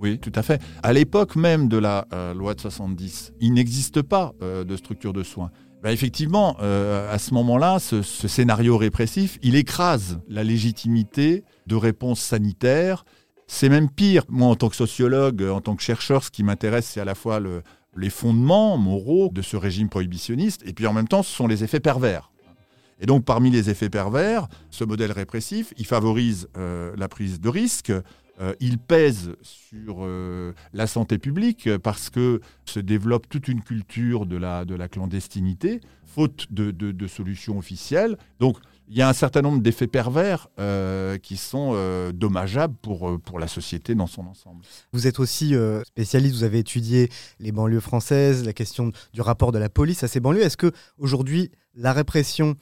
Oui, 0.00 0.18
tout 0.18 0.32
à 0.34 0.42
fait. 0.42 0.60
À 0.82 0.92
l'époque 0.92 1.36
même 1.36 1.68
de 1.68 1.76
la 1.76 2.08
euh, 2.12 2.34
loi 2.34 2.54
de 2.54 2.60
70, 2.60 3.32
il 3.40 3.52
n'existe 3.52 4.02
pas 4.02 4.32
euh, 4.42 4.64
de 4.64 4.76
structure 4.76 5.12
de 5.12 5.22
soins. 5.22 5.52
Ben, 5.84 5.90
effectivement, 5.90 6.56
euh, 6.62 7.14
à 7.14 7.18
ce 7.18 7.32
moment-là, 7.34 7.78
ce, 7.78 8.02
scénario 8.02 8.76
répressif, 8.76 9.38
il 9.40 9.54
écrase 9.54 10.18
la 10.26 10.42
légitimité 10.42 11.44
de 11.68 11.76
réponses 11.76 12.18
sanitaires. 12.18 13.04
C'est 13.46 13.68
même 13.68 13.88
pire. 13.88 14.24
Moi, 14.28 14.48
en 14.48 14.56
tant 14.56 14.68
que 14.68 14.74
sociologue, 14.74 15.44
en 15.44 15.60
tant 15.60 15.76
que 15.76 15.82
chercheur, 15.84 16.24
ce 16.24 16.32
qui 16.32 16.42
m'intéresse, 16.42 16.86
c'est 16.86 17.00
à 17.00 17.04
la 17.04 17.14
fois 17.14 17.38
le- 17.38 17.62
les 17.96 18.10
fondements 18.10 18.76
moraux 18.78 19.30
de 19.32 19.42
ce 19.42 19.56
régime 19.56 19.88
prohibitionniste, 19.88 20.62
et 20.66 20.72
puis 20.72 20.88
en 20.88 20.92
même 20.92 21.06
temps, 21.08 21.22
ce 21.22 21.32
sont 21.32 21.46
les 21.46 21.62
effets 21.62 21.80
pervers. 21.80 22.29
Et 23.00 23.06
donc, 23.06 23.24
parmi 23.24 23.50
les 23.50 23.70
effets 23.70 23.90
pervers, 23.90 24.46
ce 24.70 24.84
modèle 24.84 25.12
répressif, 25.12 25.72
il 25.78 25.86
favorise 25.86 26.48
euh, 26.56 26.94
la 26.96 27.08
prise 27.08 27.40
de 27.40 27.48
risque, 27.48 27.90
euh, 28.40 28.54
il 28.60 28.78
pèse 28.78 29.32
sur 29.42 29.98
euh, 30.00 30.52
la 30.72 30.86
santé 30.86 31.18
publique 31.18 31.68
parce 31.78 32.10
que 32.10 32.40
se 32.64 32.80
développe 32.80 33.28
toute 33.28 33.48
une 33.48 33.62
culture 33.62 34.26
de 34.26 34.36
la, 34.36 34.64
de 34.64 34.74
la 34.74 34.88
clandestinité, 34.88 35.80
faute 36.04 36.46
de, 36.50 37.06
solutions 37.06 37.58
officielles. 37.58 38.18
Donc, 38.38 38.58
il 38.88 38.96
y 38.96 39.02
a 39.02 39.08
un 39.08 39.12
certain 39.12 39.42
nombre 39.42 39.62
d'effets 39.62 39.86
pervers 39.86 40.48
qui 41.22 41.36
sont 41.36 42.10
dommageables 42.12 42.74
pour, 42.82 43.20
pour 43.20 43.38
la 43.38 43.46
société 43.46 43.94
dans 43.94 44.08
son 44.08 44.26
ensemble. 44.26 44.64
Vous 44.92 45.06
êtes 45.06 45.20
aussi 45.20 45.54
spécialiste, 45.84 46.34
vous 46.34 46.42
avez 46.42 46.58
étudié 46.58 47.08
les 47.38 47.52
banlieues 47.52 47.78
françaises, 47.78 48.44
la 48.44 48.52
question 48.52 48.90
du 49.12 49.20
rapport 49.20 49.52
de 49.52 49.58
la 49.58 49.68
police 49.68 50.02
à 50.02 50.08
ces 50.08 50.18
banlieues. 50.18 50.42
Est-ce 50.42 50.56
que 50.56 50.72
aujourd'hui 50.98 51.52
la 51.76 51.92
répression 51.92 52.56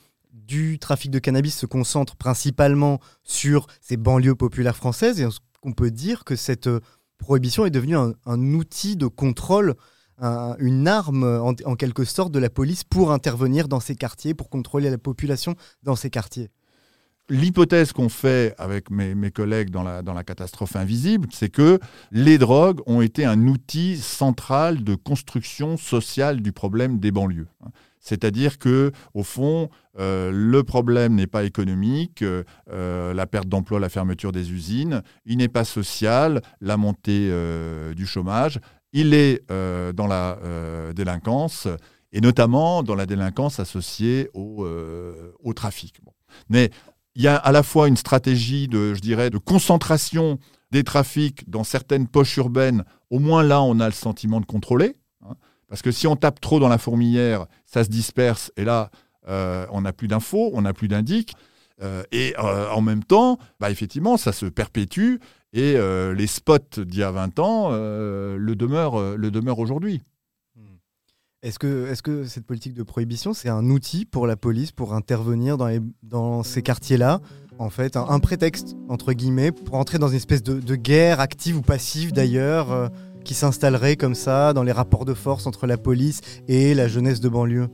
du 0.47 0.79
trafic 0.79 1.11
de 1.11 1.19
cannabis 1.19 1.57
se 1.57 1.67
concentre 1.67 2.17
principalement 2.17 3.01
sur 3.23 3.67
ces 3.81 3.97
banlieues 3.97 4.35
populaires 4.35 4.77
françaises. 4.77 5.21
Et 5.21 5.27
qu'on 5.61 5.73
peut 5.73 5.91
dire 5.91 6.25
que 6.25 6.37
cette 6.37 6.69
euh, 6.69 6.81
prohibition 7.19 7.67
est 7.67 7.71
devenue 7.71 7.97
un, 7.97 8.15
outil 8.55 8.97
de 8.97 9.07
contrôle, 9.07 9.75
un- 10.19 10.55
une 10.59 10.87
arme 10.87 11.25
en, 11.25 11.53
en 11.65 11.75
quelque 11.75 12.05
sorte 12.05 12.33
de 12.33 12.39
la 12.39 12.49
police 12.51 12.85
pour 12.85 13.11
intervenir 13.13 13.69
dans 13.69 13.81
ces 13.81 13.97
quartiers, 13.97 14.35
pour 14.35 14.51
contrôler 14.51 14.89
la 14.91 14.99
population 14.99 15.57
dans 15.83 15.97
ces 15.97 16.11
quartiers 16.11 16.51
L'hypothèse 17.31 17.93
qu'on 17.93 18.09
fait 18.09 18.55
avec 18.57 18.91
mes, 18.91 19.31
collègues 19.31 19.69
dans 19.69 19.83
la, 19.83 20.25
catastrophe 20.25 20.77
invisible, 20.77 21.29
c'est 21.31 21.51
que 21.51 21.79
les 22.11 22.39
drogues 22.39 22.81
ont 22.87 23.03
été 23.03 23.27
un 23.27 23.47
outil 23.47 23.99
central 23.99 24.83
de 24.83 24.95
construction 24.95 25.77
sociale 25.77 26.41
du 26.41 26.53
problème 26.53 26.99
des 26.99 27.11
banlieues. 27.11 27.49
C'est-à-dire 28.01 28.59
que, 28.59 28.93
au 29.13 29.23
fond, 29.23 29.69
euh, 29.99 30.31
le 30.33 30.65
problème 30.65 31.17
n'est 31.17 31.27
pas 31.27 31.45
économique, 31.45 32.23
euh, 32.23 33.13
la 33.13 33.27
perte 33.27 33.49
d'emploi, 33.49 33.79
la 33.79 33.91
fermeture 33.91 34.33
des 34.33 34.51
usines, 34.51 35.03
il 35.27 35.37
n'est 35.37 35.49
pas 35.49 35.65
social, 35.65 36.41
la 36.63 36.79
montée 36.79 37.29
euh, 37.31 37.93
du 37.93 38.07
chômage, 38.07 38.59
il 38.95 39.13
est 39.13 39.47
dans 39.93 40.07
la 40.07 40.39
délinquance, 40.95 41.69
et 42.13 42.23
notamment 42.23 42.83
dans 42.83 42.95
la 42.95 43.05
délinquance 43.05 43.61
associée 43.61 44.31
au, 44.33 45.53
trafic. 45.55 46.01
Mais 46.49 46.71
il 47.15 47.23
y 47.23 47.29
a 47.29 47.37
à 47.37 47.53
la 47.53 47.63
fois 47.63 47.89
une 47.89 47.97
stratégie 47.97 48.69
de, 48.69 49.39
concentration 49.39 50.39
des 50.71 50.85
trafics 50.85 51.49
dans 51.49 51.65
certaines 51.65 52.07
poches 52.07 52.37
urbaines. 52.37 52.85
Au 53.11 53.19
moins 53.19 53.43
là, 53.43 53.63
on 53.63 53.81
a 53.81 53.87
le 53.87 53.93
sentiment 53.93 54.41
de 54.41 54.47
contrôler. 54.47 54.97
hein. 55.27 55.35
parce 55.69 55.83
que 55.83 55.91
si 55.91 56.07
on 56.07 56.17
tape 56.17 56.41
trop 56.41 56.61
dans 56.61 56.69
la 56.69 56.79
fourmilière, 56.79 57.47
ça 57.67 57.85
se 57.85 57.89
disperse 57.89 58.53
et 58.57 58.65
là, 58.65 58.91
euh, 59.29 59.67
on 59.71 59.83
n'a 59.83 59.93
plus 59.93 60.09
d'infos, 60.09 60.51
on 60.55 60.63
n'a 60.63 60.73
plus 60.73 60.89
d'indices. 60.89 61.27
Euh, 61.81 62.03
et 62.11 62.35
euh, 62.39 62.69
en 62.71 62.81
même 62.81 63.05
temps, 63.05 63.39
bah, 63.61 63.71
effectivement, 63.71 64.17
ça 64.17 64.33
se 64.33 64.47
perpétue 64.47 65.17
et 65.53 65.77
les 66.15 66.27
spots 66.27 66.83
d'il 66.85 66.99
y 66.99 67.03
a 67.03 67.11
20 67.11 67.39
ans 67.39 67.71
le 67.71 68.55
demeurent 68.55 69.59
aujourd'hui. 69.59 70.03
Est-ce 71.43 71.61
que, 71.61 71.87
est 71.93 72.03
que 72.03 72.25
cette 72.25 72.47
politique 72.47 72.75
de 72.75 72.83
prohibition, 72.83 73.33
c'est 73.33 73.49
un 73.49 73.71
outil 73.71 74.05
pour 74.05 74.27
la 74.27 74.35
police 74.37 74.73
pour 74.73 74.93
intervenir 74.95 75.57
dans, 75.57 75.69
les- 75.69 75.81
dans 76.03 76.43
ces 76.43 76.63
quartiers-là 76.63 77.21
En 77.61 77.71
fait, 77.71 77.97
un, 77.97 78.19
prétexte, 78.19 78.77
entre 78.89 79.13
guillemets, 79.13 79.53
pour 79.53 79.77
entrer 79.77 79.99
dans 79.99 80.09
une 80.09 80.17
espèce 80.17 80.43
de, 80.43 80.75
guerre 80.75 81.21
active 81.21 81.57
ou 81.57 81.63
passive 81.63 82.13
d'ailleurs, 82.13 82.73
euh, 82.73 82.89
qui 83.25 83.35
s'installerait 83.35 83.95
comme 83.95 84.17
ça 84.17 84.53
dans 84.53 84.65
les 84.65 84.73
rapports 84.73 85.05
de 85.05 85.15
force 85.15 85.47
entre 85.47 85.69
la 85.69 85.77
police 85.77 86.23
et 86.49 86.75
la 86.75 86.89
jeunesse 86.89 87.21
de 87.21 87.29
banlieue? 87.29 87.69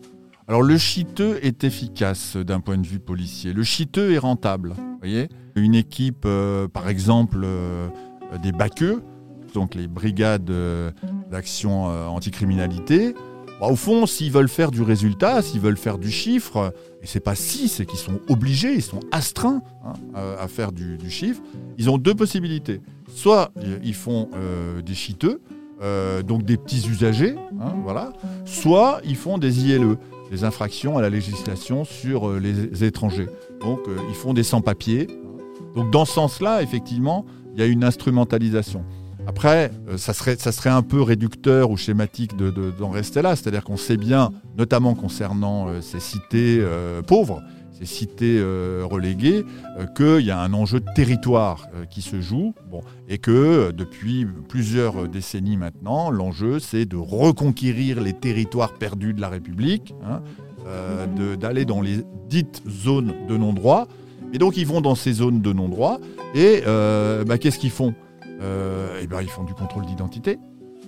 Alors 0.46 0.62
le 0.62 0.76
chiteux 0.76 1.38
est 1.42 1.64
efficace 1.64 2.36
d'un 2.36 2.60
point 2.60 2.76
de 2.76 2.86
vue 2.86 2.98
policier. 3.00 3.54
Le 3.54 3.62
chiteux 3.62 4.12
est 4.12 4.18
rentable. 4.18 4.74
voyez 4.98 5.30
Une 5.56 5.74
équipe, 5.74 6.24
euh, 6.26 6.68
par 6.68 6.86
exemple, 6.90 7.40
euh, 7.44 7.88
des 8.42 8.52
baqueux, 8.52 9.02
donc 9.54 9.74
les 9.74 9.88
brigades 9.88 10.50
euh, 10.50 10.90
d'action 11.30 11.88
euh, 11.88 12.06
anticriminalité, 12.08 13.14
bah, 13.64 13.70
au 13.70 13.76
fond, 13.76 14.04
s'ils 14.04 14.30
veulent 14.30 14.48
faire 14.48 14.70
du 14.70 14.82
résultat, 14.82 15.40
s'ils 15.40 15.60
veulent 15.60 15.78
faire 15.78 15.96
du 15.96 16.10
chiffre, 16.10 16.74
et 17.02 17.06
c'est 17.06 17.20
pas 17.20 17.34
si, 17.34 17.68
c'est 17.68 17.86
qu'ils 17.86 17.98
sont 17.98 18.20
obligés, 18.28 18.74
ils 18.74 18.82
sont 18.82 19.00
astreints 19.10 19.62
hein, 19.84 19.94
à, 20.38 20.48
faire 20.48 20.70
du, 20.70 20.98
chiffre, 21.08 21.40
ils 21.78 21.88
ont 21.88 21.96
deux 21.96 22.14
possibilités. 22.14 22.82
Soit 23.08 23.52
euh, 23.58 23.78
ils 23.82 23.94
font 23.94 24.28
euh, 24.34 24.82
des 24.82 24.94
chiteux, 24.94 25.40
euh, 25.80 26.22
donc 26.22 26.42
des 26.42 26.58
petits 26.58 26.86
usagers, 26.88 27.36
hein, 27.58 27.74
voilà. 27.82 28.12
Soit 28.44 29.00
ils 29.04 29.16
font 29.16 29.38
des 29.38 29.64
ILE, 29.64 29.96
des 30.30 30.44
infractions 30.44 30.98
à 30.98 31.02
la 31.02 31.08
législation 31.08 31.84
sur 31.84 32.32
les 32.32 32.84
étrangers. 32.84 33.28
Donc 33.60 33.80
ils 34.10 34.14
font 34.14 34.34
des 34.34 34.42
sans-papiers. 34.42 35.06
Donc 35.74 35.90
dans 35.90 36.04
ce 36.04 36.12
sens-là, 36.12 36.62
effectivement, 36.62 37.24
il 37.54 37.60
y 37.60 37.62
a 37.62 37.66
une 37.66 37.84
instrumentalisation. 37.84 38.84
Après, 39.26 39.70
euh, 39.88 39.96
ça, 39.96 40.12
serait, 40.12 40.36
un 40.70 40.82
peu 40.82 41.00
réducteur 41.02 41.70
ou 41.70 41.76
schématique 41.76 42.36
de- 42.36 42.50
de- 42.50 42.70
d'en 42.70 42.90
rester 42.90 43.22
là. 43.22 43.36
C'est-à-dire 43.36 43.64
qu'on 43.64 43.76
sait 43.76 43.96
bien, 43.96 44.30
notamment 44.58 44.94
concernant 44.94 45.68
euh, 45.68 45.80
ces 45.80 46.00
cités 46.00 46.58
euh, 46.60 47.02
pauvres, 47.02 47.42
ces 47.72 47.86
cités 47.86 48.40
reléguées, 48.84 49.44
qu'il 49.96 50.20
y 50.20 50.30
a 50.30 50.38
un 50.38 50.52
enjeu 50.54 50.78
de 50.78 50.86
territoire 50.94 51.66
qui 51.90 52.02
se 52.02 52.20
joue. 52.20 52.54
Et 53.08 53.18
que 53.18 53.72
depuis 53.72 54.28
plusieurs 54.48 55.08
décennies 55.08 55.56
maintenant, 55.56 56.12
l'enjeu, 56.12 56.60
c'est 56.60 56.84
de 56.86 56.96
reconquérir 56.96 58.00
les 58.00 58.12
territoires 58.12 58.74
perdus 58.74 59.12
de 59.12 59.20
la 59.20 59.28
République, 59.28 59.92
hein, 60.08 60.22
d'aller 61.36 61.64
dans 61.64 61.80
les 61.80 62.04
dites 62.28 62.62
zones 62.68 63.12
de 63.28 63.36
non-droit. 63.36 63.88
Et 64.32 64.38
donc, 64.38 64.56
ils 64.56 64.68
vont 64.68 64.80
dans 64.80 64.94
ces 64.94 65.12
zones 65.14 65.40
de 65.40 65.52
non-droit. 65.52 65.98
Et 66.36 66.62
bah, 67.26 67.38
qu'est-ce 67.38 67.58
qu'ils 67.58 67.70
font? 67.72 67.92
Euh, 68.40 69.00
Eh 69.02 69.06
ben, 69.06 69.22
ils 69.22 69.28
font 69.28 69.44
du 69.44 69.54
contrôle 69.54 69.86
d'identité. 69.86 70.38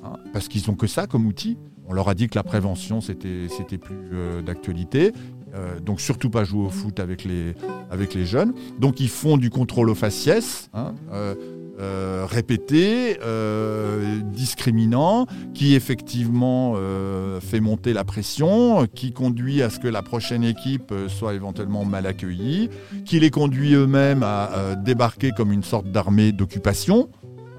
hein, 0.04 0.14
parce 0.32 0.48
qu'ils 0.48 0.62
n'ont 0.68 0.76
que 0.76 0.86
ça 0.86 1.06
comme 1.06 1.26
outil. 1.26 1.58
On 1.88 1.92
leur 1.92 2.08
a 2.08 2.14
dit 2.14 2.28
que 2.28 2.34
la 2.34 2.42
prévention, 2.42 3.00
c'était 3.00 3.78
plus 3.78 4.10
euh, 4.12 4.42
d'actualité. 4.42 5.12
Euh, 5.54 5.78
donc, 5.80 6.00
surtout 6.00 6.30
pas 6.30 6.44
jouer 6.44 6.66
au 6.66 6.70
foot 6.70 6.98
avec 7.00 7.24
les, 7.24 7.54
jeunes. 8.26 8.52
Donc, 8.78 9.00
ils 9.00 9.08
font 9.08 9.36
du 9.36 9.50
contrôle 9.50 9.88
aux 9.90 9.94
faciès. 9.94 10.68
hein, 10.74 10.94
répété, 12.28 13.18
discriminant, 14.32 15.26
qui 15.52 15.74
effectivement 15.74 16.74
fait 17.40 17.60
monter 17.60 17.92
la 17.92 18.02
pression, 18.02 18.86
qui 18.86 19.12
conduit 19.12 19.62
à 19.62 19.68
ce 19.68 19.78
que 19.78 19.86
la 19.86 20.02
prochaine 20.02 20.42
équipe 20.42 20.92
soit 21.08 21.34
éventuellement 21.34 21.84
mal 21.84 22.06
accueillie, 22.06 22.70
qui 23.04 23.20
les 23.20 23.30
conduit 23.30 23.74
eux-mêmes 23.74 24.22
à 24.22 24.74
débarquer 24.74 25.32
comme 25.36 25.52
une 25.52 25.62
sorte 25.62 25.90
d'armée 25.90 26.32
d'occupation. 26.32 27.10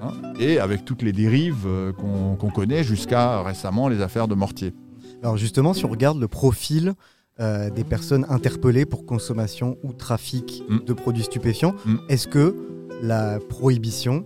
Hein, 0.02 0.12
et 0.38 0.58
avec 0.58 0.84
toutes 0.84 1.02
les 1.02 1.12
dérives 1.12 1.66
euh, 1.66 1.92
qu'on 1.92 2.50
connaît 2.50 2.84
jusqu'à 2.84 3.42
récemment 3.42 3.88
les 3.88 4.00
affaires 4.00 4.28
de 4.28 4.34
Mortier. 4.34 4.74
Alors 5.22 5.36
justement, 5.36 5.74
si 5.74 5.84
on 5.84 5.88
regarde 5.88 6.18
le 6.20 6.28
profil 6.28 6.94
euh, 7.40 7.70
des 7.70 7.84
personnes 7.84 8.26
interpellées 8.28 8.84
pour 8.86 9.06
consommation 9.06 9.76
ou 9.82 9.92
trafic 9.92 10.62
Mm. 10.68 10.78
de 10.86 10.92
produits 10.92 11.22
stupéfiants, 11.24 11.74
est-ce 12.08 12.26
que 12.28 12.56
la 13.02 13.38
prohibition 13.48 14.24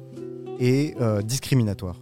est 0.59 0.99
euh, 1.01 1.23
discriminatoire? 1.23 2.01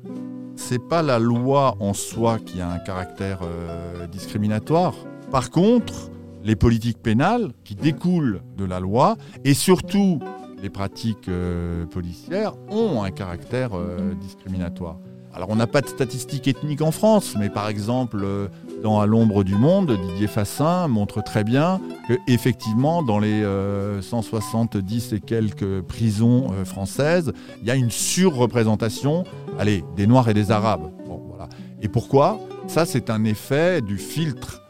C'est 0.57 0.79
pas 0.79 1.03
la 1.03 1.19
loi 1.19 1.77
en 1.81 1.95
soi 1.95 2.39
qui 2.39 2.61
a 2.61 2.71
un 2.71 2.79
caractère 2.79 3.41
euh, 3.43 4.07
discriminatoire. 4.07 4.95
Par 5.31 5.51
contre, 5.51 6.11
les 6.45 6.57
politiques 6.57 6.99
pénales 7.03 7.53
qui 7.65 7.75
découlent 7.75 8.43
de 8.57 8.65
la 8.65 8.81
loi 8.81 9.17
et 9.45 9.55
surtout 9.55 10.21
les 10.63 10.71
pratiques 10.71 11.29
euh, 11.29 11.87
policières 11.87 12.55
ont 12.69 13.03
un 13.03 13.11
caractère 13.11 13.71
euh, 13.75 14.15
discriminatoire. 14.21 14.99
Alors 15.33 15.49
on 15.51 15.57
n'a 15.57 15.69
pas 15.69 15.81
de 15.81 15.87
statistiques 15.87 16.49
ethniques 16.49 16.83
en 16.83 16.91
France, 16.91 17.37
mais 17.39 17.51
par 17.51 17.69
exemple 17.69 18.21
euh, 18.25 18.49
dans 18.83 19.01
À 19.01 19.07
l'ombre 19.07 19.45
du 19.45 19.55
monde, 19.55 19.97
Didier 20.09 20.27
Fassin 20.27 20.89
montre 20.89 21.23
très 21.23 21.45
bien 21.45 21.81
que 22.09 22.15
effectivement 22.27 23.03
dans 23.03 23.19
les 23.19 23.45
euh, 23.45 24.03
170 24.03 25.13
et 25.13 25.21
quelques 25.21 25.83
prisons 25.83 26.49
françaises, 26.65 27.33
il 27.61 27.69
y 27.69 27.71
a 27.71 27.77
une 27.77 27.91
surreprésentation, 27.91 29.25
allez, 29.59 29.85
des 29.97 30.07
Noirs 30.07 30.29
et 30.29 30.35
des 30.35 30.51
Arabes. 30.51 30.91
Bon, 31.07 31.23
voilà. 31.29 31.49
Et 31.83 31.89
pourquoi? 31.89 32.41
Ça 32.67 32.85
c'est 32.85 33.11
un 33.11 33.25
effet 33.25 33.83
du 33.83 33.99
filtre 33.99 34.63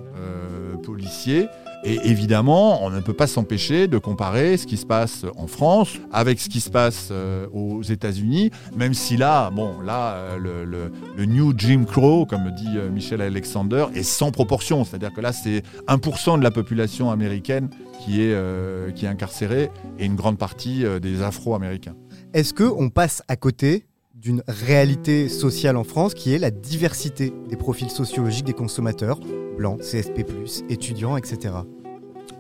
policier. 0.83 1.47
Et 1.83 1.99
évidemment, 2.05 2.85
on 2.85 2.91
ne 2.91 3.01
peut 3.01 3.15
pas 3.15 3.27
s'empêcher 3.27 3.89
de 3.89 3.97
comparer 3.97 4.59
ce 4.59 4.67
qui 4.67 4.77
se 4.77 4.85
passe 4.85 5.25
en 5.37 5.47
France 5.47 5.97
avec 6.13 6.39
ce 6.39 6.51
qui 6.51 6.61
se 6.61 6.69
passe 6.69 7.09
euh, 7.11 7.47
aux 7.53 7.83
États-Unis, 7.83 8.51
même 8.77 8.93
si 8.93 9.17
là, 9.17 9.51
bon, 9.51 9.81
là, 9.81 10.15
euh, 10.15 10.91
le, 11.17 11.25
New 11.25 11.55
Jim 11.57 11.85
Crow, 11.87 12.27
comme 12.27 12.51
dit 12.51 12.77
euh, 12.77 12.91
Michel 12.91 13.23
Alexander, 13.23 13.87
est 13.95 14.03
sans 14.03 14.31
proportion. 14.31 14.85
C'est-à-dire 14.85 15.13
que 15.15 15.23
là, 15.23 15.33
c'est 15.33 15.63
1% 15.89 16.39
de 16.39 16.43
la 16.43 16.51
population 16.51 17.11
américaine 17.11 17.71
qui 18.05 18.23
est, 18.23 18.95
qui 18.95 19.05
est 19.05 19.09
incarcérée 19.09 19.71
et 19.99 20.07
une 20.07 20.17
grande 20.17 20.39
partie 20.39 20.85
des 21.03 21.23
Afro-Américains. 21.23 21.95
Est-ce 22.33 22.55
qu'on 22.55 22.89
passe 22.89 23.23
à 23.29 23.37
côté 23.37 23.85
d'une 24.15 24.43
réalité 24.49 25.29
sociale 25.29 25.77
en 25.77 25.85
France 25.85 26.15
qui 26.15 26.33
est 26.33 26.39
la 26.39 26.51
diversité 26.51 27.33
des 27.49 27.57
profils 27.57 27.91
sociologiques 27.91 28.47
des 28.47 28.55
consommateurs, 28.55 29.19
blancs, 29.61 29.81
CSP+, 29.81 30.25
étudiants, 30.71 31.19
etc. 31.19 31.53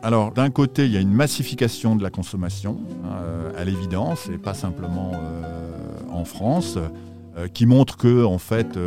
Alors, 0.02 0.32
d'un 0.32 0.48
côté, 0.48 0.86
il 0.86 0.92
y 0.92 0.96
a 0.96 1.00
une 1.00 1.12
massification 1.12 1.94
de 1.94 2.02
la 2.02 2.08
consommation, 2.08 2.78
euh, 3.04 3.52
à 3.58 3.64
l'évidence, 3.64 4.30
et 4.32 4.38
pas 4.38 4.54
simplement 4.54 5.12
euh, 5.12 5.98
en 6.10 6.24
France, 6.24 6.78
euh, 7.36 7.46
qui 7.48 7.66
montre 7.66 7.98
que, 7.98 8.24
en 8.24 8.38
fait, 8.38 8.78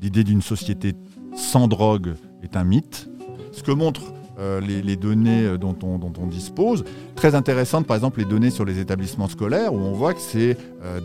l'idée 0.00 0.24
d'une 0.24 0.40
société 0.40 0.94
sans 1.34 1.68
drogue 1.68 2.14
est 2.42 2.56
un 2.56 2.64
mythe. 2.64 3.10
Ce 3.52 3.62
que 3.62 3.72
montrent 3.72 4.14
les, 4.62 4.96
données 4.96 5.58
dont 5.58 5.76
on, 5.82 5.98
dont 5.98 6.14
on 6.18 6.26
dispose, 6.26 6.82
très 7.14 7.34
intéressantes, 7.34 7.86
par 7.86 7.96
exemple, 7.96 8.20
les 8.20 8.24
données 8.24 8.48
sur 8.48 8.64
les 8.64 8.78
établissements 8.78 9.28
scolaires, 9.28 9.74
où 9.74 9.78
on 9.78 9.92
voit 9.92 10.14
que 10.14 10.20
c'est 10.20 10.56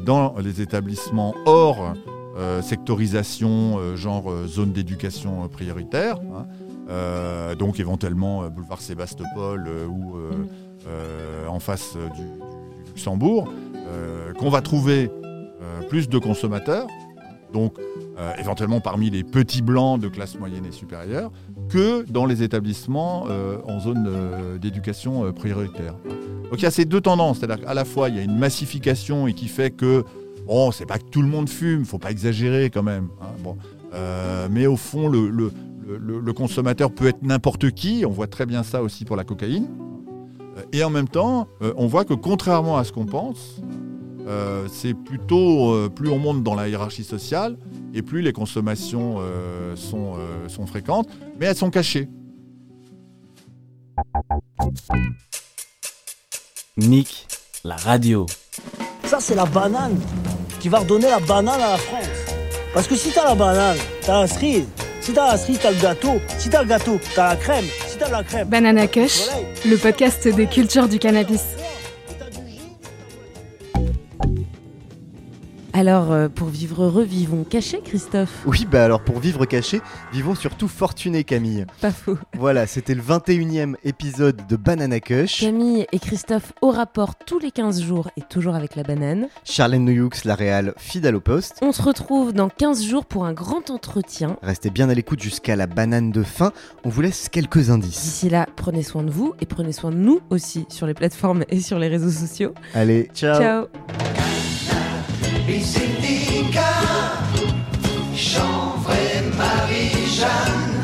dans 0.05 0.35
les 0.41 0.61
établissements 0.61 1.35
hors 1.45 1.95
euh, 2.37 2.61
sectorisation, 2.61 3.77
euh, 3.79 3.95
genre 3.95 4.29
euh, 4.29 4.45
zone 4.45 4.73
d'éducation 4.73 5.47
prioritaire, 5.47 6.19
hein, 6.35 7.55
donc 7.57 7.79
éventuellement 7.79 8.47
boulevard 8.49 8.81
Sébastopol 8.81 9.67
ou 9.89 10.17
en 11.47 11.59
face 11.59 11.97
du, 12.15 12.23
Luxembourg, 12.87 13.51
qu'on 14.37 14.49
va 14.51 14.61
trouver 14.61 15.09
plus 15.89 16.07
de 16.07 16.19
consommateurs, 16.19 16.85
donc 17.53 17.73
éventuellement 18.37 18.81
parmi 18.81 19.09
les 19.09 19.23
petits 19.23 19.63
blancs 19.63 19.99
de 19.99 20.09
classe 20.09 20.37
moyenne 20.37 20.63
et 20.67 20.71
supérieure, 20.71 21.31
que 21.69 22.03
dans 22.07 22.27
les 22.27 22.43
établissements 22.43 23.25
en 23.67 23.79
zone 23.79 24.59
d'éducation 24.61 25.33
prioritaire. 25.33 25.95
Donc 26.51 26.59
il 26.59 26.63
y 26.63 26.67
a 26.67 26.71
ces 26.71 26.85
deux 26.85 27.01
tendances, 27.01 27.39
c'est-à-dire 27.39 27.65
qu'à 27.65 27.73
la 27.73 27.85
fois 27.85 28.09
il 28.09 28.15
y 28.15 28.19
a 28.19 28.21
une 28.21 28.37
massification 28.37 29.25
et 29.25 29.33
qui 29.33 29.47
fait 29.47 29.71
que 29.71 30.03
bon, 30.45 30.71
c'est 30.71 30.85
pas 30.85 30.97
que 30.99 31.05
tout 31.05 31.21
le 31.21 31.27
monde 31.27 31.49
fume, 31.49 31.85
faut 31.85 31.97
pas 31.99 32.11
exagérer 32.11 32.69
quand 32.69 32.83
même. 32.83 33.09
hein, 33.21 33.27
bon. 33.43 33.57
Euh, 33.93 34.47
mais 34.51 34.67
au 34.67 34.75
fond, 34.77 35.07
le, 35.07 35.29
le- 35.29 35.51
le- 35.87 36.19
le 36.19 36.33
consommateur 36.33 36.91
peut 36.91 37.07
être 37.07 37.21
n'importe 37.21 37.71
qui. 37.71 38.03
On 38.07 38.11
voit 38.11 38.27
très 38.27 38.45
bien 38.45 38.63
ça 38.63 38.81
aussi 38.81 39.05
pour 39.05 39.15
la 39.15 39.23
cocaïne. 39.23 39.67
Euh, 40.57 40.61
Et 40.73 40.83
en 40.83 40.89
même 40.89 41.07
temps, 41.07 41.47
euh, 41.61 41.73
on 41.77 41.87
voit 41.87 42.05
que 42.05 42.13
contrairement 42.13 42.77
à 42.77 42.83
ce 42.83 42.91
qu'on 42.91 43.05
pense, 43.05 43.61
euh, 44.27 44.67
c'est 44.71 44.93
plutôt 44.95 45.71
euh, 45.73 45.87
plus 45.89 46.09
on 46.09 46.17
monte 46.17 46.41
dans 46.43 46.55
la 46.55 46.67
hiérarchie 46.67 47.03
sociale 47.03 47.57
et 47.93 48.01
plus 48.01 48.21
les 48.21 48.33
consommations 48.33 49.17
euh, 49.19 49.75
sont, 49.75 50.15
euh, 50.17 50.49
sont 50.49 50.65
fréquentes, 50.65 51.07
mais 51.39 51.45
elles 51.45 51.55
sont 51.55 51.69
cachées. 51.69 52.09
Nick, 56.77 57.27
la 57.63 57.75
radio. 57.77 58.25
Ça, 59.05 59.19
c'est 59.19 59.35
la 59.35 59.45
banane 59.45 59.97
qui 60.65 60.69
va 60.69 60.79
redonner 60.79 61.05
la 61.05 61.19
banane 61.19 61.61
à 61.61 61.73
la 61.73 61.77
France. 61.77 62.07
Parce 62.73 62.87
que 62.87 62.95
si 62.95 63.11
t'as 63.11 63.23
la 63.23 63.35
banane, 63.35 63.77
t'as 64.01 64.21
la 64.21 64.27
cerise. 64.27 64.65
Si 64.99 65.13
t'as 65.13 65.33
la 65.33 65.37
cerise, 65.37 65.59
t'as 65.61 65.69
le 65.69 65.79
gâteau. 65.79 66.19
Si 66.39 66.49
t'as 66.49 66.63
le 66.63 66.67
gâteau, 66.67 66.99
t'as 67.13 67.29
la 67.29 67.35
crème. 67.35 67.65
Si 67.87 67.97
t'as 67.99 68.09
la 68.09 68.23
crème. 68.23 68.47
Banana 68.47 68.87
Kush, 68.87 69.27
le 69.63 69.77
podcast 69.77 70.27
des 70.27 70.47
cultures 70.47 70.87
du 70.87 70.97
cannabis. 70.97 71.43
Alors, 75.77 76.13
euh, 76.13 76.29
pour 76.29 76.47
vivre 76.47 76.83
heureux, 76.83 77.03
vivons 77.03 77.43
cachés, 77.43 77.81
Christophe? 77.83 78.43
Oui, 78.45 78.65
bah 78.65 78.85
alors 78.85 79.01
pour 79.01 79.19
vivre 79.19 79.45
caché, 79.45 79.81
vivons 80.13 80.33
surtout 80.33 80.69
fortunés, 80.69 81.25
Camille. 81.25 81.65
Pas 81.81 81.91
faux. 81.91 82.17
Voilà, 82.37 82.65
c'était 82.65 82.95
le 82.95 83.01
21e 83.01 83.75
épisode 83.83 84.47
de 84.47 84.55
Banana 84.55 85.01
Kush. 85.01 85.41
Camille 85.41 85.85
et 85.91 85.99
Christophe 85.99 86.53
au 86.61 86.71
rapport 86.71 87.15
tous 87.17 87.39
les 87.39 87.51
15 87.51 87.81
jours 87.81 88.09
et 88.15 88.21
toujours 88.21 88.55
avec 88.55 88.77
la 88.77 88.83
banane. 88.83 89.27
Charlène 89.43 89.83
Noyoux, 89.83 90.11
la 90.23 90.35
réal, 90.35 90.73
fidèle 90.77 91.17
au 91.17 91.19
poste. 91.19 91.57
On 91.61 91.73
se 91.73 91.81
retrouve 91.81 92.31
dans 92.31 92.47
15 92.47 92.81
jours 92.81 93.05
pour 93.05 93.25
un 93.25 93.33
grand 93.33 93.69
entretien. 93.69 94.37
Restez 94.43 94.69
bien 94.69 94.87
à 94.87 94.93
l'écoute 94.93 95.21
jusqu'à 95.21 95.57
la 95.57 95.67
banane 95.67 96.09
de 96.09 96.23
fin. 96.23 96.53
On 96.85 96.89
vous 96.89 97.01
laisse 97.01 97.27
quelques 97.27 97.69
indices. 97.69 98.01
D'ici 98.01 98.29
là, 98.29 98.47
prenez 98.55 98.81
soin 98.81 99.03
de 99.03 99.11
vous 99.11 99.33
et 99.41 99.45
prenez 99.45 99.73
soin 99.73 99.91
de 99.91 99.97
nous 99.97 100.21
aussi 100.29 100.67
sur 100.69 100.87
les 100.87 100.93
plateformes 100.93 101.43
et 101.49 101.59
sur 101.59 101.79
les 101.79 101.89
réseaux 101.89 102.11
sociaux. 102.11 102.53
Allez, 102.73 103.09
ciao. 103.13 103.37
Ciao. 103.37 103.65
Ici 105.47 105.81
Nika, 106.01 106.73
chanvre 108.15 108.91
Marie-Jeanne, 109.37 110.75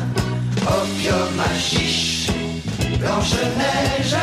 opium 0.66 1.40
à 1.40 1.58
chiche, 1.58 2.28
Blanche-Neige, 2.98 4.16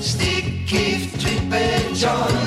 stick, 0.00 0.66
kiff, 0.66 1.18
trip 1.18 1.54
et 1.54 1.94
joint, 1.94 2.41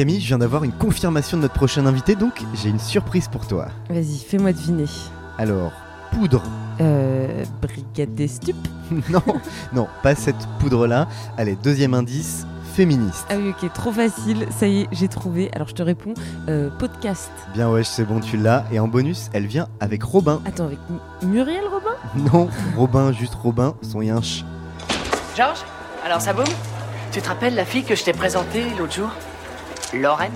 Camille, 0.00 0.18
je 0.22 0.28
viens 0.28 0.38
d'avoir 0.38 0.64
une 0.64 0.72
confirmation 0.72 1.36
de 1.36 1.42
notre 1.42 1.52
prochain 1.52 1.84
invité, 1.84 2.14
donc 2.16 2.32
j'ai 2.54 2.70
une 2.70 2.78
surprise 2.78 3.28
pour 3.28 3.46
toi. 3.46 3.66
Vas-y, 3.90 4.16
fais-moi 4.26 4.54
deviner. 4.54 4.86
Alors, 5.36 5.72
poudre. 6.10 6.42
Euh, 6.80 7.44
brigade 7.60 8.14
des 8.14 8.26
stupes 8.26 8.66
non, 9.10 9.20
non, 9.74 9.88
pas 10.02 10.14
cette 10.14 10.38
poudre-là. 10.58 11.06
Allez, 11.36 11.54
deuxième 11.62 11.92
indice, 11.92 12.46
féministe. 12.72 13.26
Ah 13.28 13.34
oui, 13.36 13.50
ok, 13.50 13.70
trop 13.74 13.92
facile. 13.92 14.46
Ça 14.58 14.66
y 14.68 14.80
est, 14.80 14.88
j'ai 14.90 15.08
trouvé. 15.08 15.50
Alors 15.54 15.68
je 15.68 15.74
te 15.74 15.82
réponds, 15.82 16.14
euh, 16.48 16.70
podcast. 16.78 17.30
Bien 17.52 17.68
ouais, 17.70 17.84
c'est 17.84 18.04
bon, 18.04 18.20
tu 18.20 18.38
l'as. 18.38 18.64
Et 18.72 18.80
en 18.80 18.88
bonus, 18.88 19.28
elle 19.34 19.44
vient 19.46 19.68
avec 19.80 20.02
Robin. 20.02 20.40
Attends, 20.46 20.64
avec 20.64 20.78
M- 20.88 21.28
Muriel 21.28 21.64
Robin? 21.70 22.30
Non, 22.32 22.48
Robin, 22.74 23.12
juste 23.12 23.34
Robin, 23.34 23.74
son 23.82 24.00
yinche. 24.00 24.46
Georges 25.36 25.60
Alors 26.06 26.22
ça 26.22 26.32
boum? 26.32 26.46
Tu 27.12 27.20
te 27.20 27.28
rappelles 27.28 27.54
la 27.54 27.66
fille 27.66 27.84
que 27.84 27.94
je 27.94 28.02
t'ai 28.02 28.14
présentée 28.14 28.64
l'autre 28.78 28.94
jour? 28.94 29.10
Lorraine 29.94 30.32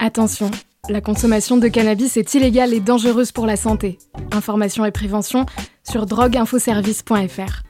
Attention, 0.00 0.50
la 0.88 1.00
consommation 1.00 1.56
de 1.56 1.68
cannabis 1.68 2.16
est 2.16 2.34
illégale 2.34 2.74
et 2.74 2.80
dangereuse 2.80 3.30
pour 3.30 3.46
la 3.46 3.56
santé. 3.56 3.98
Information 4.32 4.84
et 4.84 4.90
prévention 4.90 5.46
sur 5.84 6.06
drogueinfoservice.fr. 6.06 7.62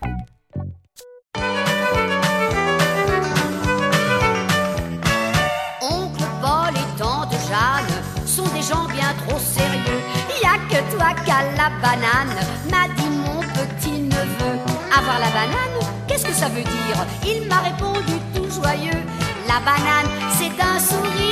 Oncle 5.83 6.25
Paul 6.41 6.75
et 6.75 6.99
tante 6.99 7.33
Jeanne 7.49 8.27
sont 8.27 8.49
des 8.55 8.63
gens 8.63 8.87
bien 8.87 9.13
trop 9.27 9.39
sérieux. 9.39 10.01
Y 10.43 10.47
a 10.47 10.59
que 10.71 10.97
toi 10.97 11.15
qu'à 11.27 11.43
la 11.57 11.71
banane, 11.83 12.37
m'a 12.71 12.89
dit 12.95 13.11
mon 13.11 13.41
petit 13.41 14.01
neveu. 14.01 14.59
Avoir 14.97 15.19
la 15.21 15.29
banane, 15.29 16.07
qu'est-ce 16.09 16.25
que 16.25 16.33
ça 16.33 16.49
veut 16.49 16.63
dire? 16.63 17.07
Il 17.27 17.47
m'a 17.49 17.61
répondu 17.61 18.15
tout 18.35 18.51
joyeux. 18.51 19.02
La 19.53 19.61
banane, 19.61 20.09
c'est 20.31 20.63
un 20.63 20.79
sourire 20.79 21.32